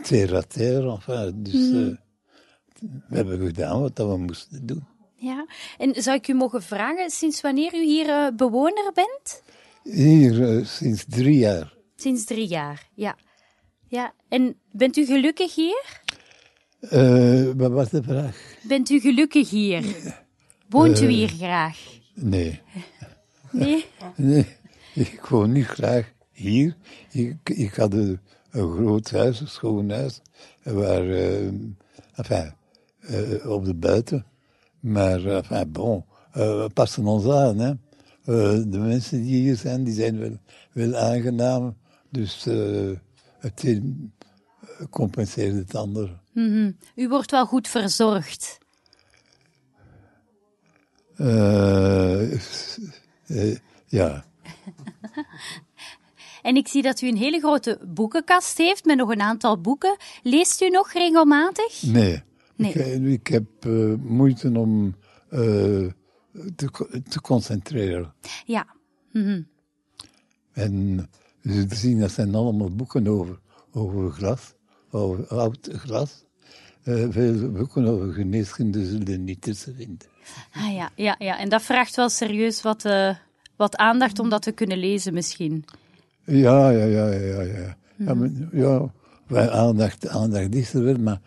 terre 0.01 0.35
à 0.37 0.41
terre. 0.47 0.91
Enfin, 0.91 1.43
dus 1.43 1.53
Mhm. 1.53 1.87
eh, 1.87 1.95
we 3.09 3.15
hebben 3.15 3.39
gedaan 3.45 3.81
wat 3.81 3.97
we 3.97 4.17
moesten 4.17 4.65
doen. 4.65 4.83
Ja. 5.19 5.45
En 5.77 6.03
zou 6.03 6.17
ik 6.17 6.27
u 6.27 6.33
mogen 6.33 6.63
vragen, 6.63 7.09
sinds 7.09 7.41
wanneer 7.41 7.73
u 7.73 7.83
hier 7.83 8.09
eh, 8.09 8.27
bewoner 8.35 8.91
bent? 8.93 9.43
Hier 9.83 10.57
eh, 10.57 10.65
sinds 10.65 11.05
drie 11.07 11.37
jaar. 11.37 11.73
Sinds 11.95 12.25
drie 12.25 12.47
jaar, 12.47 12.87
ja. 12.93 13.17
Ja, 13.87 14.13
en 14.29 14.55
bent 14.71 14.97
u 14.97 15.05
gelukkig 15.05 15.55
hier? 15.55 16.01
Eh, 16.79 17.49
wat 17.55 17.71
was 17.71 17.89
de 17.89 18.03
vraag? 18.03 18.57
Bent 18.61 18.89
u 18.89 18.99
gelukkig 18.99 19.49
hier? 19.49 19.83
Woont 20.69 21.01
u 21.01 21.07
hier 21.07 21.29
graag? 21.29 21.77
Nee. 22.13 22.61
Nee? 23.51 23.85
nee, 24.15 24.45
ik 24.93 25.25
woon 25.25 25.51
niet 25.51 25.65
graag 25.65 26.11
hier. 26.31 26.75
Ik, 27.11 27.37
ik 27.43 27.73
had 27.73 27.93
een, 27.93 28.19
een 28.51 28.71
groot 28.71 29.11
huis, 29.11 29.39
een 29.39 29.47
schoon 29.47 29.89
huis, 29.89 30.21
waar, 30.63 31.07
enfin, 32.15 32.53
op 33.45 33.65
de 33.65 33.75
buiten. 33.75 34.28
Maar, 34.79 35.25
enfin, 35.25 35.71
bon, 35.71 36.05
eh, 36.31 36.61
we 36.61 36.69
passen 36.73 37.05
ons 37.05 37.27
aan, 37.27 37.57
hè. 37.57 37.69
Eh, 37.69 38.63
de 38.67 38.77
mensen 38.77 39.23
die 39.23 39.35
hier 39.35 39.55
zijn, 39.55 39.83
die 39.83 39.93
zijn 39.93 40.19
wel, 40.19 40.37
wel 40.71 40.95
aangenaam. 40.95 41.77
Dus 42.09 42.45
eh, 42.45 42.89
het 43.39 43.63
een 43.63 44.13
eh, 44.59 44.85
compenseert 44.89 45.55
het 45.55 45.75
andere. 45.75 46.17
Mhm. 46.33 46.71
U 46.95 47.07
wordt 47.07 47.31
wel 47.31 47.45
goed 47.45 47.67
verzorgd. 47.67 48.57
Eh, 51.15 52.33
eh, 53.27 53.57
ja. 53.87 54.23
En 56.41 56.55
ik 56.55 56.67
zie 56.67 56.81
dat 56.81 57.01
u 57.01 57.07
een 57.07 57.17
hele 57.17 57.39
grote 57.39 57.79
boekenkast 57.87 58.57
heeft 58.57 58.85
met 58.85 58.97
nog 58.97 59.09
een 59.09 59.21
aantal 59.21 59.61
boeken. 59.61 59.97
Leest 60.23 60.61
u 60.61 60.69
nog 60.69 60.91
regelmatig? 60.93 61.81
Nee. 61.81 62.23
Nee. 62.59 62.71
Ik, 62.73 62.75
eh, 62.75 63.11
ik 63.11 63.27
heb 63.27 63.45
eh, 63.59 63.93
moeite 64.01 64.51
om 64.59 64.95
eh, 65.29 65.39
te, 66.55 67.01
te 67.09 67.21
concentreren. 67.21 68.13
Ja. 68.45 68.67
Mhm. 69.11 69.41
En 70.53 71.09
ze 71.43 71.65
zien, 71.69 71.99
dat 71.99 72.11
zijn 72.11 72.35
allemaal 72.35 72.75
boeken 72.75 73.07
over, 73.07 73.39
over 73.71 74.11
glas, 74.11 74.53
over 74.91 75.27
oud 75.27 75.69
glas. 75.71 76.25
veel 77.09 77.51
boeken 77.51 77.85
over 77.85 78.13
geneeskunde 78.13 78.85
zullen 78.85 79.23
niet 79.23 79.41
tussen 79.41 79.75
vinden. 79.75 80.07
Ah 80.51 80.73
ja, 80.73 80.89
ja, 80.95 81.15
ja. 81.19 81.39
En 81.39 81.49
dat 81.49 81.61
vraagt 81.61 81.95
wel 81.95 82.09
serieus 82.09 82.61
wat, 82.61 82.85
wat 83.55 83.75
aandacht 83.77 84.19
om 84.19 84.29
dat 84.29 84.41
te 84.41 84.51
kunnen 84.51 84.77
lezen 84.77 85.13
misschien. 85.13 85.65
Ja, 86.25 86.69
ja, 86.69 86.85
ja, 86.85 87.11
ja, 87.11 87.41
ja. 87.41 87.41
ja. 87.41 87.77
Ja, 87.97 88.13
Mhm. 88.13 88.47
maar, 89.27 89.43
ja 89.43 89.49
aandacht, 89.49 90.07
aandacht 90.07 90.55
is 90.55 90.73
er 90.73 90.83
wel, 90.83 90.97
maar 90.97 91.21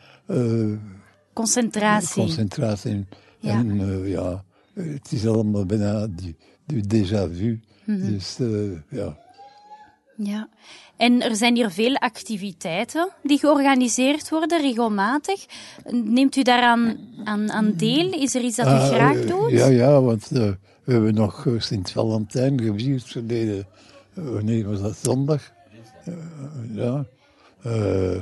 Concentratie. 1.32 2.22
concentratie. 2.22 2.90
En, 2.90 3.08
Ja. 3.38 3.50
en, 3.58 3.80
eh, 3.80 4.10
ja, 4.10 4.44
het 4.74 5.12
is 5.12 5.26
allemaal 5.26 5.66
bijna 5.66 6.06
die, 6.06 6.36
die 6.66 6.82
déjà 6.84 7.30
vu. 7.32 7.60
Mhm. 7.84 8.06
Dus 8.06 8.38
eh, 8.40 8.48
ja. 8.88 9.16
Ja. 10.16 10.48
En 10.96 11.22
er 11.22 11.36
zijn 11.36 11.54
hier 11.54 11.70
veel 11.70 11.94
activiteiten 11.96 13.08
die 13.22 13.38
georganiseerd 13.38 14.28
worden, 14.28 14.60
regelmatig. 14.60 15.46
Neemt 15.90 16.36
u 16.36 16.42
daaraan 16.42 16.96
aan, 17.24 17.50
aan 17.52 17.72
deel? 17.76 18.12
Is 18.12 18.34
er 18.34 18.42
iets 18.42 18.56
dat 18.56 18.66
u 18.66 18.70
Ah, 18.70 18.88
graag 18.88 19.16
eh, 19.16 19.26
doet? 19.28 19.50
Ja, 19.50 19.66
ja, 19.66 20.00
want 20.00 20.28
we 20.28 20.56
hebben 20.84 21.14
nog 21.14 21.46
Sint-Valentijn 21.58 22.60
gevierd 22.60 23.04
verleden. 23.04 23.66
wanneer 24.14 24.68
was 24.68 24.80
dat? 24.80 24.96
Zondag? 25.02 25.52
Ja. 26.72 27.04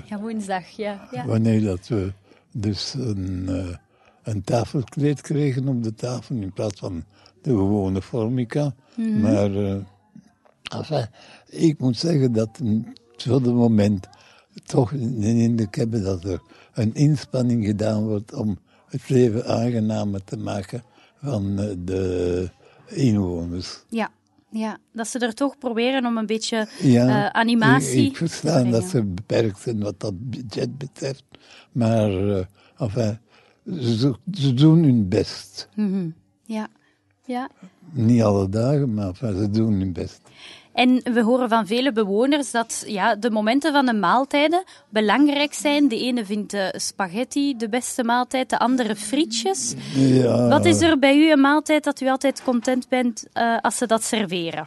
Ja, 0.08 0.18
woensdag, 0.20 0.68
ja. 0.68 1.08
ja. 1.10 1.26
Wanneer 1.26 1.62
dat 1.64 1.88
we 1.88 2.12
dus 2.52 2.94
een, 2.94 3.48
eh, 3.48 3.76
een 4.22 4.42
tafelkleed 4.42 5.20
kregen 5.20 5.68
op 5.68 5.82
de 5.82 5.94
tafel 5.94 6.36
in 6.36 6.52
plaats 6.52 6.80
van 6.80 7.04
de 7.42 7.50
gewone 7.50 8.02
formica. 8.02 8.74
Mhm. 8.96 9.20
Maar 9.20 9.54
eh, 9.54 9.76
enfin, 10.78 11.06
ik 11.48 11.78
moet 11.78 11.96
zeggen 11.96 12.32
dat 12.32 12.60
voor 13.16 13.34
het 13.34 13.54
moment 13.54 14.08
toch 14.64 14.92
een 14.92 15.22
indruk 15.22 15.76
hebben 15.76 16.02
dat 16.02 16.24
er 16.24 16.42
een 16.72 16.94
inspanning 16.94 17.64
gedaan 17.64 18.06
wordt 18.06 18.34
om 18.34 18.58
het 18.88 19.08
leven 19.08 19.46
aangenamer 19.46 20.24
te 20.24 20.36
maken 20.36 20.82
van 21.16 21.58
eh, 21.58 21.74
de 21.84 22.50
inwoners. 22.88 23.84
Ja, 23.88 24.10
ja, 24.50 24.78
dat 24.92 25.08
ze 25.08 25.18
er 25.18 25.34
toch 25.34 25.58
proberen 25.58 26.06
om 26.06 26.16
een 26.16 26.26
beetje 26.26 26.68
Ja, 26.80 27.08
eh, 27.08 27.40
animatie 27.40 28.00
Ik, 28.00 28.06
ik 28.06 28.12
te 28.12 28.16
versta 28.18 28.52
brengen. 28.52 28.70
dat 28.72 28.84
ze 28.84 29.04
beperkt 29.04 29.60
zijn 29.60 29.80
wat 29.82 30.00
dat 30.00 30.30
budget 30.30 30.78
betreft. 30.78 31.24
Maar 31.72 32.28
eh, 32.28 32.44
enfin, 32.78 33.18
ze, 33.80 34.14
ze 34.32 34.54
doen 34.54 34.82
hun 34.82 35.08
best. 35.08 35.68
Mhm. 35.74 36.08
Ja, 36.44 36.68
ja. 37.24 37.48
Niet 37.92 38.22
alle 38.22 38.48
dagen, 38.48 38.94
maar 38.94 39.06
enfin, 39.06 39.36
ze 39.38 39.50
doen 39.50 39.72
hun 39.72 39.92
best. 39.92 40.20
En 40.72 41.00
we 41.12 41.22
horen 41.22 41.48
van 41.48 41.66
vele 41.66 41.92
bewoners 41.92 42.50
dat 42.50 42.84
ja, 42.86 43.14
de 43.14 43.30
momenten 43.30 43.72
van 43.72 43.86
de 43.86 43.92
maaltijden 43.92 44.64
belangrijk 44.88 45.54
zijn. 45.54 45.88
De 45.88 45.98
ene 45.98 46.24
vindt 46.24 46.50
de 46.50 46.74
spaghetti 46.76 47.56
de 47.56 47.68
beste 47.68 48.04
maaltijd, 48.04 48.50
de 48.50 48.58
andere 48.58 48.96
frietjes. 48.96 49.74
Ja, 49.94 50.48
Wat 50.48 50.64
is 50.64 50.80
er 50.80 50.98
bij 50.98 51.16
u 51.16 51.30
een 51.32 51.40
maaltijd 51.40 51.84
dat 51.84 52.00
u 52.00 52.08
altijd 52.08 52.42
content 52.42 52.88
bent 52.88 53.26
eh, 53.32 53.56
als 53.60 53.76
ze 53.76 53.86
dat 53.86 54.02
serveren? 54.02 54.66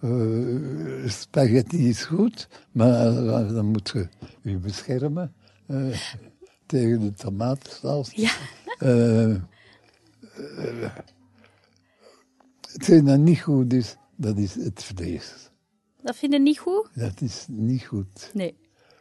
eh, 0.00 1.08
spaghetti 1.10 1.88
is 1.88 2.04
goed, 2.04 2.48
maar 2.72 3.12
dan 3.48 3.66
moet 3.66 3.90
je 3.92 4.08
je 4.42 4.56
beschermen 4.56 5.34
eh, 5.66 6.00
tegen 6.66 7.00
de 7.00 7.12
tomatensaus. 7.12 8.12
Ja. 8.14 8.30
Hetgeen 12.72 13.04
dat 13.04 13.18
niet 13.18 13.40
goed 13.40 13.72
is, 13.72 13.96
dat 14.16 14.38
is 14.38 14.54
het 14.54 14.82
vlees. 14.84 15.50
Dat 16.02 16.16
vind 16.16 16.32
je 16.32 16.38
niet 16.40 16.58
goed? 16.58 16.88
Dat 16.94 17.20
is 17.20 17.46
niet 17.48 17.82
goed. 17.84 18.30
Nee. 18.34 18.56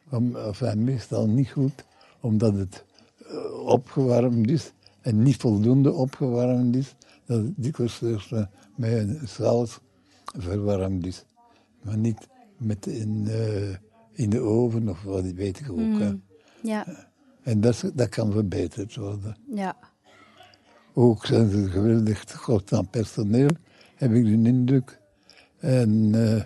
Om, 0.09 0.35
enfin, 0.35 0.83
meestal 0.83 1.27
niet 1.27 1.49
goed, 1.49 1.83
omdat 2.19 2.53
het 2.55 2.85
eh, 3.27 3.53
opgewarmd 3.67 4.49
is 4.49 4.71
en 5.01 5.23
niet 5.23 5.35
voldoende 5.35 5.91
opgewarmd 5.93 6.75
is. 6.75 6.95
Dat 7.25 7.43
het 7.43 7.53
dikwijls 7.55 8.01
eh, 8.01 8.45
met 8.75 8.91
een 8.91 9.27
saus 9.27 9.79
verwarmd 10.37 11.05
is. 11.05 11.25
Maar 11.81 11.97
niet 11.97 12.27
met 12.57 12.85
in, 12.87 13.27
eh, 13.27 13.69
in 14.11 14.29
de 14.29 14.39
oven 14.39 14.89
of 14.89 15.03
wat 15.03 15.23
weet 15.23 15.59
ik 15.59 15.71
ook. 15.71 15.77
hè. 15.77 16.09
Mm. 16.11 16.23
Ja, 16.63 17.07
En 17.43 17.61
dat, 17.61 17.91
dat 17.93 18.09
kan 18.09 18.31
verbeterd 18.31 18.95
worden. 18.95 19.37
ja. 19.55 19.77
Ook 21.01 21.25
zijn 21.25 21.49
ze 21.49 21.69
geweldig 21.69 22.23
tekort 22.23 22.73
aan 22.73 22.89
personeel, 22.89 23.49
heb 23.95 24.11
ik 24.13 24.23
de 24.25 24.31
indruk. 24.49 24.99
En 25.59 26.09
eh, 26.13 26.41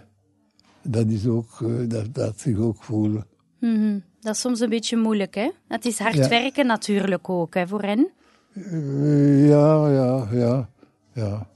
dat 0.82 1.08
is 1.08 1.28
ook, 1.28 1.62
eh, 1.62 1.90
dat 1.90 2.08
laat 2.14 2.40
zich 2.40 2.58
ook 2.58 2.84
voelen. 2.84 3.26
Mhm. 3.60 4.00
Dat 4.20 4.36
is 4.36 4.42
soms 4.42 4.60
een 4.60 4.70
beetje 4.70 4.98
moeilijk, 4.98 5.36
hè? 5.36 5.50
Het 5.68 5.86
is 5.86 6.00
hard 6.00 6.16
Ja. 6.16 6.28
werken 6.30 6.66
natuurlijk 6.66 7.30
ook, 7.30 7.54
hè, 7.54 7.68
voor 7.68 7.82
hen. 7.82 8.10
Eh, 8.54 9.48
ja, 9.48 9.90
ja, 9.90 10.28
ja, 10.32 10.70
ja. 11.14 11.48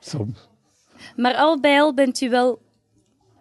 Soms. 0.00 0.48
Maar 1.16 1.34
al 1.34 1.60
bij 1.60 1.80
al 1.80 1.94
bent 1.94 2.20
u 2.20 2.30
wel, 2.30 2.62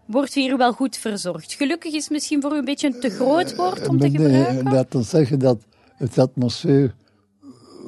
wordt 0.05 0.35
u 0.35 0.41
hier 0.41 0.57
wel 0.57 0.73
goed 0.73 0.97
verzorgd. 0.97 1.53
Gelukkig 1.53 1.93
is 1.93 2.09
misschien 2.09 2.41
voor 2.41 2.53
u 2.53 2.57
een 2.57 2.65
beetje 2.65 2.87
een 2.93 2.99
te 2.99 3.09
groot 3.09 3.55
woord 3.55 3.87
om 3.87 3.99
te 3.99 4.09
Maar 4.09 4.19
nee, 4.19 4.43
gebruiken. 4.43 4.65
dat 4.71 4.85
wil 4.89 5.03
zeggen 5.03 5.39
dat 5.39 5.65
het 5.97 6.17
atmosfeer 6.17 6.95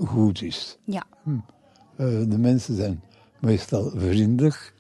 goed 0.06 0.42
is. 0.42 0.78
Ja. 0.84 1.04
Eh, 1.96 2.08
de 2.28 2.38
mensen 2.38 2.76
zijn 2.76 3.02
meestal 3.40 3.92
vriendelijk, 3.96 4.74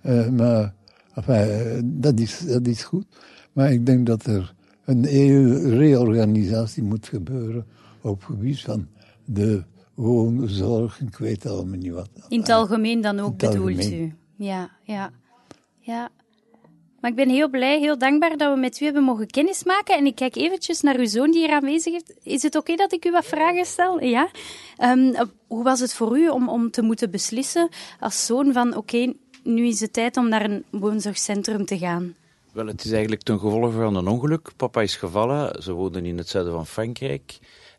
eh, 0.00 0.28
maar 0.28 0.74
enfin, 1.14 2.00
dat, 2.00 2.20
is, 2.20 2.38
dat 2.46 2.66
is 2.66 2.84
goed. 2.84 3.06
Maar 3.52 3.72
ik 3.72 3.86
denk 3.86 4.06
dat 4.06 4.26
er 4.26 4.54
een 4.84 5.04
hele 5.04 5.76
reorganisatie 5.76 6.82
moet 6.82 7.08
gebeuren 7.08 7.66
op 8.00 8.16
het 8.16 8.24
gebied 8.24 8.60
van 8.60 8.88
de 9.24 9.64
woonzorg, 9.94 11.00
ik 11.00 11.16
weet 11.16 11.46
allemaal 11.46 11.78
niet 11.78 11.92
wat. 11.92 12.10
In 12.28 12.40
het 12.40 12.48
algemeen 12.48 13.00
dan 13.00 13.18
ook 13.20 13.36
bedoelt 13.36 13.90
u. 13.90 14.14
Ja, 14.36 14.70
ja, 14.82 15.10
ja. 15.80 16.10
Maar 17.00 17.10
ik 17.10 17.16
ben 17.16 17.28
heel 17.28 17.48
blij, 17.48 17.78
heel 17.78 17.98
dankbaar 17.98 18.36
dat 18.36 18.54
we 18.54 18.60
met 18.60 18.80
u 18.80 18.84
hebben 18.84 19.02
mogen 19.02 19.26
kennismaken. 19.26 19.96
En 19.96 20.06
ik 20.06 20.14
kijk 20.14 20.36
eventjes 20.36 20.80
naar 20.80 20.96
uw 20.96 21.06
zoon 21.06 21.30
die 21.30 21.40
hier 21.40 21.54
aanwezig 21.54 21.94
is. 21.94 22.02
Is 22.22 22.42
het 22.42 22.56
oké 22.56 22.74
dat 22.74 22.92
ik 22.92 23.04
u 23.04 23.10
wat 23.10 23.24
vragen 23.24 23.64
stel? 23.64 24.02
Ja. 24.02 24.30
Ehm, 24.76 25.24
hoe 25.46 25.64
was 25.64 25.80
het 25.80 25.94
voor 25.94 26.18
u 26.18 26.28
om, 26.28 26.48
om 26.48 26.70
te 26.70 26.82
moeten 26.82 27.10
beslissen 27.10 27.68
als 28.00 28.26
zoon 28.26 28.52
van 28.52 28.76
oké, 28.76 29.12
nu 29.42 29.66
is 29.66 29.80
het 29.80 29.92
tijd 29.92 30.16
om 30.16 30.28
naar 30.28 30.44
een 30.44 30.64
woonzorgcentrum 30.70 31.64
te 31.64 31.78
gaan? 31.78 32.14
Wel, 32.52 32.66
het 32.66 32.84
is 32.84 32.90
eigenlijk 32.90 33.22
ten 33.22 33.38
gevolge 33.38 33.70
van 33.70 33.96
een 33.96 34.08
ongeluk. 34.08 34.50
Papa 34.56 34.82
is 34.82 34.96
gevallen, 34.96 35.62
ze 35.62 35.72
woonden 35.72 36.06
in 36.06 36.18
het 36.18 36.28
zuiden 36.28 36.52
van 36.52 36.66
Frankrijk. 36.66 37.38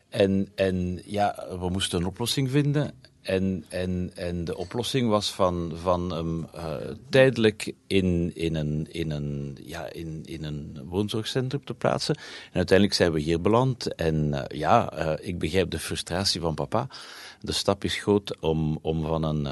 En, 0.10 0.48
en 0.56 1.02
ja, 1.06 1.46
we 1.60 1.70
moesten 1.70 2.00
een 2.00 2.06
oplossing 2.06 2.50
vinden. 2.50 2.99
En, 3.30 3.66
en, 3.68 4.12
en 4.16 4.46
de 4.46 4.58
oplossing 4.58 5.10
was 5.10 5.32
van, 5.32 5.72
van 5.82 6.12
hem 6.12 6.48
eh, 6.54 6.76
tijdelijk 7.10 7.74
in, 7.88 8.32
in, 8.36 8.56
een, 8.56 8.88
in, 8.92 9.12
een, 9.12 9.58
ja, 9.64 9.92
in, 9.92 10.22
in 10.26 10.44
een 10.44 10.82
woonzorgcentrum 10.86 11.64
te 11.64 11.74
plaatsen. 11.74 12.16
En 12.16 12.54
uiteindelijk 12.54 12.98
zijn 12.98 13.12
we 13.12 13.20
hier 13.20 13.42
beland. 13.42 13.96
En 13.96 14.34
eh, 14.34 14.60
ja, 14.60 14.92
eh, 14.92 15.28
ik 15.28 15.40
begrijp 15.40 15.72
de 15.72 15.80
frustratie 15.80 16.42
van 16.42 16.56
papa. 16.56 16.88
De 17.42 17.52
stap 17.52 17.84
is 17.84 17.96
groot 17.96 18.40
om, 18.40 18.80
om 18.82 19.06
van 19.06 19.24
een... 19.24 19.48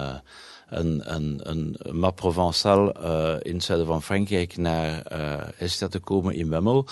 een, 0.69 1.15
een, 1.15 1.39
een 1.43 1.77
map 1.91 2.19
Provençal 2.19 2.91
in 3.41 3.53
het 3.53 3.63
zuiden 3.63 3.87
van 3.87 4.03
Frankrijk 4.03 4.57
naar 4.57 5.03
Hestia 5.55 5.87
te 5.87 5.99
komen 5.99 6.35
in 6.35 6.49
Wemmel. 6.49 6.87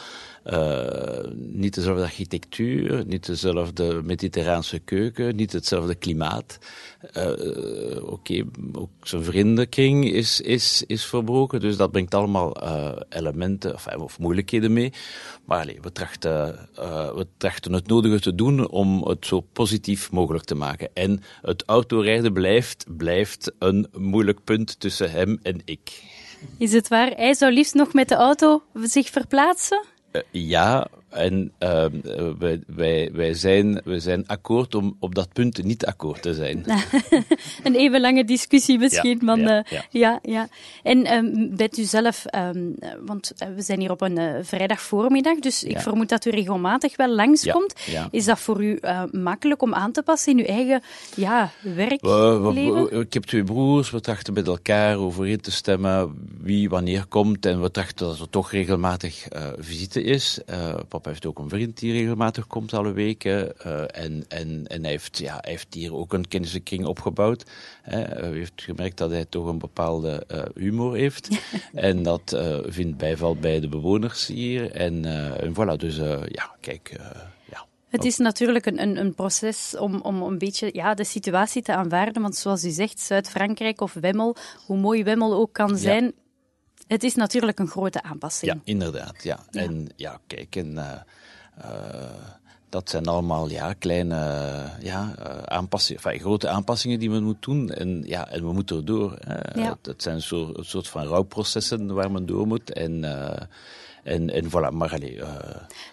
Eh, 0.45 1.31
niet 1.35 1.73
dezelfde 1.73 2.03
architectuur, 2.03 3.03
niet 3.05 3.25
dezelfde 3.25 4.01
mediterraanse 4.03 4.79
keuken, 4.79 5.35
niet 5.35 5.51
hetzelfde 5.51 5.95
klimaat. 5.95 6.57
Eh, 7.13 7.31
Oké, 8.03 8.43
ook 8.71 8.89
zijn 9.01 9.23
vriendenkring 9.23 10.11
is, 10.11 10.41
is, 10.41 10.83
is 10.87 11.05
verbroken, 11.05 11.59
dus 11.59 11.77
dat 11.77 11.91
brengt 11.91 12.15
allemaal 12.15 12.55
eh, 12.55 12.91
elementen 13.09 13.73
of, 13.73 13.87
of 13.87 14.19
moeilijkheden 14.19 14.73
mee. 14.73 14.93
Maar 15.45 15.61
allee, 15.61 15.77
we, 15.81 15.91
trachten, 15.91 16.69
we 17.15 17.27
trachten 17.37 17.73
het 17.73 17.87
nodige 17.87 18.19
te 18.19 18.35
doen 18.35 18.69
om 18.69 19.07
het 19.07 19.25
zo 19.25 19.39
positief 19.39 20.11
mogelijk 20.11 20.45
te 20.45 20.55
maken. 20.55 20.89
En 20.93 21.21
het 21.41 21.63
autorijden 21.65 22.33
blijft, 22.33 22.85
blijft 22.97 23.51
een 23.59 23.87
moeilijk 23.97 24.43
punt 24.43 24.79
tussen 24.79 25.11
hem 25.11 25.39
en 25.41 25.61
ik. 25.65 26.03
Is 26.57 26.73
het 26.73 26.87
waar? 26.87 27.11
Hij 27.15 27.33
zou 27.33 27.53
liefst 27.53 27.73
nog 27.73 27.93
met 27.93 28.09
de 28.09 28.15
auto 28.15 28.63
zich 28.83 29.09
verplaatsen? 29.09 29.93
Eh, 30.15 30.23
ja, 30.33 30.87
en 31.15 31.51
eh, 31.57 31.85
wij, 32.39 32.63
wij, 32.67 33.09
wij, 33.13 33.33
zijn, 33.33 33.81
wij 33.83 33.99
zijn 33.99 34.27
akkoord 34.27 34.75
om 34.75 34.95
op 34.99 35.15
dat 35.15 35.33
punt 35.33 35.63
niet 35.63 35.85
akkoord 35.85 36.21
te 36.21 36.33
zijn. 36.33 36.65
een 37.63 37.75
even 37.75 38.01
lange 38.01 38.25
discussie 38.25 38.77
misschien. 38.77 39.21
Ja, 39.25 39.35
ja, 39.35 39.63
eh, 39.63 39.71
ja. 39.71 39.85
ja, 39.89 40.19
ja. 40.23 40.47
En 40.83 41.05
ehm, 41.05 41.55
bent 41.55 41.77
u 41.77 41.83
zelf, 41.83 42.25
ehm, 42.25 42.69
want 43.05 43.33
eh, 43.37 43.47
we 43.55 43.61
zijn 43.61 43.79
hier 43.79 43.91
op 43.91 44.01
een 44.01 44.17
eh, 44.17 44.33
vrijdagvoormiddag, 44.41 45.39
dus 45.39 45.63
ik 45.63 45.79
vermoed 45.79 46.09
dat 46.09 46.25
u 46.25 46.29
regelmatig 46.29 46.95
wel 46.95 47.15
langskomt. 47.15 47.73
Ja, 47.85 47.93
ja. 47.93 48.07
Is 48.11 48.25
dat 48.25 48.39
voor 48.39 48.63
u 48.63 48.79
makkelijk 49.11 49.61
om 49.61 49.73
aan 49.73 49.91
te 49.91 50.03
passen 50.03 50.31
in 50.31 50.39
uw 50.39 50.45
eigen 50.45 50.81
ja, 51.15 51.51
We- 51.61 51.69
we- 51.69 51.75
werkleven? 51.75 52.83
we- 52.83 52.99
ik 52.99 53.13
heb 53.13 53.23
twee 53.23 53.43
broers, 53.43 53.91
we 53.91 53.99
trachten 53.99 54.33
met 54.33 54.47
elkaar 54.47 54.97
overeen 54.97 55.41
te 55.41 55.51
stemmen 55.51 56.15
wie 56.41 56.69
wanneer 56.69 57.05
komt. 57.05 57.45
En 57.45 57.61
we 57.61 57.71
trachten 57.71 58.07
dat 58.07 58.19
er 58.19 58.29
toch 58.29 58.51
regelmatig 58.51 59.27
visite 59.59 60.03
is. 60.03 60.39
Papa 61.05 61.17
heeft 61.17 61.25
ook 61.25 61.39
een 61.39 61.49
vriend 61.49 61.79
die 61.79 61.91
regelmatig 61.91 62.47
komt 62.47 62.73
alle 62.73 62.91
weken. 62.91 63.59
eh, 63.59 64.03
en, 64.03 64.25
en, 64.27 64.67
en 64.67 64.81
hij, 64.81 64.91
heeft, 64.91 65.17
ja, 65.17 65.37
hij 65.41 65.51
heeft 65.51 65.73
hier 65.73 65.93
ook 65.95 66.13
een 66.13 66.27
kennissenkring 66.27 66.85
opgebouwd. 66.85 67.43
hè. 67.81 68.01
Eh, 68.01 68.31
u 68.31 68.37
heeft 68.37 68.61
gemerkt 68.61 68.97
dat 68.97 69.11
hij 69.11 69.25
toch 69.25 69.45
een 69.45 69.57
bepaalde 69.57 70.23
eh, 70.27 70.43
humor 70.55 70.95
heeft. 70.95 71.29
en 71.73 72.03
dat 72.03 72.33
eh, 72.33 72.57
vindt 72.65 72.97
bijval 72.97 73.35
bij 73.35 73.59
de 73.59 73.67
bewoners 73.67 74.27
hier. 74.27 74.71
En, 74.71 75.05
eh, 75.05 75.43
en 75.43 75.53
voilà, 75.53 75.77
dus 75.77 75.97
eh, 75.97 76.21
ja, 76.27 76.55
kijk... 76.59 76.89
eh. 76.99 77.21
Het 77.89 78.05
is 78.05 78.17
natuurlijk 78.17 78.65
een, 78.65 78.81
een, 78.81 78.97
een 78.97 79.13
proces 79.13 79.77
om, 79.77 80.01
om 80.01 80.21
een 80.21 80.37
beetje 80.37 80.69
ja, 80.73 80.93
de 80.93 81.03
situatie 81.03 81.61
te 81.61 81.75
aanvaarden. 81.75 82.21
Want 82.21 82.35
zoals 82.35 82.63
u 82.63 82.69
zegt, 82.69 82.99
Zuid-Frankrijk 82.99 83.81
of 83.81 83.93
Wemmel, 83.93 84.35
hoe 84.65 84.77
mooi 84.77 85.03
Wemmel 85.03 85.33
ook 85.33 85.53
kan 85.53 85.77
zijn, 85.77 86.13
het 86.87 87.03
is 87.03 87.15
natuurlijk 87.15 87.59
een 87.59 87.67
grote 87.67 88.03
aanpassing. 88.03 88.51
Ja, 88.51 88.59
inderdaad. 88.63 89.23
Ja. 89.23 89.39
En 89.51 89.87
ja, 89.95 90.19
kijk, 90.27 90.55
en, 90.55 90.77
eh, 90.77 90.91
eh, 91.57 92.09
dat 92.69 92.89
zijn 92.89 93.05
allemaal 93.05 93.49
ja, 93.49 93.73
kleine 93.73 94.15
ja, 94.79 95.15
eh, 95.19 95.43
aanpassingen, 95.43 96.03
enfin, 96.03 96.21
grote 96.21 96.47
aanpassingen 96.49 96.99
die 96.99 97.09
men 97.09 97.23
moet 97.23 97.43
doen. 97.43 97.69
En, 97.69 98.03
ja, 98.05 98.29
en 98.29 98.43
we 98.45 98.53
moeten 98.53 98.77
erdoor. 98.77 99.17
hè. 99.19 99.61
Ja. 99.61 99.69
Het, 99.69 99.85
het 99.85 100.01
zijn 100.01 100.21
zo, 100.21 100.51
een 100.53 100.65
soort 100.65 100.87
van 100.87 101.05
rouwprocessen 101.07 101.93
waar 101.93 102.11
men 102.11 102.25
door 102.25 102.47
moet. 102.47 102.73
En, 102.73 103.03
en, 104.05 104.29
en 104.29 104.45
voilà, 104.45 104.71
maar 104.73 104.93
allee, 104.93 105.21
eh, 105.21 105.29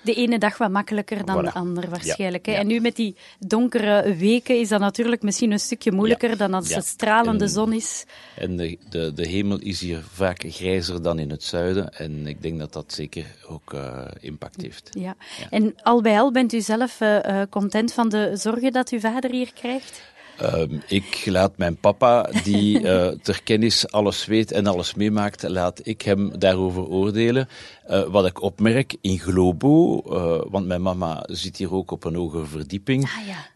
De 0.03 0.15
ene 0.15 0.39
dag 0.39 0.59
wat 0.59 0.71
makkelijker 0.71 1.25
dan 1.25 1.41
Voilà. 1.41 1.45
de 1.45 1.53
andere 1.53 1.89
waarschijnlijk. 1.89 2.47
hè. 2.47 2.53
En 2.53 2.67
nu 2.67 2.81
met 2.81 2.97
die 2.97 3.17
donkere 3.39 4.15
weken 4.15 4.59
is 4.61 4.69
dat 4.69 4.81
natuurlijk 4.81 5.23
misschien 5.23 5.51
een 5.53 5.61
stukje 5.61 5.93
moeilijker 5.93 6.37
dan 6.37 6.55
als 6.55 6.69
ja. 6.69 6.77
het 6.77 6.87
stralende 6.87 7.45
En- 7.45 7.51
zon 7.51 7.73
is. 7.73 8.05
En 8.37 8.57
de, 8.57 8.79
de, 8.89 9.13
de 9.15 9.29
hemel 9.29 9.59
is 9.59 9.81
hier 9.81 10.03
vaak 10.13 10.45
grijzer 10.47 11.03
dan 11.03 11.19
in 11.19 11.31
het 11.31 11.43
zuiden. 11.43 11.95
En 11.99 12.27
ik 12.27 12.43
denk 12.43 12.59
dat 12.59 12.73
dat 12.73 12.93
zeker 12.93 13.27
ook 13.49 13.73
eh, 13.73 14.05
impact 14.21 14.63
heeft. 14.63 14.89
Ja. 14.99 15.17
En 15.51 15.75
al 15.83 16.01
bij 16.03 16.21
al 16.21 16.33
bent 16.33 16.53
u 16.53 16.61
zelf 16.61 17.01
eh, 17.01 17.43
content 17.51 17.93
van 17.93 18.09
de 18.09 18.31
zorgen 18.35 18.73
dat 18.73 18.91
uw 18.91 19.01
vader 19.01 19.31
hier 19.31 19.53
krijgt? 19.53 20.03
Ehm, 20.39 20.79
ik 20.87 21.23
laat 21.27 21.59
mijn 21.59 21.77
papa, 21.77 22.31
die 22.45 22.81
eh, 22.89 23.09
ter 23.23 23.43
kennis 23.43 23.91
alles 23.91 24.25
weet 24.25 24.53
en 24.53 24.67
alles 24.67 24.95
meemaakt, 24.95 25.49
laat 25.49 25.81
ik 25.87 26.03
hem 26.03 26.39
daarover 26.39 26.87
oordelen. 26.87 27.49
Eh, 27.93 28.03
wat 28.03 28.27
ik 28.27 28.43
opmerk 28.43 28.97
in 29.01 29.19
Globo, 29.19 30.01
eh, 30.01 30.51
want 30.51 30.67
mijn 30.67 30.83
mama 30.83 31.25
zit 31.27 31.57
hier 31.57 31.73
ook 31.73 31.91
op 31.91 32.05
een 32.05 32.15
hogere 32.15 32.45
verdieping, 32.45 33.11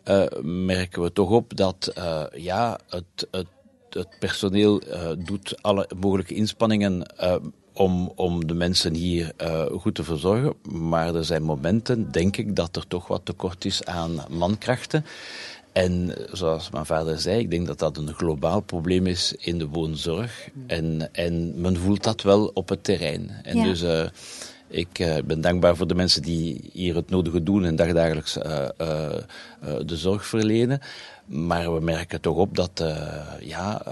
eh, 0.04 0.24
merken 0.42 1.02
we 1.02 1.12
toch 1.12 1.30
op 1.30 1.56
dat 1.56 1.92
ja, 2.34 2.78
het, 2.88 3.28
het, 3.30 3.46
het 3.90 4.08
personeel 4.18 4.82
doet 5.18 5.62
alle 5.62 5.88
mogelijke 5.98 6.34
inspanningen 6.34 7.06
om, 7.72 8.12
om 8.14 8.46
de 8.46 8.54
mensen 8.54 8.94
hier 8.94 9.32
goed 9.78 9.94
te 9.94 10.04
verzorgen. 10.04 10.54
Maar 10.72 11.14
er 11.14 11.24
zijn 11.24 11.42
momenten, 11.42 12.12
denk 12.12 12.36
ik, 12.36 12.56
dat 12.56 12.76
er 12.76 12.86
toch 12.86 13.06
wat 13.06 13.24
tekort 13.24 13.64
is 13.64 13.84
aan 13.84 14.24
mankrachten. 14.28 15.04
En 15.76 16.14
zoals 16.32 16.70
mijn 16.70 16.86
vader 16.86 17.18
zei, 17.18 17.38
ik 17.38 17.50
denk 17.50 17.66
dat 17.66 17.78
dat 17.78 17.96
een 17.96 18.14
globaal 18.14 18.60
probleem 18.60 19.06
is 19.06 19.34
in 19.38 19.58
de 19.58 19.66
woonzorg. 19.66 20.48
En, 20.66 21.08
en 21.12 21.60
men 21.60 21.76
voelt 21.76 22.02
dat 22.02 22.22
wel 22.22 22.50
op 22.54 22.68
het 22.68 22.84
terrein. 22.84 23.30
En 23.42 23.56
Ja. 23.56 23.64
dus 23.64 23.82
eh, 23.82 24.08
ik 24.68 24.98
eh, 24.98 25.16
ben 25.24 25.40
dankbaar 25.40 25.76
voor 25.76 25.86
de 25.86 25.94
mensen 25.94 26.22
die 26.22 26.70
hier 26.72 26.94
het 26.94 27.10
nodige 27.10 27.42
doen 27.42 27.64
en 27.64 27.76
dagdagelijks 27.76 28.38
eh, 28.38 28.68
de 29.86 29.96
zorg 29.96 30.26
verlenen. 30.26 30.80
Maar 31.26 31.74
we 31.74 31.80
merken 31.80 32.20
toch 32.20 32.36
op 32.36 32.56
dat 32.56 32.84
ja, 33.40 33.82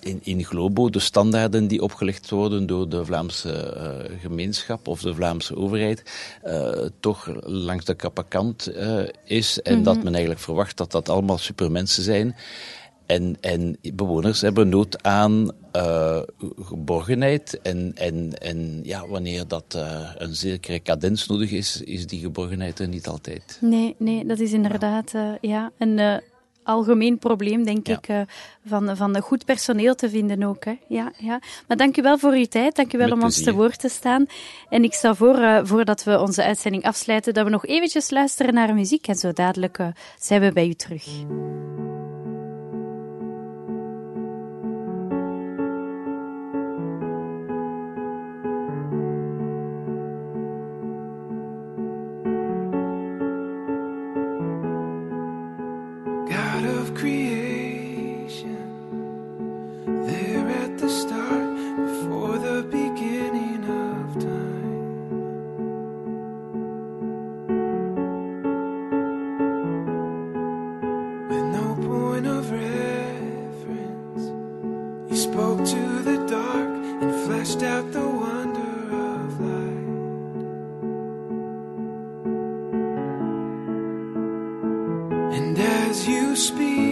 in, 0.00 0.20
in 0.22 0.44
Globo 0.44 0.90
de 0.90 0.98
standaarden 0.98 1.66
die 1.68 1.82
opgelegd 1.82 2.30
worden 2.30 2.66
door 2.66 2.88
de 2.88 3.04
Vlaamse 3.04 3.52
eh, 3.52 4.20
gemeenschap 4.20 4.88
of 4.88 5.00
de 5.00 5.14
Vlaamse 5.14 5.56
overheid 5.56 6.02
eh, 6.42 6.70
toch 7.00 7.28
langs 7.42 7.84
de 7.84 7.94
krappe 7.94 8.24
kant 8.28 8.66
eh, 8.66 8.98
is. 9.24 9.62
En 9.62 9.74
Mhm. 9.74 9.82
dat 9.82 9.96
men 9.96 10.12
eigenlijk 10.12 10.40
verwacht 10.42 10.76
dat 10.76 10.92
dat 10.92 11.08
allemaal 11.08 11.38
supermensen 11.38 12.02
zijn. 12.02 12.36
En, 13.06 13.36
en 13.40 13.76
bewoners 13.94 14.40
hebben 14.40 14.68
nood 14.68 15.02
aan 15.02 15.50
geborgenheid. 16.62 17.60
En, 17.62 17.92
en, 17.94 18.38
en 18.38 18.80
ja, 18.82 19.08
wanneer 19.08 19.48
dat 19.48 19.78
een 20.18 20.34
zekere 20.34 20.82
cadens 20.82 21.26
nodig 21.26 21.50
is, 21.50 21.82
is 21.82 22.06
die 22.06 22.20
geborgenheid 22.20 22.78
er 22.78 22.88
niet 22.88 23.06
altijd. 23.06 23.58
Nee, 23.60 23.94
nee, 23.98 24.26
dat 24.26 24.38
is 24.38 24.52
inderdaad 24.52 25.12
ja, 25.40 25.72
een 25.78 25.98
eh, 25.98 26.16
algemeen 26.70 27.18
probleem, 27.18 27.64
denk 27.64 27.88
ik, 27.88 28.08
eh, 28.08 28.20
van, 28.66 28.96
van 28.96 29.20
goed 29.20 29.44
personeel 29.44 29.94
te 29.94 30.10
vinden 30.10 30.42
ook. 30.42 30.64
Hè. 30.64 30.78
Ja, 30.88 31.12
ja. 31.16 31.40
Maar 31.68 31.76
dank 31.76 31.96
u 31.96 32.02
wel 32.02 32.18
voor 32.18 32.32
uw 32.32 32.44
tijd, 32.44 32.76
dank 32.76 32.92
u 32.92 32.98
wel 32.98 33.06
Met 33.06 33.16
om 33.16 33.22
ons 33.22 33.42
te 33.42 33.52
woord 33.52 33.80
te 33.80 33.88
staan. 33.88 34.26
En 34.68 34.84
ik 34.84 34.94
stel 34.94 35.14
voor, 35.14 35.34
eh, 35.34 35.60
voordat 35.62 36.04
we 36.04 36.20
onze 36.20 36.44
uitzending 36.44 36.84
afsluiten, 36.84 37.34
dat 37.34 37.44
we 37.44 37.50
nog 37.50 37.66
eventjes 37.66 38.10
luisteren 38.10 38.54
naar 38.54 38.74
muziek 38.74 39.06
en 39.06 39.16
zo 39.16 39.32
dadelijk 39.32 39.78
eh, 39.78 39.86
zijn 40.18 40.40
we 40.40 40.52
bij 40.52 40.66
u 40.66 40.74
terug. 40.74 41.04
You 75.60 75.66
spoke 75.66 75.78
to 75.78 76.02
the 76.02 76.26
dark 76.26 76.68
and 77.02 77.26
fleshed 77.26 77.62
out 77.62 77.92
the 77.92 78.00
wonder 78.00 78.94
of 78.94 79.40
light. 79.40 79.86
And 85.36 85.58
as 85.58 86.06
you 86.08 86.36
speak, 86.36 86.89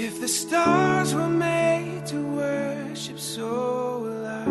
If 0.00 0.20
the 0.20 0.28
stars 0.28 1.12
were 1.12 1.28
made 1.28 2.06
to 2.06 2.22
worship, 2.22 3.18
so 3.18 3.98
will 4.04 4.26
I. 4.26 4.44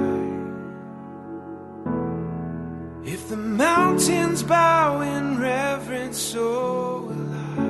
If 3.05 3.29
the 3.29 3.37
mountains 3.37 4.43
bow 4.43 4.99
in 4.99 5.39
reverence, 5.39 6.17
so 6.17 7.05
will 7.07 7.33
I. 7.33 7.69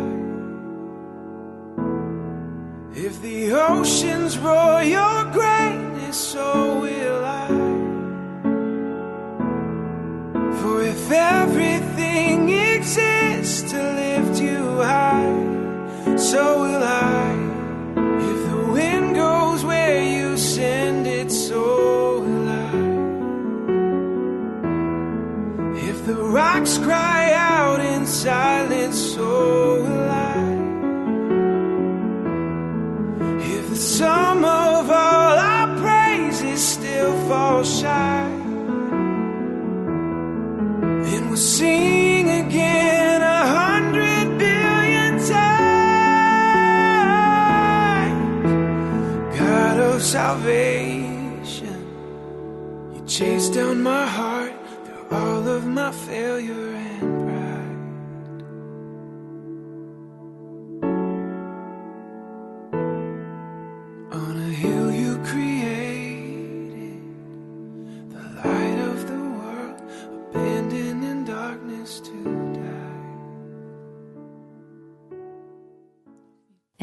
If 2.95 3.22
the 3.22 3.52
oceans 3.52 4.40
roar 4.40 4.82
your 4.82 5.26
greatness, 5.26 6.18
so 6.18 6.80
will 6.80 7.24
I. 7.24 7.48
For 10.62 10.82
if 10.82 11.12
everything 11.12 12.49
exists 12.49 13.72
to 13.72 13.78
lift 14.02 14.41
you 14.41 14.82
high, 14.82 16.18
so 16.18 16.66
cry 26.88 27.24
out 27.34 27.80
in 27.82 28.06
silence, 28.06 28.98
so 29.14 29.30
will 29.84 30.10
I. 30.10 30.40
If 33.56 33.64
the 33.74 33.82
sum 33.98 34.40
of 34.46 34.84
all 35.04 35.36
our 35.54 35.70
praises 35.84 36.62
still 36.76 37.14
falls 37.28 37.68
shy, 37.80 38.24
then 41.06 41.22
we'll 41.30 41.46
sing 41.60 42.26
again 42.44 43.22
a 43.40 43.42
hundred 43.60 44.26
billion 44.46 45.14
times. 45.36 45.68
God 49.38 49.78
of 49.90 49.98
salvation, 50.02 51.80
you 52.94 53.02
chase 53.06 53.50
down 53.50 53.78
my 53.84 54.06
heart 54.18 54.37
my 55.78 55.91
failure 55.91 56.87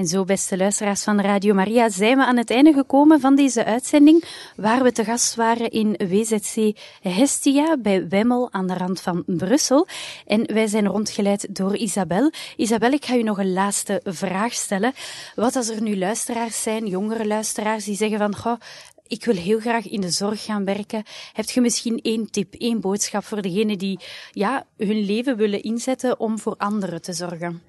En 0.05 0.11
zo, 0.11 0.25
beste 0.25 0.57
luisteraars 0.57 1.03
van 1.03 1.21
Radio 1.21 1.55
Maria, 1.55 1.89
zijn 1.89 2.17
we 2.17 2.25
aan 2.25 2.37
het 2.37 2.51
einde 2.51 2.73
gekomen 2.73 3.21
van 3.21 3.37
deze 3.37 3.65
uitzending, 3.65 4.25
waar 4.57 4.83
we 4.83 4.93
te 4.93 5.05
gast 5.05 5.35
waren 5.35 5.71
in 5.71 5.97
WZC 6.09 6.79
Hestia 7.01 7.77
bij 7.77 8.09
Wemmel 8.09 8.53
aan 8.53 8.67
de 8.67 8.75
rand 8.75 9.01
van 9.01 9.23
Brussel. 9.27 9.87
En 10.27 10.55
wij 10.55 10.67
zijn 10.67 10.87
rondgeleid 10.87 11.55
door 11.55 11.77
Isabel. 11.77 12.33
Isabel, 12.57 12.93
ik 12.93 13.05
ga 13.05 13.17
u 13.17 13.23
nog 13.23 13.39
een 13.39 13.53
laatste 13.53 14.01
vraag 14.05 14.53
stellen. 14.53 14.93
Wat 15.35 15.57
als 15.57 15.69
er 15.69 15.83
nu 15.83 15.99
luisteraars 15.99 16.63
zijn, 16.63 16.87
jongere 16.87 17.27
luisteraars, 17.27 17.85
die 17.85 17.97
zeggen 17.97 18.19
van, 18.19 18.37
goh, 18.37 18.61
ik 19.07 19.25
wil 19.25 19.37
heel 19.37 19.61
graag 19.61 19.89
in 19.89 20.01
de 20.01 20.11
zorg 20.11 20.45
gaan 20.45 20.65
werken. 20.65 21.03
Heb 21.33 21.51
je 21.51 21.61
misschien 21.61 22.01
één 22.03 22.31
tip, 22.31 22.55
één 22.55 22.81
boodschap 22.81 23.25
voor 23.25 23.43
degenen 23.43 23.79
die 23.79 24.01
ja, 24.31 24.67
hun 24.77 25.05
leven 25.05 25.37
willen 25.37 25.63
inzetten 25.63 26.21
om 26.21 26.39
voor 26.39 26.55
anderen 26.57 27.03
te 27.03 27.13
zorgen? 27.13 27.63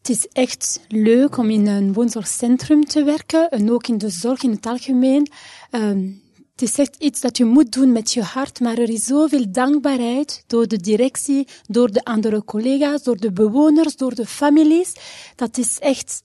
Het 0.00 0.08
is 0.08 0.26
echt 0.32 0.80
leuk 0.88 1.36
om 1.36 1.50
in 1.50 1.66
een 1.66 1.92
woonzorgcentrum 1.92 2.84
te 2.84 3.04
werken 3.04 3.50
en 3.50 3.70
ook 3.70 3.86
in 3.86 3.98
de 3.98 4.10
zorg 4.10 4.42
in 4.42 4.50
het 4.50 4.66
algemeen. 4.66 5.30
Ehm, 5.70 6.08
het 6.52 6.62
is 6.62 6.78
echt 6.78 6.96
iets 6.98 7.20
dat 7.20 7.36
je 7.36 7.44
moet 7.44 7.72
doen 7.72 7.92
met 7.92 8.12
je 8.12 8.22
hart, 8.22 8.60
maar 8.60 8.78
er 8.78 8.88
is 8.88 9.04
zoveel 9.04 9.52
dankbaarheid 9.52 10.44
door 10.46 10.68
de 10.68 10.76
directie, 10.76 11.46
door 11.66 11.90
de 11.92 12.04
andere 12.04 12.44
collega's, 12.44 13.02
door 13.02 13.16
de 13.16 13.32
bewoners, 13.32 13.96
door 13.96 14.14
de 14.14 14.26
families. 14.26 14.92
Dat 15.36 15.58
is 15.58 15.78
echt 15.78 16.22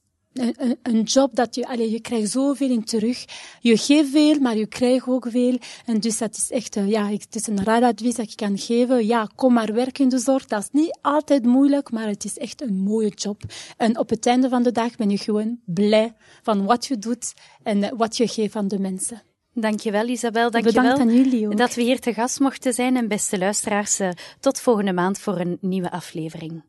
een, 0.81 1.01
job 1.01 1.35
dat 1.35 1.55
je, 1.55 1.67
allee, 1.67 1.91
je 1.91 1.99
krijgt 1.99 2.31
zoveel 2.31 2.69
in 2.69 2.83
terug. 2.83 3.25
Je 3.59 3.77
geeft 3.77 4.09
veel, 4.09 4.39
maar 4.39 4.57
je 4.57 4.65
krijgt 4.65 5.07
ook 5.07 5.27
veel. 5.29 5.57
En 5.85 5.99
dus 5.99 6.17
dat 6.17 6.35
is 6.35 6.51
echt, 6.51 6.77
ja, 6.85 7.09
het 7.09 7.35
is 7.35 7.47
een 7.47 7.63
raar 7.63 7.83
advies 7.83 8.15
dat 8.15 8.29
je 8.29 8.35
kan 8.35 8.57
geven. 8.57 9.05
Ja, 9.05 9.29
kom 9.35 9.53
maar 9.53 9.73
werken 9.73 10.03
in 10.03 10.09
de 10.09 10.17
zorg. 10.17 10.45
Dat 10.45 10.61
is 10.61 10.69
niet 10.71 10.97
altijd 11.01 11.45
moeilijk, 11.45 11.91
maar 11.91 12.07
het 12.07 12.23
is 12.23 12.37
echt 12.37 12.61
een 12.61 12.75
mooie 12.75 13.09
job. 13.09 13.41
En 13.77 13.99
op 13.99 14.09
het 14.09 14.25
einde 14.25 14.49
van 14.49 14.63
de 14.63 14.71
dag 14.71 14.95
ben 14.95 15.09
je 15.09 15.17
gewoon 15.17 15.59
blij 15.65 16.13
van 16.43 16.65
wat 16.65 16.85
je 16.85 16.97
doet 16.97 17.33
en 17.63 17.97
wat 17.97 18.17
je 18.17 18.27
geeft 18.27 18.55
aan 18.55 18.67
de 18.67 18.79
mensen. 18.79 19.21
Dankjewel 19.53 20.07
Isabel, 20.07 20.51
dankjewel 20.51 20.81
Bedankt 20.81 21.01
aan 21.01 21.15
jullie 21.15 21.47
ook. 21.47 21.57
dat 21.57 21.73
we 21.73 21.81
hier 21.81 21.99
te 21.99 22.13
gast 22.13 22.39
mochten 22.39 22.73
zijn. 22.73 22.97
En 22.97 23.07
beste 23.07 23.37
luisteraars, 23.37 23.99
eh, 23.99 24.09
tot 24.39 24.59
volgende 24.59 24.93
maand 24.93 25.19
voor 25.19 25.39
een 25.39 25.57
nieuwe 25.61 25.91
aflevering. 25.91 26.63